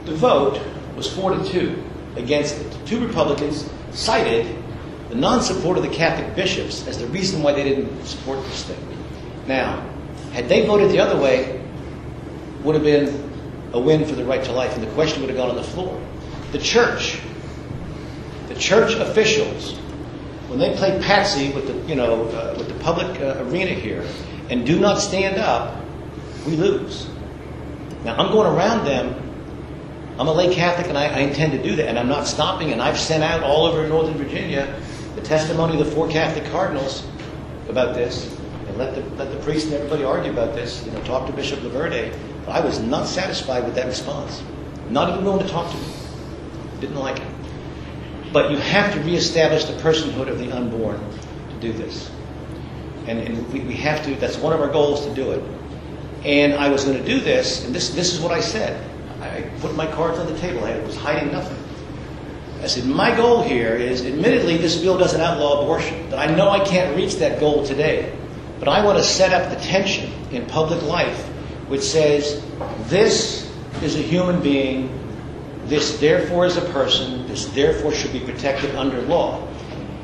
The 0.05 0.15
vote 0.15 0.61
was 0.97 1.13
four 1.13 1.31
to 1.35 1.45
two 1.45 1.83
against 2.17 2.57
it. 2.61 2.79
Two 2.87 3.05
Republicans 3.05 3.69
cited 3.93 4.57
the 5.09 5.15
non 5.15 5.43
support 5.43 5.77
of 5.77 5.83
the 5.83 5.91
Catholic 5.91 6.35
bishops 6.35 6.87
as 6.87 6.99
the 6.99 7.07
reason 7.09 7.43
why 7.43 7.53
they 7.53 7.65
didn't 7.65 8.05
support 8.05 8.43
this 8.45 8.65
thing. 8.65 9.04
Now, 9.47 9.87
had 10.33 10.49
they 10.49 10.67
voted 10.67 10.91
the 10.91 11.01
other 11.01 11.21
way, 11.21 11.61
would 12.63 12.75
have 12.75 12.85
been 12.85 13.31
a 13.73 13.81
win 13.81 14.05
for 14.05 14.15
the 14.15 14.25
right 14.25 14.43
to 14.45 14.53
life, 14.53 14.75
and 14.75 14.83
the 14.83 14.91
question 14.93 15.21
would 15.21 15.31
have 15.31 15.37
gone 15.37 15.51
on 15.51 15.57
the 15.57 15.63
floor. 15.63 16.01
The 16.53 16.59
church, 16.59 17.21
the 18.49 18.55
church 18.55 18.95
officials, 18.95 19.77
when 20.49 20.59
they 20.59 20.75
play 20.77 20.99
patsy 21.03 21.53
with 21.53 21.67
the 21.67 21.75
you 21.89 21.95
know 21.95 22.25
uh, 22.29 22.55
with 22.57 22.69
the 22.69 22.75
public 22.83 23.21
uh, 23.21 23.45
arena 23.45 23.73
here, 23.73 24.05
and 24.51 24.65
do 24.65 24.79
not 24.79 25.01
stand 25.01 25.39
up, 25.39 25.85
we 26.47 26.57
lose. 26.57 27.09
Now 28.05 28.17
I'm 28.17 28.33
going 28.33 28.47
around 28.55 28.87
them. 28.87 29.21
I'm 30.19 30.29
a 30.29 30.33
lay 30.33 30.55
Catholic, 30.55 30.87
and 30.87 30.97
I, 30.97 31.07
I 31.07 31.19
intend 31.21 31.53
to 31.53 31.63
do 31.63 31.75
that, 31.77 31.89
and 31.89 31.99
I'm 31.99 32.09
not 32.09 32.29
stopping. 32.29 32.71
And 32.71 32.81
I've 32.81 32.99
sent 32.99 33.25
out 33.25 33.43
all 33.43 33.67
over 33.67 33.87
Northern 33.89 34.15
Virginia 34.15 34.81
the 35.17 35.23
testimony 35.23 35.79
of 35.81 35.85
the 35.85 35.93
four 35.93 36.09
Catholic 36.09 36.45
cardinals 36.53 37.05
about 37.69 37.97
this, 37.97 38.39
and 38.75 38.79
let 38.79 38.95
the 38.95 39.03
let 39.17 39.31
the 39.31 39.39
priest 39.45 39.67
and 39.67 39.75
everybody 39.75 40.05
argue 40.05 40.33
about 40.33 40.55
this. 40.55 40.85
You 40.85 40.93
know, 40.93 41.03
talk 41.05 41.27
to 41.27 41.33
Bishop 41.33 41.61
Loverde. 41.61 42.13
But 42.45 42.57
I 42.57 42.61
was 42.61 42.81
not 42.81 43.07
satisfied 43.07 43.65
with 43.65 43.75
that 43.77 43.87
response. 43.87 44.43
Not 44.91 45.11
even 45.11 45.25
willing 45.25 45.47
to 45.47 45.53
talk 45.53 45.71
to 45.71 45.77
me. 45.77 45.87
Didn't 46.81 46.97
like 46.97 47.19
it. 47.19 47.27
But 48.33 48.51
you 48.51 48.59
have 48.59 48.93
to 48.93 49.01
reestablish 49.01 49.65
the 49.65 49.75
personhood 49.75 50.29
of 50.29 50.39
the 50.39 50.51
unborn 50.53 50.99
to 51.51 51.61
do 51.61 51.73
this. 51.73 52.11
And, 53.07 53.19
and 53.21 53.53
we, 53.53 53.61
we 53.61 53.75
have 53.75 54.05
to, 54.05 54.15
that's 54.17 54.37
one 54.37 54.53
of 54.53 54.61
our 54.61 54.69
goals 54.69 55.07
to 55.07 55.15
do 55.15 55.31
it. 55.31 55.43
And 56.25 56.55
I 56.55 56.69
was 56.69 56.85
going 56.85 56.99
to 56.99 57.05
do 57.05 57.21
this, 57.21 57.65
and 57.65 57.75
this, 57.75 57.91
this 57.91 58.13
is 58.13 58.21
what 58.21 58.33
I 58.33 58.41
said. 58.41 58.83
I 59.21 59.43
put 59.61 59.77
my 59.77 59.87
cards 59.87 60.19
on 60.19 60.27
the 60.27 60.39
table. 60.39 60.65
I 60.65 60.79
was 60.81 60.97
hiding 60.97 61.31
nothing. 61.31 61.57
I 62.63 62.67
said, 62.67 62.87
my 62.87 63.15
goal 63.15 63.43
here 63.43 63.77
is, 63.77 64.05
admittedly, 64.05 64.57
this 64.57 64.81
bill 64.81 64.97
doesn't 64.99 65.21
outlaw 65.21 65.63
abortion, 65.63 66.09
but 66.11 66.19
I 66.19 66.35
know 66.35 66.49
I 66.49 66.65
can't 66.65 66.97
reach 66.97 67.17
that 67.17 67.39
goal 67.39 67.65
today. 67.65 68.17
But 68.59 68.69
I 68.69 68.85
want 68.85 68.99
to 68.99 69.05
set 69.05 69.33
up 69.33 69.51
the 69.51 69.62
tension 69.64 70.12
in 70.31 70.47
public 70.47 70.83
life 70.83 71.29
which 71.69 71.83
says, 71.83 72.45
this 72.88 73.51
is 73.83 73.97
a 73.97 74.03
human 74.03 74.43
being 74.43 75.01
this 75.67 75.99
therefore 75.99 76.45
is 76.47 76.57
a 76.57 76.64
person. 76.73 77.27
This 77.27 77.47
therefore 77.47 77.93
should 77.93 78.12
be 78.12 78.21
protected 78.21 78.75
under 78.77 79.01
law. 79.03 79.47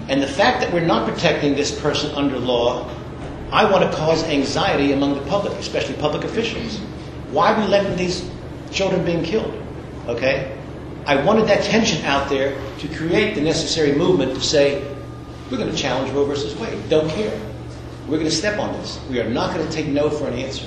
And 0.08 0.22
the 0.22 0.26
fact 0.26 0.60
that 0.60 0.72
we're 0.72 0.86
not 0.86 1.08
protecting 1.08 1.54
this 1.54 1.78
person 1.80 2.10
under 2.12 2.38
law, 2.38 2.88
I 3.52 3.70
want 3.70 3.90
to 3.90 3.96
cause 3.96 4.24
anxiety 4.24 4.92
among 4.92 5.14
the 5.14 5.20
public, 5.22 5.52
especially 5.54 5.94
public 5.96 6.24
officials. 6.24 6.78
Why 7.30 7.52
are 7.52 7.60
we 7.60 7.66
letting 7.66 7.96
these 7.96 8.28
children 8.70 9.04
being 9.04 9.22
killed? 9.22 9.54
Okay? 10.06 10.56
I 11.06 11.22
wanted 11.22 11.46
that 11.48 11.62
tension 11.64 12.04
out 12.04 12.28
there 12.28 12.58
to 12.78 12.88
create 12.88 13.34
the 13.34 13.40
necessary 13.40 13.92
movement 13.92 14.34
to 14.34 14.40
say, 14.40 14.82
we're 15.50 15.58
going 15.58 15.70
to 15.70 15.76
challenge 15.76 16.12
Roe 16.12 16.24
versus 16.24 16.56
Wade. 16.56 16.88
Don't 16.88 17.08
care. 17.10 17.38
We're 18.10 18.16
going 18.16 18.28
to 18.28 18.34
step 18.34 18.58
on 18.58 18.72
this. 18.72 18.98
We 19.08 19.20
are 19.20 19.30
not 19.30 19.54
going 19.54 19.64
to 19.64 19.72
take 19.72 19.86
no 19.86 20.10
for 20.10 20.26
an 20.26 20.34
answer. 20.34 20.66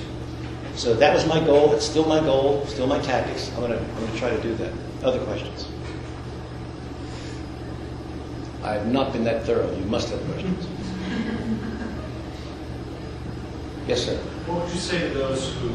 So 0.76 0.94
that 0.94 1.14
was 1.14 1.28
my 1.28 1.44
goal. 1.44 1.74
It's 1.74 1.84
still 1.84 2.06
my 2.06 2.22
goal, 2.22 2.66
still 2.68 2.88
my 2.88 3.00
tactics. 3.00 3.52
I'm 3.52 3.60
going 3.60 3.74
to, 3.74 3.80
I'm 3.80 3.96
going 3.96 4.12
to 4.14 4.18
try 4.18 4.30
to 4.30 4.42
do 4.42 4.56
that. 4.56 4.72
Other 5.04 5.20
questions? 5.26 5.68
I 8.64 8.76
have 8.76 8.88
not 8.88 9.12
been 9.12 9.26
that 9.26 9.46
thorough. 9.46 9.70
You 9.76 9.84
must 9.86 10.10
have 10.10 10.24
questions. 10.26 10.68
Yes, 13.86 14.06
sir. 14.06 14.16
What 14.48 14.64
would 14.64 14.74
you 14.74 14.80
say 14.80 15.10
to 15.10 15.14
those 15.14 15.54
who 15.56 15.68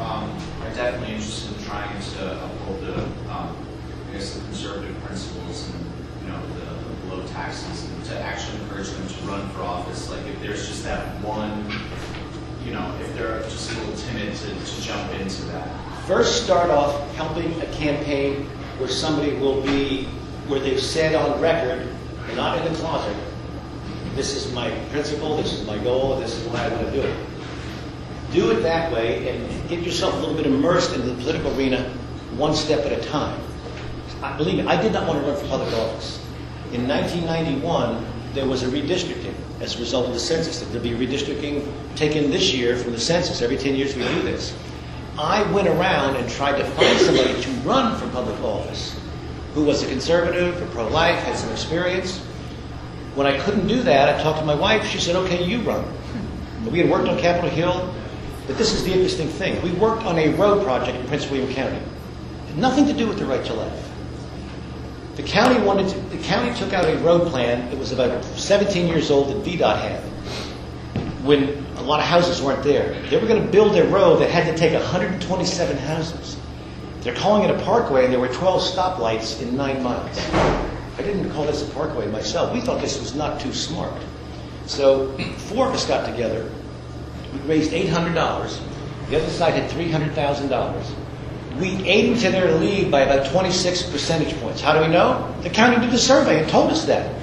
um, 0.00 0.32
are 0.62 0.74
definitely 0.74 1.16
interested 1.16 1.54
in 1.54 1.64
trying 1.64 2.00
to 2.00 2.44
uphold 2.44 2.80
the, 2.80 3.02
um, 3.30 3.54
I 4.08 4.12
guess, 4.14 4.32
the 4.32 4.40
conservative 4.44 4.96
principles 5.02 5.68
and 5.68 5.84
you 6.22 6.28
know 6.32 6.40
the, 6.54 7.10
the 7.10 7.14
low 7.14 7.26
taxes, 7.40 7.88
to 8.08 8.18
actually 8.18 8.60
encourage 8.62 8.90
them 8.90 9.06
to 9.08 9.14
run 9.26 9.48
for 9.50 9.62
office? 9.62 10.10
Like 10.10 10.24
if 10.26 10.40
there's 10.40 10.68
just 10.68 10.84
that 10.84 11.06
one 11.24 11.50
you 12.64 12.72
know, 12.72 12.94
if 13.00 13.14
they're 13.14 13.42
just 13.44 13.72
a 13.72 13.78
little 13.80 13.96
timid 13.96 14.34
to, 14.36 14.48
to 14.48 14.82
jump 14.82 15.12
into 15.14 15.42
that? 15.46 15.66
First, 16.06 16.44
start 16.44 16.70
off 16.70 17.14
helping 17.14 17.60
a 17.62 17.66
campaign 17.72 18.44
where 18.78 18.88
somebody 18.88 19.32
will 19.34 19.62
be, 19.62 20.04
where 20.46 20.60
they've 20.60 20.80
said 20.80 21.14
on 21.14 21.40
record, 21.40 21.88
not 22.34 22.58
in 22.58 22.72
the 22.72 22.78
closet, 22.78 23.16
this 24.14 24.34
is 24.34 24.52
my 24.52 24.70
principle, 24.90 25.36
this 25.36 25.52
is 25.52 25.66
my 25.66 25.78
goal, 25.78 26.18
this 26.20 26.36
is 26.36 26.46
why 26.48 26.64
I 26.64 26.68
want 26.68 26.86
to 26.86 26.92
do 26.92 27.00
it. 27.00 27.26
Do 28.32 28.50
it 28.50 28.60
that 28.62 28.92
way 28.92 29.28
and 29.28 29.68
get 29.68 29.80
yourself 29.80 30.14
a 30.14 30.18
little 30.18 30.34
bit 30.34 30.46
immersed 30.46 30.94
in 30.94 31.06
the 31.06 31.14
political 31.14 31.56
arena 31.56 31.88
one 32.36 32.54
step 32.54 32.84
at 32.86 32.92
a 32.92 33.02
time. 33.08 33.40
I, 34.22 34.36
believe 34.36 34.56
me, 34.56 34.66
I 34.66 34.80
did 34.80 34.92
not 34.92 35.08
want 35.08 35.20
to 35.20 35.30
run 35.30 35.40
for 35.40 35.48
public 35.48 35.72
office. 35.74 36.24
In 36.72 36.86
1991, 36.86 38.06
there 38.32 38.46
was 38.46 38.62
a 38.62 38.68
redistricting 38.68 39.34
as 39.60 39.74
a 39.76 39.80
result 39.80 40.06
of 40.06 40.14
the 40.14 40.20
census. 40.20 40.60
That 40.60 40.66
there'll 40.66 40.82
be 40.82 41.06
redistricting 41.06 41.66
taken 41.96 42.30
this 42.30 42.54
year 42.54 42.76
from 42.76 42.92
the 42.92 43.00
census. 43.00 43.42
Every 43.42 43.56
10 43.56 43.74
years 43.74 43.96
we 43.96 44.02
do 44.02 44.22
this. 44.22 44.54
I 45.18 45.42
went 45.52 45.66
around 45.66 46.16
and 46.16 46.30
tried 46.30 46.58
to 46.58 46.64
find 46.64 46.98
somebody 47.00 47.42
to 47.42 47.50
run 47.62 47.98
for 47.98 48.08
public 48.08 48.40
office 48.40 48.96
who 49.54 49.64
was 49.64 49.82
a 49.82 49.88
conservative 49.88 50.62
or 50.62 50.66
pro-life, 50.66 51.18
had 51.24 51.36
some 51.36 51.50
experience. 51.50 52.18
When 53.16 53.26
I 53.26 53.38
couldn't 53.40 53.66
do 53.66 53.82
that, 53.82 54.08
I 54.08 54.22
talked 54.22 54.38
to 54.38 54.44
my 54.44 54.54
wife. 54.54 54.86
She 54.86 55.00
said, 55.00 55.16
okay, 55.16 55.44
you 55.44 55.62
run. 55.62 55.84
We 56.70 56.78
had 56.78 56.88
worked 56.88 57.08
on 57.08 57.18
Capitol 57.18 57.50
Hill, 57.50 57.92
but 58.46 58.56
this 58.58 58.72
is 58.72 58.84
the 58.84 58.92
interesting 58.92 59.28
thing. 59.28 59.60
We 59.62 59.72
worked 59.72 60.04
on 60.04 60.18
a 60.18 60.28
road 60.34 60.62
project 60.64 60.96
in 60.96 61.06
Prince 61.08 61.28
William 61.28 61.52
County. 61.52 61.80
Nothing 62.54 62.86
to 62.86 62.92
do 62.92 63.08
with 63.08 63.18
the 63.18 63.26
right 63.26 63.44
to 63.44 63.54
life. 63.54 63.89
The 65.20 65.28
county 65.28 65.62
wanted 65.62 65.90
to, 65.90 66.00
the 66.16 66.22
county 66.24 66.58
took 66.58 66.72
out 66.72 66.86
a 66.86 66.96
road 67.00 67.28
plan. 67.28 67.70
It 67.70 67.78
was 67.78 67.92
about 67.92 68.24
17 68.24 68.86
years 68.86 69.10
old 69.10 69.28
that 69.28 69.44
VDOT 69.44 69.78
had 69.78 70.00
when 71.26 71.62
a 71.76 71.82
lot 71.82 72.00
of 72.00 72.06
houses 72.06 72.40
weren't 72.40 72.62
there. 72.62 72.98
They 73.10 73.18
were 73.18 73.26
going 73.26 73.44
to 73.44 73.52
build 73.52 73.76
a 73.76 73.84
road 73.88 74.22
that 74.22 74.30
had 74.30 74.46
to 74.50 74.56
take 74.56 74.72
127 74.72 75.76
houses. 75.76 76.38
They're 77.02 77.14
calling 77.14 77.46
it 77.46 77.54
a 77.54 77.62
parkway, 77.64 78.04
and 78.04 78.12
there 78.14 78.18
were 78.18 78.28
12 78.28 78.62
stoplights 78.62 79.42
in 79.42 79.58
nine 79.58 79.82
miles. 79.82 80.18
I 80.96 81.02
didn't 81.02 81.30
call 81.32 81.44
this 81.44 81.68
a 81.68 81.70
parkway 81.74 82.06
myself. 82.10 82.54
We 82.54 82.62
thought 82.62 82.80
this 82.80 82.98
was 82.98 83.14
not 83.14 83.40
too 83.40 83.52
smart. 83.52 84.02
So 84.64 85.12
four 85.36 85.68
of 85.68 85.74
us 85.74 85.86
got 85.86 86.06
together. 86.06 86.50
We 87.34 87.40
raised 87.40 87.72
$800. 87.72 88.58
The 89.10 89.16
other 89.18 89.28
side 89.28 89.52
had 89.52 89.70
$300,000. 89.70 90.94
We 91.60 91.84
ate 91.86 92.06
into 92.06 92.30
their 92.30 92.54
lead 92.54 92.90
by 92.90 93.00
about 93.00 93.30
26 93.30 93.90
percentage 93.90 94.34
points. 94.40 94.60
How 94.60 94.72
do 94.72 94.80
we 94.80 94.88
know? 94.88 95.34
The 95.42 95.50
county 95.50 95.78
did 95.78 95.90
the 95.90 95.98
survey 95.98 96.40
and 96.40 96.48
told 96.48 96.70
us 96.70 96.86
that. 96.86 97.14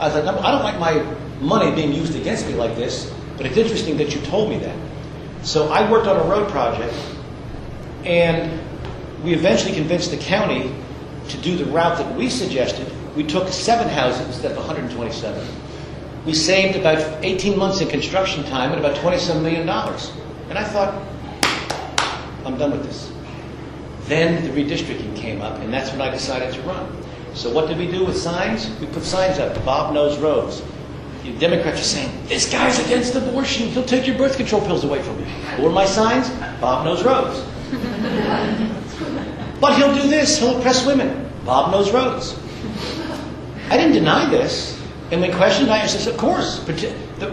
I 0.00 0.10
thought, 0.10 0.26
I 0.26 0.50
don't 0.52 0.62
like 0.62 0.78
my 0.78 1.02
money 1.40 1.74
being 1.74 1.92
used 1.92 2.14
against 2.14 2.46
me 2.46 2.54
like 2.54 2.76
this, 2.76 3.12
but 3.36 3.46
it's 3.46 3.56
interesting 3.56 3.96
that 3.96 4.14
you 4.14 4.20
told 4.22 4.50
me 4.50 4.58
that. 4.58 4.76
So 5.42 5.68
I 5.68 5.90
worked 5.90 6.06
on 6.06 6.16
a 6.16 6.24
road 6.28 6.50
project, 6.50 6.94
and 8.04 8.60
we 9.24 9.32
eventually 9.32 9.74
convinced 9.74 10.10
the 10.10 10.18
county 10.18 10.74
to 11.28 11.38
do 11.38 11.56
the 11.56 11.64
route 11.66 11.98
that 11.98 12.14
we 12.16 12.28
suggested. 12.28 12.90
We 13.16 13.24
took 13.24 13.48
seven 13.48 13.88
houses 13.88 14.26
instead 14.26 14.52
of 14.52 14.58
127. 14.58 15.48
We 16.26 16.34
saved 16.34 16.76
about 16.76 17.24
18 17.24 17.58
months 17.58 17.80
in 17.80 17.88
construction 17.88 18.44
time 18.44 18.72
and 18.72 18.84
about 18.84 18.96
$27 18.96 19.42
million. 19.42 19.68
And 19.68 20.58
I 20.58 20.64
thought, 20.64 20.94
I'm 22.44 22.58
done 22.58 22.72
with 22.72 22.84
this. 22.84 23.10
Then 24.08 24.42
the 24.42 24.50
redistricting 24.50 25.14
came 25.14 25.42
up, 25.42 25.60
and 25.60 25.72
that's 25.72 25.90
when 25.90 26.00
I 26.00 26.10
decided 26.10 26.54
to 26.54 26.62
run. 26.62 26.90
So 27.34 27.50
what 27.50 27.68
did 27.68 27.76
we 27.78 27.86
do 27.90 28.04
with 28.04 28.16
signs? 28.16 28.68
We 28.80 28.86
put 28.86 29.02
signs 29.04 29.38
up. 29.38 29.62
Bob 29.64 29.92
knows 29.92 30.18
roads. 30.18 30.62
The 31.22 31.32
Democrats 31.38 31.80
are 31.80 31.84
saying, 31.84 32.26
this 32.26 32.50
guy's 32.50 32.78
against 32.86 33.14
abortion. 33.14 33.68
He'll 33.68 33.84
take 33.84 34.06
your 34.06 34.16
birth 34.16 34.36
control 34.36 34.62
pills 34.62 34.82
away 34.82 35.02
from 35.02 35.18
you. 35.18 35.26
What 35.26 35.60
were 35.60 35.70
my 35.70 35.84
signs? 35.84 36.30
Bob 36.58 36.86
knows 36.86 37.04
roads. 37.04 37.38
but 39.60 39.76
he'll 39.76 39.94
do 39.94 40.08
this. 40.08 40.38
He'll 40.38 40.58
oppress 40.58 40.86
women. 40.86 41.30
Bob 41.44 41.70
knows 41.70 41.92
roads. 41.92 42.34
I 43.68 43.76
didn't 43.76 43.92
deny 43.92 44.30
this. 44.30 44.82
And 45.10 45.20
when 45.20 45.34
questioned, 45.36 45.70
I 45.70 45.86
said, 45.86 46.10
of 46.12 46.18
course. 46.18 46.60
But 46.60 46.80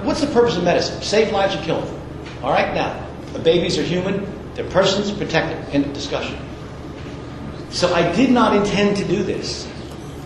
What's 0.03 0.19
the 0.19 0.28
purpose 0.28 0.57
of 0.57 0.63
medicine? 0.63 1.01
Save 1.01 1.32
lives 1.32 1.55
or 1.55 1.61
kill 1.63 1.82
them. 1.82 2.01
All 2.43 2.51
right, 2.51 2.73
now, 2.73 3.07
the 3.34 3.39
babies 3.39 3.78
are 3.78 3.84
human. 3.84 4.28
They're 4.55 4.69
persons, 4.69 5.11
protected. 5.11 5.57
End 5.73 5.86
of 5.86 5.93
discussion. 5.93 6.38
So 7.76 7.93
I 7.93 8.09
did 8.15 8.32
not 8.32 8.55
intend 8.55 8.95
to 8.97 9.05
do 9.05 9.21
this. 9.21 9.69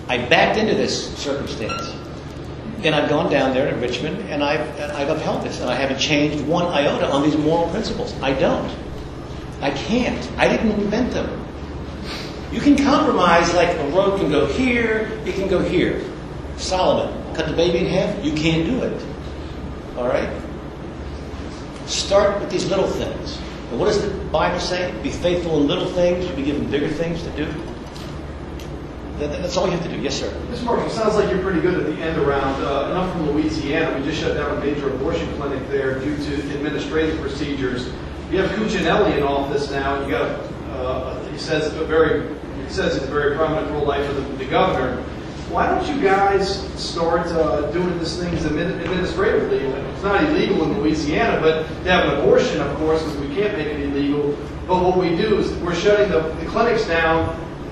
I 0.07 0.19
backed 0.19 0.59
into 0.59 0.75
this 0.75 1.17
circumstance. 1.17 1.95
And 2.83 2.93
I've 2.93 3.09
gone 3.09 3.31
down 3.31 3.55
there 3.55 3.71
to 3.71 3.75
Richmond 3.77 4.29
and 4.29 4.43
I've, 4.43 4.61
I've 4.79 5.09
upheld 5.09 5.43
this. 5.43 5.59
And 5.59 5.67
I 5.67 5.73
haven't 5.73 5.97
changed 5.97 6.45
one 6.45 6.67
iota 6.67 7.09
on 7.09 7.23
these 7.23 7.35
moral 7.35 7.67
principles. 7.71 8.13
I 8.21 8.33
don't. 8.33 8.71
I 9.61 9.71
can't. 9.71 10.31
I 10.37 10.47
didn't 10.47 10.73
invent 10.73 11.11
them. 11.11 11.43
You 12.51 12.61
can 12.61 12.77
compromise 12.77 13.51
like 13.55 13.75
a 13.75 13.89
road 13.89 14.19
can 14.19 14.29
go 14.29 14.45
here, 14.45 15.19
it 15.25 15.33
can 15.33 15.47
go 15.47 15.57
here. 15.57 16.05
Solomon, 16.57 17.33
cut 17.33 17.47
the 17.47 17.55
baby 17.55 17.79
in 17.79 17.87
half, 17.87 18.23
you 18.23 18.33
can't 18.33 18.63
do 18.63 18.83
it. 18.83 19.05
All 19.97 20.07
right? 20.07 20.29
Start 21.87 22.39
with 22.41 22.51
these 22.51 22.69
little 22.69 22.87
things. 22.87 23.39
And 23.70 23.80
what 23.80 23.86
does 23.86 24.01
the 24.01 24.09
Bible 24.26 24.59
say? 24.59 24.93
Be 25.03 25.09
faithful 25.11 25.61
in 25.61 25.67
little 25.67 25.88
things, 25.88 26.26
you'll 26.26 26.36
be 26.36 26.43
given 26.43 26.70
bigger 26.70 26.89
things 26.89 27.22
to 27.24 27.30
do. 27.32 27.53
That's 29.20 29.57
all 29.57 29.65
you 29.65 29.74
have 29.74 29.84
to 29.84 29.89
do. 29.89 29.99
Yes, 29.99 30.17
sir. 30.17 30.30
Mr. 30.49 30.63
Mark, 30.63 30.86
it 30.86 30.91
sounds 30.91 31.15
like 31.15 31.30
you're 31.30 31.41
pretty 31.41 31.59
good 31.59 31.74
at 31.74 31.86
the 31.86 32.01
end 32.01 32.17
around. 32.20 32.63
Uh, 32.63 32.89
enough 32.91 33.11
from 33.11 33.30
Louisiana. 33.30 33.97
We 33.97 34.05
just 34.05 34.22
shut 34.22 34.36
down 34.38 34.57
a 34.57 34.59
major 34.63 34.89
abortion 34.89 35.30
clinic 35.36 35.67
there 35.67 35.99
due 35.99 36.15
to 36.15 36.34
administrative 36.55 37.20
procedures. 37.20 37.91
You 38.32 38.41
have 38.41 38.49
Cuccinelli 38.51 39.17
in 39.17 39.24
office 39.24 39.70
now. 39.72 40.01
You 40.05 40.11
got, 40.11 40.39
uh, 40.72 41.20
he 41.32 41.38
says, 41.38 41.76
a 41.76 41.84
very, 41.84 42.34
he 42.63 42.70
says 42.70 42.95
it's 42.95 43.05
a 43.05 43.09
very 43.09 43.36
prominent 43.36 43.70
role 43.72 43.86
life 43.86 44.07
the, 44.15 44.22
the 44.38 44.45
governor. 44.45 45.03
Why 45.49 45.65
don't 45.65 45.87
you 45.87 45.99
guys 45.99 46.61
start 46.79 47.25
uh, 47.27 47.71
doing 47.71 47.97
these 47.97 48.17
things 48.17 48.45
administratively? 48.45 49.57
It's 49.57 50.03
not 50.03 50.23
illegal 50.25 50.63
in 50.63 50.79
Louisiana, 50.79 51.41
but 51.41 51.63
to 51.63 51.91
have 51.91 52.07
an 52.07 52.19
abortion, 52.19 52.61
of 52.61 52.77
course, 52.77 53.01
because 53.01 53.17
we 53.17 53.33
can't 53.33 53.57
make 53.57 53.65
it 53.65 53.79
illegal. 53.79 54.37
But 54.67 54.83
what 54.83 54.97
we 54.97 55.17
do 55.17 55.39
is 55.39 55.51
we're 55.63 55.73
shutting 55.73 56.11
the, 56.11 56.19
the 56.19 56.45
clinics 56.45 56.85
down 56.85 57.29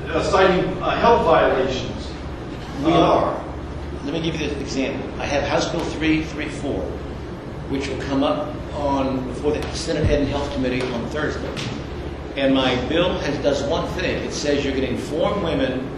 uh, 0.08 0.24
citing 0.24 0.66
uh, 0.82 1.00
health 1.00 1.24
violations. 1.24 2.12
We 2.84 2.94
uh, 2.94 3.00
are. 3.00 3.46
Let 4.06 4.14
me 4.14 4.22
give 4.22 4.42
you 4.42 4.50
an 4.50 4.60
example. 4.60 5.22
I 5.22 5.28
have 5.28 5.44
House 5.44 5.72
Bill 5.72 5.82
334, 5.82 6.74
which 7.70 7.88
will 7.90 8.02
come 8.02 8.24
up 8.24 8.56
on 8.74 9.28
before 9.28 9.52
the 9.52 9.62
Senate 9.76 10.10
Ed 10.10 10.22
and 10.22 10.30
Health 10.30 10.52
Committee 10.54 10.82
on 10.82 11.08
Thursday. 11.10 11.54
And 12.38 12.56
my 12.56 12.76
bill 12.88 13.20
has, 13.20 13.38
does 13.44 13.62
one 13.70 13.88
thing. 13.90 14.24
It 14.26 14.34
says 14.34 14.66
you're 14.66 14.74
going 14.74 14.88
to 14.88 14.94
inform 14.94 15.44
women 15.44 15.97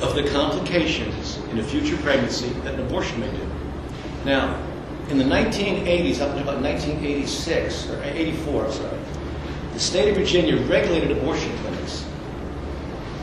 of 0.00 0.14
the 0.14 0.28
complications 0.30 1.38
in 1.50 1.58
a 1.58 1.62
future 1.62 1.96
pregnancy 1.98 2.48
that 2.64 2.74
an 2.74 2.80
abortion 2.80 3.20
may 3.20 3.30
do. 3.30 3.46
Now, 4.24 4.62
in 5.08 5.18
the 5.18 5.24
1980s, 5.24 6.20
up 6.20 6.30
until 6.30 6.42
about 6.42 6.62
1986, 6.62 7.90
or 7.90 8.02
84, 8.02 8.64
I'm 8.64 8.72
sorry, 8.72 8.98
the 9.72 9.80
state 9.80 10.10
of 10.10 10.16
Virginia 10.16 10.56
regulated 10.66 11.16
abortion 11.16 11.56
clinics. 11.58 12.06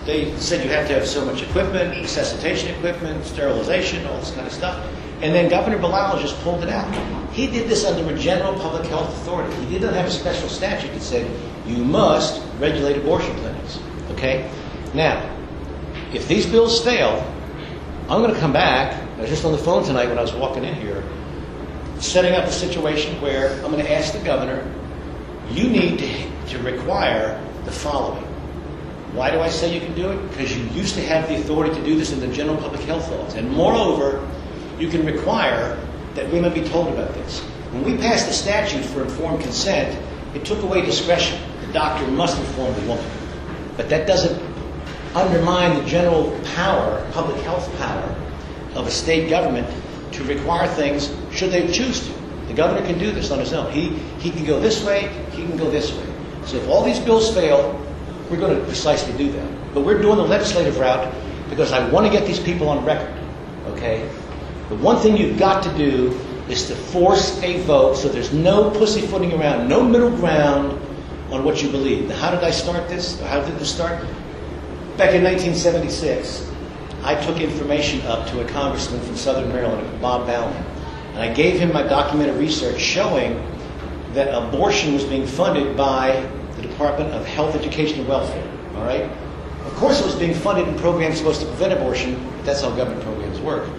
They 0.06 0.36
said 0.38 0.64
you 0.64 0.70
have 0.72 0.88
to 0.88 0.94
have 0.94 1.08
so 1.08 1.26
much 1.26 1.42
equipment, 1.42 1.96
resuscitation 2.02 2.74
equipment, 2.76 3.26
sterilization, 3.26 4.06
all 4.08 4.20
this 4.20 4.32
kind 4.32 4.48
of 4.48 4.54
stuff. 4.54 4.86
And 5.22 5.34
then 5.34 5.50
Governor 5.50 5.80
Baliles 5.80 6.22
just 6.22 6.40
pulled 6.42 6.64
it 6.64 6.70
out. 6.70 6.94
He 7.34 7.48
did 7.48 7.68
this 7.68 7.86
under 7.86 8.14
a 8.14 8.18
general 8.18 8.54
public 8.60 8.86
health 8.86 9.10
authority. 9.22 9.56
He 9.66 9.74
did 9.74 9.82
not 9.82 9.94
have 9.94 10.06
a 10.06 10.12
special 10.12 10.48
statute 10.48 10.94
that 10.94 11.02
said 11.02 11.30
you 11.66 11.84
must 11.84 12.42
regulate 12.60 12.98
abortion 12.98 13.36
clinics. 13.38 13.80
Okay? 14.12 14.50
Now, 14.94 15.37
if 16.14 16.28
these 16.28 16.46
bills 16.46 16.84
fail, 16.84 17.26
I'm 18.10 18.22
going 18.22 18.34
to 18.34 18.40
come 18.40 18.54
back. 18.54 19.04
I 19.18 19.22
was 19.22 19.30
just 19.30 19.44
on 19.44 19.52
the 19.52 19.58
phone 19.58 19.84
tonight 19.84 20.08
when 20.08 20.18
I 20.18 20.22
was 20.22 20.34
walking 20.34 20.64
in 20.64 20.74
here, 20.76 21.04
setting 22.00 22.34
up 22.34 22.46
a 22.46 22.52
situation 22.52 23.20
where 23.22 23.54
I'm 23.64 23.72
going 23.72 23.84
to 23.84 23.92
ask 23.92 24.14
the 24.14 24.24
governor, 24.24 24.64
you 25.52 25.70
need 25.70 26.00
to, 26.00 26.48
to 26.50 26.60
require 26.60 27.44
the 27.66 27.72
following. 27.72 28.24
Why 29.14 29.32
do 29.32 29.40
I 29.40 29.50
say 29.50 29.74
you 29.74 29.82
can 29.82 29.96
do 29.96 30.12
it? 30.12 30.30
Because 30.30 30.56
you 30.56 30.64
used 30.68 30.96
to 30.96 31.02
have 31.02 31.28
the 31.28 31.36
authority 31.36 31.74
to 31.76 31.84
do 31.84 31.98
this 31.98 32.12
in 32.12 32.20
the 32.20 32.28
general 32.28 32.58
public 32.58 32.82
health 32.82 33.10
laws. 33.12 33.34
And 33.34 33.50
moreover, 33.52 34.26
you 34.78 34.90
can 34.90 35.06
require 35.06 35.78
that 36.14 36.32
women 36.32 36.54
be 36.54 36.64
told 36.64 36.88
about 36.90 37.14
this. 37.16 37.42
When 37.72 37.84
we 37.84 37.98
passed 37.98 38.28
the 38.28 38.34
statute 38.34 38.84
for 38.86 39.04
informed 39.04 39.42
consent, 39.42 39.98
it 40.36 40.46
took 40.46 40.62
away 40.62 40.82
discretion. 40.82 41.42
The 41.66 41.74
doctor 41.74 42.08
must 42.12 42.38
inform 42.38 42.74
the 42.76 42.82
woman. 42.82 43.06
But 43.76 43.90
that 43.90 44.08
doesn't 44.08 44.47
undermine 45.18 45.78
the 45.82 45.90
general 45.90 46.38
power, 46.56 47.06
public 47.12 47.42
health 47.44 47.76
power, 47.78 48.16
of 48.76 48.86
a 48.86 48.92
state 48.92 49.30
government 49.30 49.68
to 50.12 50.24
require 50.24 50.68
things 50.68 51.14
should 51.32 51.52
they 51.52 51.72
choose 51.72 52.08
to. 52.08 52.14
The 52.48 52.54
governor 52.54 52.86
can 52.86 52.98
do 53.00 53.12
this 53.12 53.32
on 53.32 53.40
his 53.40 53.54
own. 53.54 53.72
He, 53.72 53.90
he 54.20 54.32
can 54.32 54.46
go 54.46 54.60
this 54.60 54.84
way, 54.84 55.10
he 55.32 55.44
can 55.44 55.58
go 55.58 55.70
this 55.70 55.92
way. 55.94 56.06
So 56.46 56.58
if 56.58 56.68
all 56.70 56.84
these 56.84 57.00
bills 57.00 57.34
fail, 57.34 57.74
we're 58.30 58.38
going 58.38 58.58
to 58.58 58.64
precisely 58.66 59.16
do 59.18 59.32
that. 59.32 59.74
But 59.74 59.82
we're 59.82 60.02
doing 60.02 60.18
the 60.18 60.24
legislative 60.24 60.78
route 60.78 61.14
because 61.50 61.72
I 61.72 61.90
want 61.90 62.06
to 62.06 62.12
get 62.12 62.26
these 62.28 62.40
people 62.40 62.70
on 62.70 62.86
record. 62.86 63.14
Okay? 63.68 64.10
The 64.70 64.76
one 64.76 64.98
thing 64.98 65.18
you've 65.18 65.40
got 65.40 65.64
to 65.64 65.78
do 65.78 66.18
is 66.50 66.68
to 66.68 66.76
force 66.76 67.42
a 67.44 67.62
vote 67.64 67.96
so 67.96 68.08
there's 68.08 68.34
no 68.34 68.70
pussyfooting 68.72 69.34
around, 69.34 69.68
no 69.68 69.84
middle 69.84 70.10
ground 70.10 70.72
on 71.32 71.44
what 71.44 71.62
you 71.62 71.70
believe. 71.70 72.08
Now, 72.08 72.16
how 72.16 72.32
did 72.32 72.44
I 72.44 72.52
start 72.52 72.88
this? 72.88 73.20
How 73.22 73.42
did 73.42 73.58
this 73.60 73.74
start? 73.74 74.06
Back 74.98 75.14
in 75.14 75.24
1976, 75.24 76.52
I 77.04 77.14
took 77.24 77.40
information 77.40 78.02
up 78.08 78.28
to 78.30 78.44
a 78.44 78.50
congressman 78.50 79.00
from 79.02 79.16
Southern 79.16 79.48
Maryland, 79.50 80.02
Bob 80.02 80.26
Bauman, 80.26 80.66
and 81.10 81.20
I 81.20 81.32
gave 81.32 81.60
him 81.60 81.72
my 81.72 81.84
documented 81.84 82.36
research 82.38 82.80
showing 82.80 83.40
that 84.14 84.34
abortion 84.34 84.96
was 84.96 85.04
being 85.04 85.28
funded 85.28 85.78
by 85.78 86.28
the 86.56 86.64
Department 86.64 87.12
of 87.12 87.24
Health, 87.28 87.54
Education, 87.54 88.00
and 88.00 88.08
Welfare. 88.10 88.52
All 88.76 88.86
right? 88.86 89.04
Of 89.68 89.76
course, 89.76 90.00
it 90.00 90.06
was 90.08 90.16
being 90.16 90.34
funded 90.34 90.68
in 90.68 90.76
programs 90.80 91.20
supposed 91.20 91.42
to 91.42 91.46
prevent 91.46 91.74
abortion, 91.74 92.16
but 92.38 92.46
that's 92.46 92.64
how 92.64 92.72
government 92.72 93.04
programs 93.04 93.40
work. 93.42 93.70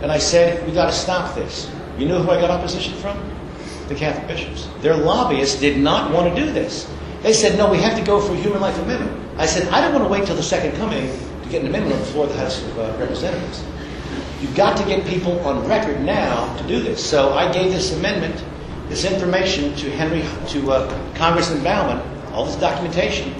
And 0.00 0.12
I 0.12 0.18
said, 0.18 0.64
we 0.64 0.72
got 0.72 0.86
to 0.86 0.92
stop 0.92 1.34
this. 1.34 1.68
You 1.98 2.06
know 2.06 2.22
who 2.22 2.30
I 2.30 2.40
got 2.40 2.52
opposition 2.52 2.94
from? 2.94 3.18
The 3.88 3.96
Catholic 3.96 4.28
bishops. 4.28 4.68
Their 4.80 4.96
lobbyists 4.96 5.58
did 5.58 5.78
not 5.78 6.12
want 6.12 6.32
to 6.32 6.40
do 6.40 6.52
this. 6.52 6.88
They 7.22 7.32
said, 7.32 7.58
no, 7.58 7.68
we 7.68 7.78
have 7.78 7.98
to 7.98 8.04
go 8.04 8.20
for 8.20 8.32
a 8.32 8.36
human 8.36 8.60
life 8.60 8.78
amendment. 8.78 9.21
I 9.36 9.46
said, 9.46 9.68
I 9.68 9.80
don't 9.80 9.92
want 9.92 10.04
to 10.04 10.10
wait 10.10 10.26
till 10.26 10.36
the 10.36 10.42
second 10.42 10.76
coming 10.76 11.06
to 11.42 11.48
get 11.48 11.62
an 11.62 11.68
amendment 11.68 11.94
on 11.94 12.00
the 12.00 12.06
floor 12.06 12.26
of 12.26 12.32
the 12.32 12.38
House 12.38 12.62
of 12.62 12.78
uh, 12.78 12.96
Representatives. 12.98 13.64
You've 14.40 14.54
got 14.54 14.76
to 14.76 14.84
get 14.84 15.06
people 15.06 15.38
on 15.40 15.66
record 15.66 16.00
now 16.02 16.54
to 16.56 16.66
do 16.66 16.82
this. 16.82 17.04
So 17.04 17.32
I 17.32 17.50
gave 17.52 17.72
this 17.72 17.96
amendment, 17.96 18.44
this 18.88 19.04
information 19.04 19.74
to 19.76 19.90
Henry, 19.90 20.22
to 20.48 20.72
uh, 20.72 21.14
Congressman 21.14 21.62
Bauman, 21.62 22.00
all 22.32 22.44
this 22.44 22.56
documentation. 22.56 23.34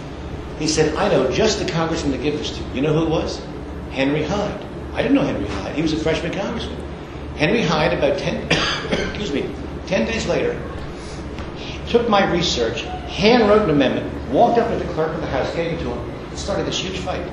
He 0.58 0.68
said, 0.68 0.94
I 0.96 1.08
know 1.08 1.30
just 1.30 1.58
the 1.58 1.70
congressman 1.70 2.12
to 2.12 2.18
give 2.18 2.38
this 2.38 2.56
to. 2.56 2.64
You 2.74 2.82
know 2.82 2.92
who 2.92 3.04
it 3.04 3.10
was? 3.10 3.44
Henry 3.90 4.22
Hyde. 4.22 4.64
I 4.94 5.02
didn't 5.02 5.14
know 5.14 5.22
Henry 5.22 5.48
Hyde. 5.48 5.74
He 5.74 5.82
was 5.82 5.92
a 5.92 5.98
freshman 5.98 6.32
congressman. 6.32 6.78
Henry 7.36 7.62
Hyde, 7.62 7.92
about 7.92 8.18
10, 8.18 8.46
excuse 8.92 9.32
me, 9.32 9.54
10 9.86 10.06
days 10.06 10.26
later, 10.26 10.60
took 11.92 12.08
my 12.08 12.24
research, 12.32 12.80
hand 12.80 13.46
wrote 13.50 13.62
an 13.62 13.70
amendment, 13.70 14.30
walked 14.30 14.58
up 14.58 14.70
to 14.70 14.82
the 14.82 14.92
clerk 14.94 15.14
of 15.14 15.20
the 15.20 15.26
House, 15.26 15.54
gave 15.54 15.74
it 15.74 15.82
to 15.82 15.90
him, 15.90 16.10
and 16.30 16.38
started 16.38 16.66
this 16.66 16.78
huge 16.78 16.98
fight. 16.98 17.30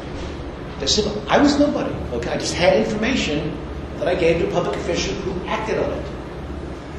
They 0.80 0.88
said, 0.88 1.06
I 1.30 1.42
was 1.42 1.58
nobody. 1.58 1.94
Okay, 2.16 2.30
I 2.30 2.38
just 2.38 2.54
had 2.54 2.76
information 2.76 3.58
that 4.00 4.10
I 4.10 4.16
gave 4.16 4.42
to 4.42 4.50
a 4.50 4.52
public 4.52 4.76
official 4.76 5.14
who 5.16 5.48
acted 5.48 5.80
on 5.80 5.90
it. 5.92 6.06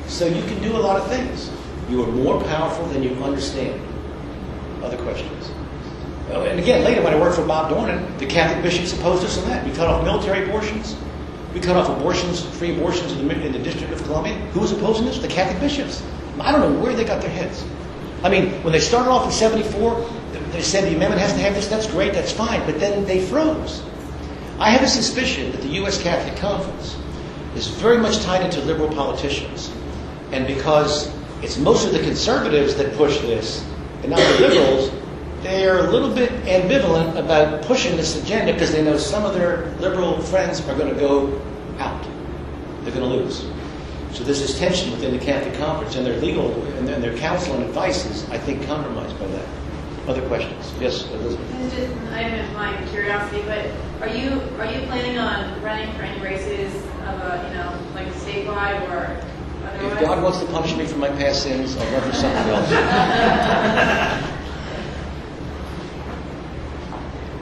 So 0.07 0.27
you 0.27 0.43
can 0.45 0.63
do 0.63 0.75
a 0.75 0.79
lot 0.81 0.97
of 1.03 1.07
things. 1.09 1.51
You 1.91 2.03
are 2.03 2.11
more 2.11 2.43
powerful 2.45 2.87
than 2.87 3.03
you 3.03 3.11
understand. 3.23 3.79
Other 4.83 4.97
questions? 4.97 5.51
And 6.31 6.59
again, 6.59 6.83
later 6.83 7.03
when 7.03 7.13
I 7.13 7.21
worked 7.21 7.37
for 7.37 7.47
Bob 7.47 7.71
Dornan, 7.71 8.19
the 8.19 8.27
Catholic 8.27 8.63
bishops 8.63 8.95
opposed 8.95 9.23
us 9.23 9.37
on 9.37 9.49
that. 9.51 9.67
We 9.67 9.73
cut 9.73 9.87
off 9.87 10.03
military 10.03 10.49
abortions. 10.49 10.97
We 11.53 11.61
cut 11.61 11.77
off 11.77 11.91
abortions, 11.95 12.43
free 12.57 12.75
abortions 12.75 13.13
in 13.13 13.29
the, 13.29 13.47
in 13.47 13.53
the 13.53 13.59
District 13.59 13.93
of 13.93 14.03
Columbia. 14.05 14.35
Who 14.53 14.61
was 14.61 14.73
opposing 14.73 15.05
this? 15.05 15.19
The 15.19 15.29
Catholic 15.29 15.61
bishops. 15.61 16.03
I 16.41 16.53
don't 16.53 16.61
know 16.61 16.81
where 16.81 16.95
they 16.95 17.05
got 17.05 17.21
their 17.21 17.31
heads. 17.31 17.65
I 18.23 18.29
mean, 18.29 18.63
when 18.63 18.73
they 18.73 18.81
started 18.81 19.11
off 19.11 19.27
in 19.27 19.33
74, 19.33 20.11
they 20.53 20.63
said 20.63 20.85
the 20.85 20.95
amendment 20.97 21.21
has 21.21 21.33
to 21.33 21.39
have 21.39 21.55
this. 21.55 21.69
That's 21.69 21.87
great. 21.87 22.13
That's 22.13 22.33
fine. 22.33 22.65
But 22.67 22.81
then 22.81 23.05
they 23.05 23.25
froze. 23.25 23.83
I 24.59 24.71
have 24.71 24.83
a 24.83 24.89
suspicion 24.89 25.53
that 25.53 25.63
the 25.63 25.69
U.S. 25.81 26.03
Catholic 26.03 26.37
Conference 26.37 26.99
is 27.55 27.69
very 27.69 27.99
much 27.99 28.21
tied 28.21 28.45
into 28.45 28.61
liberal 28.63 28.89
politicians. 28.89 29.73
And 30.33 30.47
because 30.47 31.13
it's 31.43 31.57
most 31.57 31.87
of 31.87 31.93
the 31.93 32.01
conservatives 32.01 32.75
that 32.77 32.95
push 32.95 33.19
this, 33.21 33.65
and 34.03 34.11
not 34.11 34.19
the 34.19 34.49
liberals, 34.49 34.91
they 35.43 35.67
are 35.67 35.79
a 35.79 35.91
little 35.91 36.13
bit 36.13 36.31
ambivalent 36.45 37.19
about 37.19 37.63
pushing 37.63 37.97
this 37.97 38.23
agenda 38.23 38.53
because 38.53 38.73
they 38.73 38.85
know 38.85 38.99
some 38.99 39.25
of 39.25 39.35
their 39.35 39.71
liberal 39.79 40.21
friends 40.21 40.61
are 40.69 40.77
going 40.77 40.93
to 40.93 41.01
go 41.01 41.41
out. 41.79 42.03
They're 42.83 42.95
going 42.95 43.09
to 43.09 43.17
lose. 43.17 43.47
So 44.13 44.25
there's 44.25 44.41
this 44.41 44.59
tension 44.59 44.91
within 44.91 45.13
the 45.17 45.25
Catholic 45.25 45.55
Conference, 45.55 45.97
and 45.97 46.05
their 46.05 46.17
legal 46.19 46.53
and 46.77 46.89
their 46.89 47.17
counsel 47.19 47.55
and 47.55 47.65
advice 47.65 48.05
is, 48.07 48.29
I 48.31 48.39
think, 48.39 48.67
compromised 48.67 49.19
by 49.19 49.27
that. 49.29 49.47
Other 50.09 50.27
questions? 50.27 50.73
Yes, 50.81 51.09
Elizabeth. 51.11 51.49
This 51.53 51.73
is 51.75 51.89
just, 51.89 52.13
I 52.13 52.23
have 52.23 52.53
my 52.55 52.75
curiosity, 52.91 53.43
but 53.43 53.67
are 54.01 54.09
you 54.15 54.41
are 54.59 54.67
you 54.67 54.87
planning 54.87 55.19
on 55.19 55.63
running 55.63 55.93
for 55.95 56.03
any 56.03 56.21
races 56.21 56.75
of 57.07 57.21
a 57.21 57.45
you 57.49 57.55
know 57.55 57.79
like 57.95 58.09
statewide 58.15 58.83
or 58.91 59.23
otherwise? 59.65 59.93
If 59.93 60.01
God 60.01 60.23
wants 60.23 60.41
to 60.41 60.47
punish 60.47 60.75
me 60.77 60.87
for 60.87 60.99
my 60.99 61.11
past 61.11 61.43
sins, 61.43 61.77
I'll 61.77 61.93
run 61.93 62.11
for 62.11 62.17
something 62.17 62.49
else. 62.53 64.27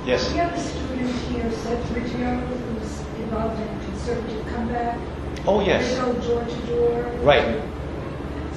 Yes. 0.09 0.31
We 0.33 0.39
have 0.39 0.55
a 0.55 0.59
student 0.59 1.14
here, 1.29 1.53
Seth 1.53 1.85
Riggio, 1.91 2.41
who's 2.41 3.01
involved 3.21 3.61
in 3.61 3.81
conservative 3.81 4.47
comeback. 4.47 4.99
Oh, 5.47 5.61
They 5.61 5.66
yes. 5.66 5.97
go 5.99 6.12
door 6.12 6.45
to 6.45 6.66
door. 6.66 7.03
Right. 7.22 7.61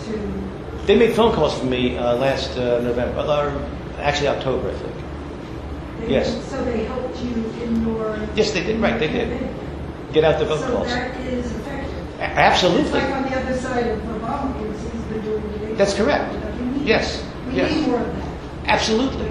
To, 0.06 0.86
They 0.86 0.96
made 0.98 1.14
phone 1.16 1.34
calls 1.34 1.58
for 1.58 1.66
me 1.66 1.98
uh, 1.98 2.16
last 2.16 2.58
uh, 2.58 2.82
November, 2.82 3.20
uh, 3.20 4.02
actually 4.02 4.28
October, 4.30 4.70
I 4.70 4.74
think. 4.74 4.96
they- 6.02 6.12
Yes. 6.14 6.34
So 6.50 6.64
they 6.66 6.84
helped 6.86 7.18
you 7.22 7.34
in 7.64 7.86
your. 7.88 8.18
Yes, 8.36 8.52
they 8.52 8.64
did. 8.64 8.80
Right, 8.82 9.00
they 9.00 9.08
did. 9.08 9.30
Get 10.14 10.24
out 10.24 10.40
the 10.40 10.46
vote 10.46 10.60
So 10.60 10.72
calls. 10.76 10.88
that 10.88 11.16
is 11.22 11.46
effective. 11.52 11.94
A- 12.20 12.24
It's 12.24 12.38
Absolutely. 12.38 12.92
like 13.00 13.12
on 13.14 13.24
the 13.30 13.38
other 13.38 13.56
side 13.58 13.88
of 13.88 14.00
Obama, 14.00 14.58
he's 14.60 15.04
been 15.14 15.22
doing. 15.22 15.76
That's 15.78 15.94
correct. 15.94 16.34
But 16.34 16.56
we 16.60 16.66
need- 16.66 16.88
Yes, 16.88 17.24
We 17.48 17.56
yes. 17.58 17.72
need 17.72 17.88
more 17.88 18.00
of 18.00 18.08
that. 18.08 18.26
Absolutely. 18.68 19.30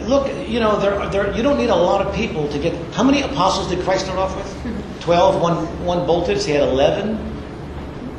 Look, 0.00 0.28
you 0.48 0.60
know, 0.60 0.78
there, 0.80 1.08
there, 1.10 1.36
you 1.36 1.42
don't 1.42 1.58
need 1.58 1.70
a 1.70 1.76
lot 1.76 2.04
of 2.06 2.14
people 2.14 2.48
to 2.48 2.58
get. 2.58 2.74
How 2.94 3.02
many 3.02 3.22
apostles 3.22 3.68
did 3.68 3.84
Christ 3.84 4.06
start 4.06 4.18
off 4.18 4.36
with? 4.36 5.00
Twelve. 5.00 5.40
One, 5.40 5.84
one 5.84 6.06
bolted. 6.06 6.40
So 6.40 6.46
he 6.46 6.52
had 6.52 6.62
eleven. 6.62 7.18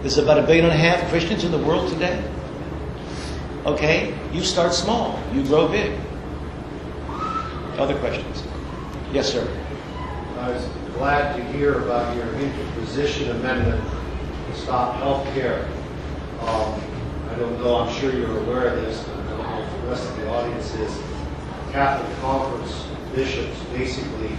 There's 0.01 0.17
about 0.17 0.37
a 0.37 0.43
billion 0.43 0.65
and 0.65 0.73
a 0.73 0.77
half 0.77 1.09
Christians 1.09 1.45
in 1.45 1.51
the 1.51 1.57
world 1.57 1.89
today. 1.89 2.21
Okay, 3.65 4.13
you 4.33 4.41
start 4.41 4.73
small, 4.73 5.17
you 5.33 5.41
grow 5.45 5.69
big. 5.69 5.97
Other 7.77 7.97
questions? 7.99 8.43
Yes, 9.13 9.31
sir. 9.31 9.47
I 10.39 10.49
was 10.49 10.65
glad 10.95 11.37
to 11.37 11.43
hear 11.53 11.79
about 11.85 12.13
your 12.17 12.27
interposition 12.35 13.31
amendment 13.31 13.81
to 14.47 14.59
stop 14.59 14.97
health 14.97 15.25
care. 15.33 15.65
Um, 16.41 16.81
I 17.29 17.35
don't 17.39 17.57
know, 17.59 17.77
I'm 17.77 17.93
sure 18.01 18.13
you're 18.13 18.37
aware 18.39 18.67
of 18.67 18.81
this, 18.81 19.01
but 19.03 19.17
I 19.17 19.29
don't 19.29 19.43
know 19.43 19.63
if 19.63 19.81
the 19.81 19.87
rest 19.87 20.09
of 20.09 20.17
the 20.17 20.29
audience 20.29 20.73
is. 20.73 21.12
Catholic 21.73 22.15
Conference 22.21 22.85
bishops 23.15 23.59
basically 23.73 24.29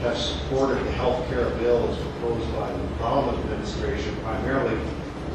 have 0.00 0.16
supported 0.16 0.82
the 0.82 0.92
health 0.92 1.28
care 1.28 1.50
bill 1.60 1.86
as 1.90 1.98
proposed 1.98 2.50
by 2.54 2.72
the 2.72 2.78
Obama 2.96 3.38
administration 3.38 4.16
primarily 4.24 4.80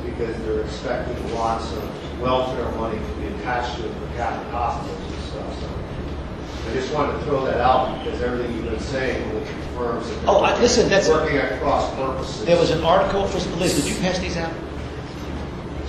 because 0.04 0.36
they're 0.42 0.62
expecting 0.62 1.36
lots 1.36 1.72
of 1.74 2.20
welfare 2.20 2.72
money 2.72 2.98
to 2.98 3.14
be 3.22 3.28
attached 3.28 3.78
to 3.78 3.86
it 3.88 3.94
for 3.94 4.08
Catholic 4.16 4.48
hospitals 4.50 5.00
and 5.14 5.24
stuff. 5.24 5.60
So 5.62 6.72
I 6.72 6.74
just 6.74 6.92
wanted 6.92 7.14
to 7.20 7.26
throw 7.26 7.46
that 7.46 7.62
out 7.62 8.04
because 8.04 8.20
everything 8.24 8.56
you've 8.56 8.66
been 8.66 8.80
saying 8.80 9.30
really 9.36 9.46
confirms 9.46 10.10
that. 10.10 10.16
they're 10.16 10.30
Oh, 10.30 10.40
I- 10.40 10.60
listen, 10.60 10.90
that's- 10.90 11.08
Working 11.08 11.38
at 11.38 11.62
cross 11.62 11.94
purposes. 11.94 12.44
There 12.44 12.58
was 12.60 12.72
an 12.72 12.84
article. 12.84 13.28
for 13.28 13.38
Liz, 13.60 13.76
did 13.76 13.86
you 13.86 14.02
pass 14.02 14.18
these 14.18 14.36
out? 14.36 14.52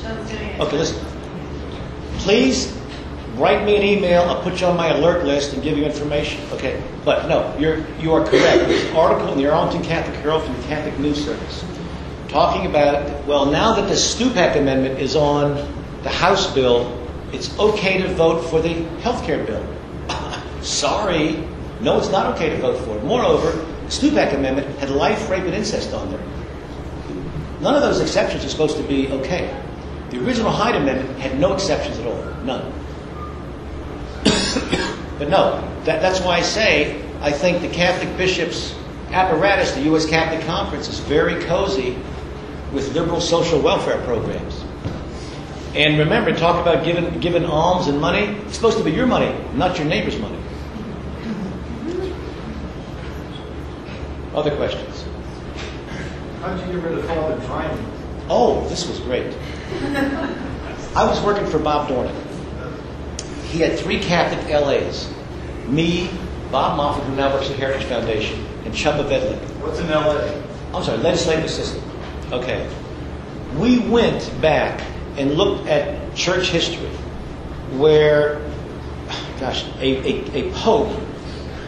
Sean's 0.03 0.31
doing 0.31 0.43
it. 0.43 0.61
Okay, 0.61 0.77
listen. 0.77 0.99
Please 2.19 2.78
write 3.39 3.65
me 3.65 3.77
an 3.77 3.83
email. 3.83 4.23
I'll 4.23 4.43
put 4.43 4.61
you 4.61 4.67
on 4.67 4.77
my 4.77 4.89
alert 4.89 5.25
list 5.25 5.55
and 5.55 5.63
give 5.63 5.79
you 5.79 5.85
information. 5.85 6.41
Okay, 6.53 6.83
but 7.05 7.29
no, 7.29 7.57
you're 7.59 7.87
you 7.99 8.13
are 8.13 8.25
correct. 8.25 8.69
There's 8.69 8.85
an 8.85 8.97
article 8.97 9.33
in 9.33 9.39
the 9.39 9.51
Arlington 9.51 9.83
Catholic 9.83 10.17
Herald 10.17 10.45
from 10.45 10.57
the 10.57 10.63
Catholic 10.69 10.99
News 10.99 11.25
Service 11.25 11.65
talking 12.29 12.67
about 12.67 13.27
well, 13.27 13.47
now 13.47 13.75
that 13.75 13.89
the 13.89 13.95
Stupak 13.95 14.57
Amendment 14.57 15.01
is 15.01 15.17
on 15.17 15.55
the 16.03 16.11
House 16.11 16.53
bill, 16.55 16.95
it's 17.33 17.59
okay 17.59 18.01
to 18.01 18.09
vote 18.15 18.43
for 18.43 18.61
the 18.61 18.75
health 19.01 19.25
care 19.25 19.45
bill. 19.45 19.65
Sorry, 20.63 21.45
no, 21.81 21.99
it's 21.99 22.11
not 22.11 22.35
okay 22.37 22.51
to 22.51 22.59
vote 22.59 22.79
for 22.85 22.97
it. 22.97 23.05
Moreover, 23.05 23.51
the 23.53 23.89
Stupak 23.89 24.35
Amendment 24.35 24.79
had 24.79 24.91
life, 24.91 25.29
rape, 25.29 25.45
and 25.45 25.55
incest 25.55 25.93
on 25.93 26.11
there. 26.11 26.23
None 27.61 27.75
of 27.75 27.83
those 27.83 28.01
exceptions 28.01 28.45
are 28.45 28.49
supposed 28.49 28.77
to 28.77 28.83
be 28.85 29.09
okay. 29.09 29.55
The 30.11 30.25
original 30.25 30.51
Hyde 30.51 30.77
Amendment 30.77 31.19
had 31.19 31.39
no 31.39 31.55
exceptions 31.55 31.99
at 31.99 32.07
all. 32.07 32.23
None. 32.45 32.73
but 35.19 35.29
no, 35.29 35.61
that, 35.85 36.01
that's 36.01 36.21
why 36.21 36.37
I 36.37 36.43
say 36.43 37.03
I 37.21 37.33
think 37.33 37.63
the 37.63 37.69
Catholic 37.69 38.17
bishops' 38.17 38.75
apparatus, 39.11 39.73
the 39.73 39.83
U.S. 39.83 40.07
Catholic 40.07 40.45
Conference, 40.47 40.89
is 40.89 41.01
very 41.01 41.43
cozy 41.45 41.97
with 42.73 42.95
liberal 42.95 43.21
social 43.21 43.61
welfare 43.61 44.01
programs. 44.03 44.63
And 45.75 45.99
remember, 45.99 46.35
talk 46.35 46.61
about 46.61 46.85
giving, 46.85 47.21
giving 47.21 47.45
alms 47.45 47.89
and 47.89 48.01
money. 48.01 48.25
It's 48.47 48.57
supposed 48.57 48.79
to 48.79 48.85
be 48.85 48.91
your 48.93 49.07
money, 49.07 49.35
not 49.55 49.79
your 49.79 49.87
neighbor's 49.87 50.19
money. 50.19 50.39
Other 54.35 54.55
questions? 54.57 55.05
How 56.41 56.55
did 56.55 56.67
you 56.69 56.75
get 56.75 56.85
rid 56.85 56.99
of 56.99 57.05
Father 57.07 57.37
Drinan? 57.47 57.85
Oh, 58.29 58.69
this 58.69 58.87
was 58.87 59.01
great. 59.01 59.37
I 60.95 61.07
was 61.07 61.21
working 61.23 61.47
for 61.47 61.59
Bob 61.59 61.89
Dornan. 61.89 62.15
He 63.49 63.61
had 63.61 63.79
three 63.79 63.99
Catholic 63.99 64.49
LAs 64.49 65.13
me, 65.69 66.11
Bob 66.51 66.79
Moffit, 66.79 67.05
who 67.05 67.17
now 67.17 67.33
works 67.35 67.51
at 67.51 67.57
Heritage 67.59 67.85
Foundation, 67.85 68.45
and 68.65 68.75
Chubba 68.75 69.09
Vedlik. 69.09 69.39
What's 69.61 69.79
in 69.79 69.89
LA? 69.89 70.43
I'm 70.75 70.83
sorry, 70.83 70.99
legislative 70.99 71.45
assistant. 71.45 71.85
Okay. 72.33 72.69
We 73.57 73.79
went 73.79 74.33
back 74.41 74.83
and 75.17 75.35
looked 75.35 75.69
at 75.69 76.15
church 76.15 76.49
history 76.49 76.89
where, 77.77 78.41
gosh, 79.41 79.65
a, 79.79 79.97
a, 80.07 80.49
a 80.49 80.53
pope 80.53 80.99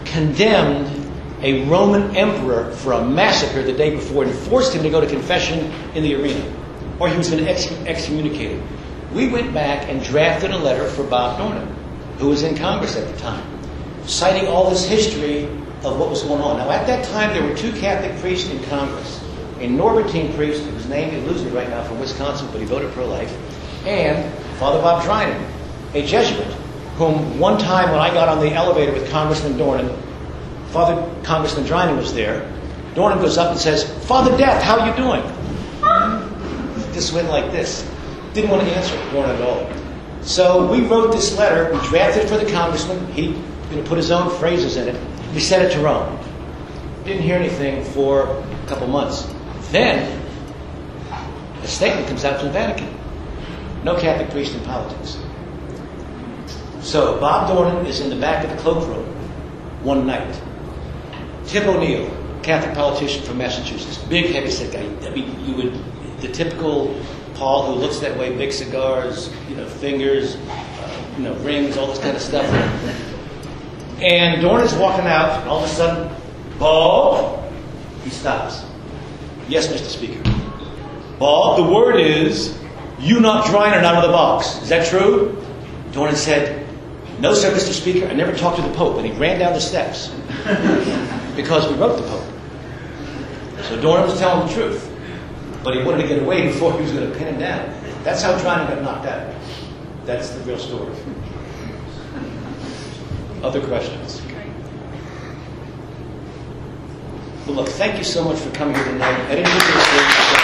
condemned 0.05 0.97
a 1.43 1.65
Roman 1.65 2.15
emperor 2.17 2.71
for 2.73 2.93
a 2.93 3.05
massacre 3.05 3.63
the 3.63 3.73
day 3.73 3.91
before 3.91 4.25
and 4.25 4.33
forced 4.33 4.75
him 4.75 4.83
to 4.83 4.91
go 4.91 5.01
to 5.01 5.07
confession 5.07 5.73
in 5.95 6.03
the 6.03 6.15
arena, 6.15 6.45
or 6.99 7.09
he 7.09 7.17
was 7.17 7.31
going 7.31 7.43
to 7.43 7.51
ex- 7.51 7.71
excommunicate 7.87 8.53
him. 8.53 8.69
We 9.13 9.29
went 9.29 9.53
back 9.53 9.89
and 9.89 10.03
drafted 10.03 10.51
a 10.53 10.59
letter 10.59 10.87
for 10.89 11.05
Bob 11.05 11.39
Dornan, 11.39 11.75
who 12.19 12.29
was 12.29 12.43
in 12.43 12.57
Congress 12.57 12.97
at 12.97 13.13
the 13.13 13.17
time, 13.19 13.45
citing 14.05 14.49
all 14.49 14.71
this 14.71 14.87
history 14.87 15.45
of 15.83 15.99
what 15.99 16.11
was 16.11 16.23
going 16.23 16.41
on. 16.43 16.59
Now, 16.59 16.71
at 16.71 16.87
that 16.87 17.05
time, 17.07 17.33
there 17.33 17.43
were 17.43 17.57
two 17.57 17.73
Catholic 17.73 18.17
priests 18.21 18.51
in 18.51 18.63
Congress 18.65 19.21
a 19.61 19.69
Norbertine 19.69 20.35
priest, 20.35 20.65
whose 20.65 20.89
name 20.89 21.15
eludes 21.15 21.43
losing 21.43 21.53
right 21.55 21.69
now 21.69 21.85
from 21.85 22.01
Wisconsin, 22.01 22.49
but 22.51 22.61
he 22.61 22.67
voted 22.67 22.91
pro 22.93 23.07
life, 23.07 23.31
and 23.87 24.33
Father 24.59 24.81
Bob 24.81 25.03
Drinan, 25.03 25.47
a 25.93 26.07
Jesuit, 26.07 26.47
whom 26.97 27.39
one 27.39 27.59
time 27.59 27.91
when 27.91 28.01
I 28.01 28.13
got 28.13 28.29
on 28.29 28.41
the 28.41 28.53
elevator 28.53 28.93
with 28.93 29.11
Congressman 29.11 29.55
Dornan, 29.55 29.95
Father 30.71 31.07
Congressman 31.25 31.67
Drinan 31.67 31.99
was 31.99 32.15
there. 32.15 32.51
Dornan 32.95 33.21
goes 33.21 33.37
up 33.37 33.51
and 33.51 33.61
says, 33.61 33.85
Father 34.07 34.37
Death, 34.39 34.63
how 34.63 34.81
are 34.81 34.89
you 34.89 34.97
doing? 34.97 35.23
This 36.93 37.13
went 37.13 37.29
like 37.29 37.53
this. 37.53 37.87
Didn't 38.33 38.51
want 38.51 38.63
to 38.63 38.69
answer 38.75 38.97
Dornan 39.11 39.35
at 39.35 39.43
all. 39.43 40.23
So 40.23 40.71
we 40.71 40.83
wrote 40.83 41.13
this 41.13 41.37
letter, 41.37 41.73
we 41.73 41.79
drafted 41.89 42.25
it 42.25 42.29
for 42.29 42.37
the 42.37 42.51
congressman. 42.51 43.11
He 43.13 43.29
you 43.71 43.77
know, 43.77 43.83
put 43.85 43.97
his 43.97 44.11
own 44.11 44.31
phrases 44.39 44.77
in 44.77 44.89
it. 44.89 45.01
We 45.35 45.41
sent 45.41 45.63
it 45.63 45.73
to 45.75 45.81
Rome. 45.81 46.19
Didn't 47.05 47.23
hear 47.23 47.37
anything 47.37 47.85
for 47.85 48.23
a 48.23 48.67
couple 48.67 48.87
months. 48.87 49.33
Then 49.71 50.21
a 51.63 51.67
statement 51.67 52.09
comes 52.09 52.25
out 52.25 52.39
from 52.39 52.49
the 52.49 52.53
Vatican. 52.53 52.95
No 53.83 53.99
Catholic 53.99 54.31
priest 54.31 54.55
in 54.55 54.61
politics. 54.65 55.19
So 56.81 57.19
Bob 57.21 57.49
Dornan 57.49 57.87
is 57.87 58.01
in 58.01 58.11
the 58.11 58.17
back 58.17 58.45
of 58.45 58.51
the 58.51 58.57
cloakroom 58.57 59.07
one 59.83 60.07
night. 60.07 60.41
Tip 61.47 61.67
O'Neill, 61.67 62.11
Catholic 62.43 62.75
politician 62.75 63.23
from 63.23 63.39
Massachusetts, 63.39 63.99
big 63.99 64.27
heavyset 64.27 64.73
guy. 64.73 65.07
I 65.07 65.11
mean, 65.11 65.39
you 65.47 65.55
would 65.57 65.85
the 66.21 66.29
typical 66.29 66.95
Paul 67.41 67.73
who 67.73 67.81
looks 67.81 68.01
that 68.01 68.19
way, 68.19 68.37
big 68.37 68.53
cigars, 68.53 69.31
you 69.49 69.57
know, 69.57 69.67
fingers, 69.67 70.37
uh, 70.37 71.15
you 71.17 71.23
know, 71.23 71.33
rings, 71.37 71.79
all 71.79 71.87
this 71.87 71.99
kind 71.99 72.15
of 72.15 72.21
stuff. 72.21 72.45
And 74.03 74.43
Dornan's 74.43 74.75
walking 74.75 75.07
out, 75.07 75.41
and 75.41 75.49
all 75.49 75.65
of 75.65 75.65
a 75.65 75.73
sudden, 75.73 76.15
Bob, 76.59 77.51
he 78.05 78.11
stops. 78.11 78.63
Yes, 79.49 79.69
Mr. 79.69 79.87
Speaker. 79.87 80.23
Bob, 81.19 81.57
the 81.57 81.73
word 81.75 81.99
is 81.99 82.59
you 82.99 83.21
not 83.21 83.47
Drinan 83.47 83.85
out 83.85 83.97
of 83.97 84.03
the 84.03 84.13
box. 84.13 84.61
Is 84.61 84.69
that 84.69 84.87
true? 84.87 85.43
Dornan 85.93 86.17
said, 86.17 86.69
No, 87.21 87.33
sir, 87.33 87.51
Mr. 87.55 87.73
Speaker. 87.73 88.07
I 88.07 88.13
never 88.13 88.37
talked 88.37 88.57
to 88.57 88.63
the 88.63 88.75
Pope. 88.75 88.99
And 88.99 89.07
he 89.07 89.13
ran 89.19 89.39
down 89.39 89.55
the 89.55 89.63
steps 89.63 90.09
because 91.37 91.73
we 91.73 91.79
wrote 91.79 91.97
the 91.97 92.07
Pope. 92.07 93.65
So 93.65 93.81
Dornan 93.81 94.09
was 94.09 94.19
telling 94.19 94.47
the 94.47 94.53
truth. 94.53 94.90
But 95.63 95.77
he 95.77 95.83
wanted 95.83 96.03
to 96.03 96.09
get 96.09 96.23
away 96.23 96.49
before 96.49 96.73
he 96.75 96.83
was 96.83 96.93
going 96.93 97.11
to 97.11 97.19
pin 97.19 97.35
him 97.35 97.41
down. 97.41 97.69
That's 98.03 98.23
how 98.23 98.33
Drinan 98.39 98.69
got 98.69 98.83
knocked 98.83 99.07
out. 99.07 99.35
That's 100.07 100.31
the 100.31 100.41
real 100.41 100.59
story. 100.59 100.95
Other 103.43 103.61
questions? 103.67 104.23
Well, 107.47 107.57
look, 107.57 107.69
thank 107.69 107.99
you 107.99 108.05
so 108.05 108.25
much 108.25 108.39
for 108.39 108.51
coming 108.53 108.75
here 108.75 108.85
tonight. 108.85 110.40